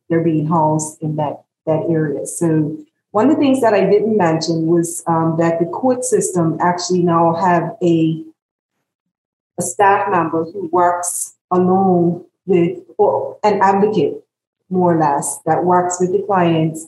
they're 0.09 0.23
being 0.23 0.47
housed 0.47 1.01
in 1.01 1.15
that, 1.15 1.43
that 1.65 1.83
area. 1.89 2.25
So 2.25 2.77
one 3.11 3.29
of 3.29 3.35
the 3.35 3.41
things 3.41 3.61
that 3.61 3.73
I 3.73 3.81
didn't 3.81 4.17
mention 4.17 4.65
was 4.65 5.03
um, 5.07 5.35
that 5.39 5.59
the 5.59 5.65
court 5.65 6.03
system 6.03 6.57
actually 6.59 7.03
now 7.03 7.35
have 7.35 7.75
a, 7.81 8.23
a 9.59 9.61
staff 9.61 10.09
member 10.09 10.45
who 10.45 10.67
works 10.71 11.35
along 11.51 12.25
with 12.45 12.79
or 12.97 13.37
an 13.43 13.59
advocate, 13.61 14.25
more 14.69 14.95
or 14.95 14.99
less, 14.99 15.39
that 15.45 15.63
works 15.63 15.97
with 15.99 16.11
the 16.11 16.23
clients 16.23 16.87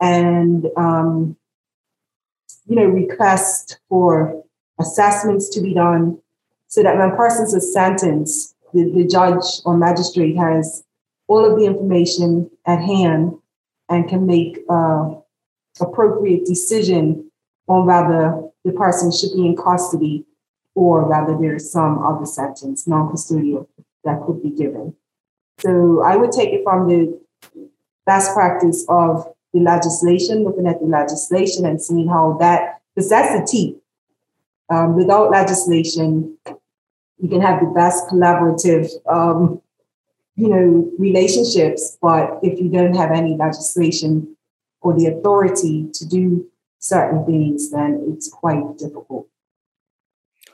and 0.00 0.66
um, 0.76 1.36
you 2.66 2.76
know 2.76 2.84
request 2.84 3.78
for 3.88 4.42
assessments 4.80 5.48
to 5.48 5.60
be 5.60 5.74
done 5.74 6.18
so 6.68 6.82
that 6.82 6.96
when 6.96 7.16
persons 7.16 7.54
are 7.54 7.60
sentenced 7.60 8.54
the, 8.72 8.90
the 8.90 9.06
judge 9.06 9.44
or 9.64 9.76
magistrate 9.76 10.36
has 10.36 10.84
all 11.28 11.44
of 11.44 11.58
the 11.58 11.66
information 11.66 12.50
at 12.66 12.80
hand 12.80 13.34
and 13.88 14.08
can 14.08 14.26
make 14.26 14.58
uh, 14.68 15.14
appropriate 15.80 16.44
decision 16.44 17.30
on 17.68 17.86
whether 17.86 18.48
the 18.64 18.72
person 18.72 19.12
should 19.12 19.34
be 19.34 19.46
in 19.46 19.56
custody 19.56 20.24
or 20.74 21.08
whether 21.08 21.38
there's 21.38 21.70
some 21.70 22.04
other 22.04 22.26
sentence, 22.26 22.86
non-custodial, 22.86 23.66
that 24.04 24.22
could 24.26 24.42
be 24.42 24.50
given. 24.50 24.94
So 25.58 26.02
I 26.02 26.16
would 26.16 26.32
take 26.32 26.52
it 26.52 26.62
from 26.64 26.88
the 26.88 27.20
best 28.06 28.32
practice 28.32 28.84
of 28.88 29.26
the 29.52 29.60
legislation, 29.60 30.44
looking 30.44 30.66
at 30.66 30.80
the 30.80 30.86
legislation 30.86 31.66
and 31.66 31.80
seeing 31.82 32.08
how 32.08 32.36
that, 32.40 32.80
because 32.94 33.10
that's 33.10 33.38
the 33.38 33.46
teeth. 33.46 33.76
Um, 34.70 34.96
without 34.96 35.30
legislation, 35.30 36.36
you 37.18 37.28
can 37.28 37.40
have 37.40 37.60
the 37.60 37.72
best 37.74 38.06
collaborative, 38.08 38.90
um, 39.10 39.60
you 40.38 40.48
know, 40.48 40.88
relationships, 40.98 41.98
but 42.00 42.38
if 42.44 42.60
you 42.60 42.68
don't 42.68 42.94
have 42.94 43.10
any 43.10 43.36
legislation 43.36 44.36
or 44.80 44.94
the 44.94 45.06
authority 45.06 45.88
to 45.92 46.06
do 46.06 46.48
certain 46.78 47.26
things, 47.26 47.72
then 47.72 48.06
it's 48.08 48.28
quite 48.28 48.78
difficult. 48.78 49.26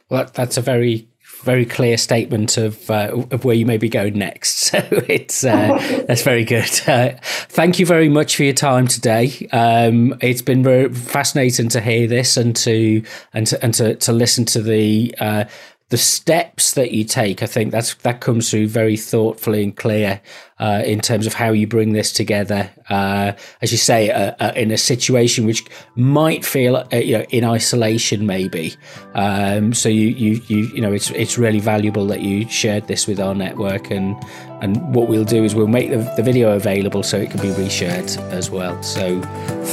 Well, 0.09 0.30
that's 0.32 0.57
a 0.57 0.62
very 0.62 1.09
very 1.43 1.66
clear 1.66 1.99
statement 1.99 2.57
of 2.57 2.91
uh, 2.91 3.24
of 3.30 3.45
where 3.45 3.55
you 3.55 3.66
may 3.66 3.76
be 3.76 3.89
going 3.89 4.18
next. 4.18 4.55
So 4.74 4.80
it's 5.09 5.45
uh, 5.45 6.05
that's 6.09 6.22
very 6.22 6.45
good. 6.45 6.70
Uh, 6.95 7.16
thank 7.49 7.78
you 7.78 7.87
very 7.87 8.09
much 8.09 8.37
for 8.37 8.45
your 8.45 8.55
time 8.55 8.87
today. 8.87 9.49
Um, 9.53 10.16
it's 10.20 10.43
been 10.43 10.62
very 10.62 10.93
fascinating 10.93 11.68
to 11.70 11.80
hear 11.80 12.07
this 12.07 12.37
and 12.37 12.55
to 12.57 13.03
and 13.32 13.47
to 13.49 13.62
and 13.64 13.74
to, 13.74 13.95
to 13.97 14.12
listen 14.12 14.45
to 14.47 14.62
the 14.62 15.14
uh, 15.18 15.45
the 15.91 15.99
steps 15.99 16.72
that 16.72 16.93
you 16.93 17.05
take, 17.05 17.43
I 17.43 17.47
think 17.47 17.70
that's 17.70 17.95
that 17.97 18.20
comes 18.20 18.51
through 18.51 18.68
very 18.68 18.97
thoughtfully 18.97 19.62
and 19.62 19.76
clear 19.76 20.22
uh, 20.59 20.82
in 20.85 21.01
terms 21.01 21.26
of 21.26 21.35
how 21.35 21.53
you 21.53 21.66
bring 21.66 21.93
this 21.93 22.11
together. 22.11 22.70
Uh, 22.89 23.32
as 23.61 23.70
you 23.70 23.78
say, 23.78 24.11
uh, 24.11 24.35
uh 24.41 24.53
in 24.57 24.70
a 24.70 24.78
situation 24.78 25.45
which 25.45 25.62
might 25.95 26.45
feel 26.45 26.76
uh, 26.76 26.97
you 26.97 27.18
know 27.18 27.24
in 27.24 27.45
isolation, 27.45 28.26
maybe. 28.26 28.74
Um, 29.14 29.74
so 29.74 29.91
you 29.91 30.09
you 30.09 30.41
you 30.47 30.59
you 30.74 30.80
know 30.80 30.93
it's 30.93 31.11
it's 31.11 31.37
really 31.37 31.61
valuable 31.61 32.07
that 32.07 32.22
you 32.22 32.49
shared 32.49 32.87
this 32.87 33.07
with 33.07 33.20
our 33.20 33.35
network, 33.35 33.91
and 33.91 34.16
and 34.62 34.95
what 34.95 35.09
we'll 35.09 35.24
do 35.24 35.45
is 35.45 35.55
we'll 35.55 35.66
make 35.66 35.91
the, 35.91 35.99
the 36.16 36.22
video 36.22 36.57
available 36.57 37.03
so 37.03 37.18
it 37.18 37.30
can 37.30 37.41
be 37.41 37.49
reshared 37.51 38.18
as 38.32 38.51
well. 38.51 38.82
So 38.82 39.20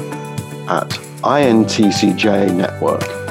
at 0.67 0.89
INTCJ 1.23 2.53
Network. 2.57 3.22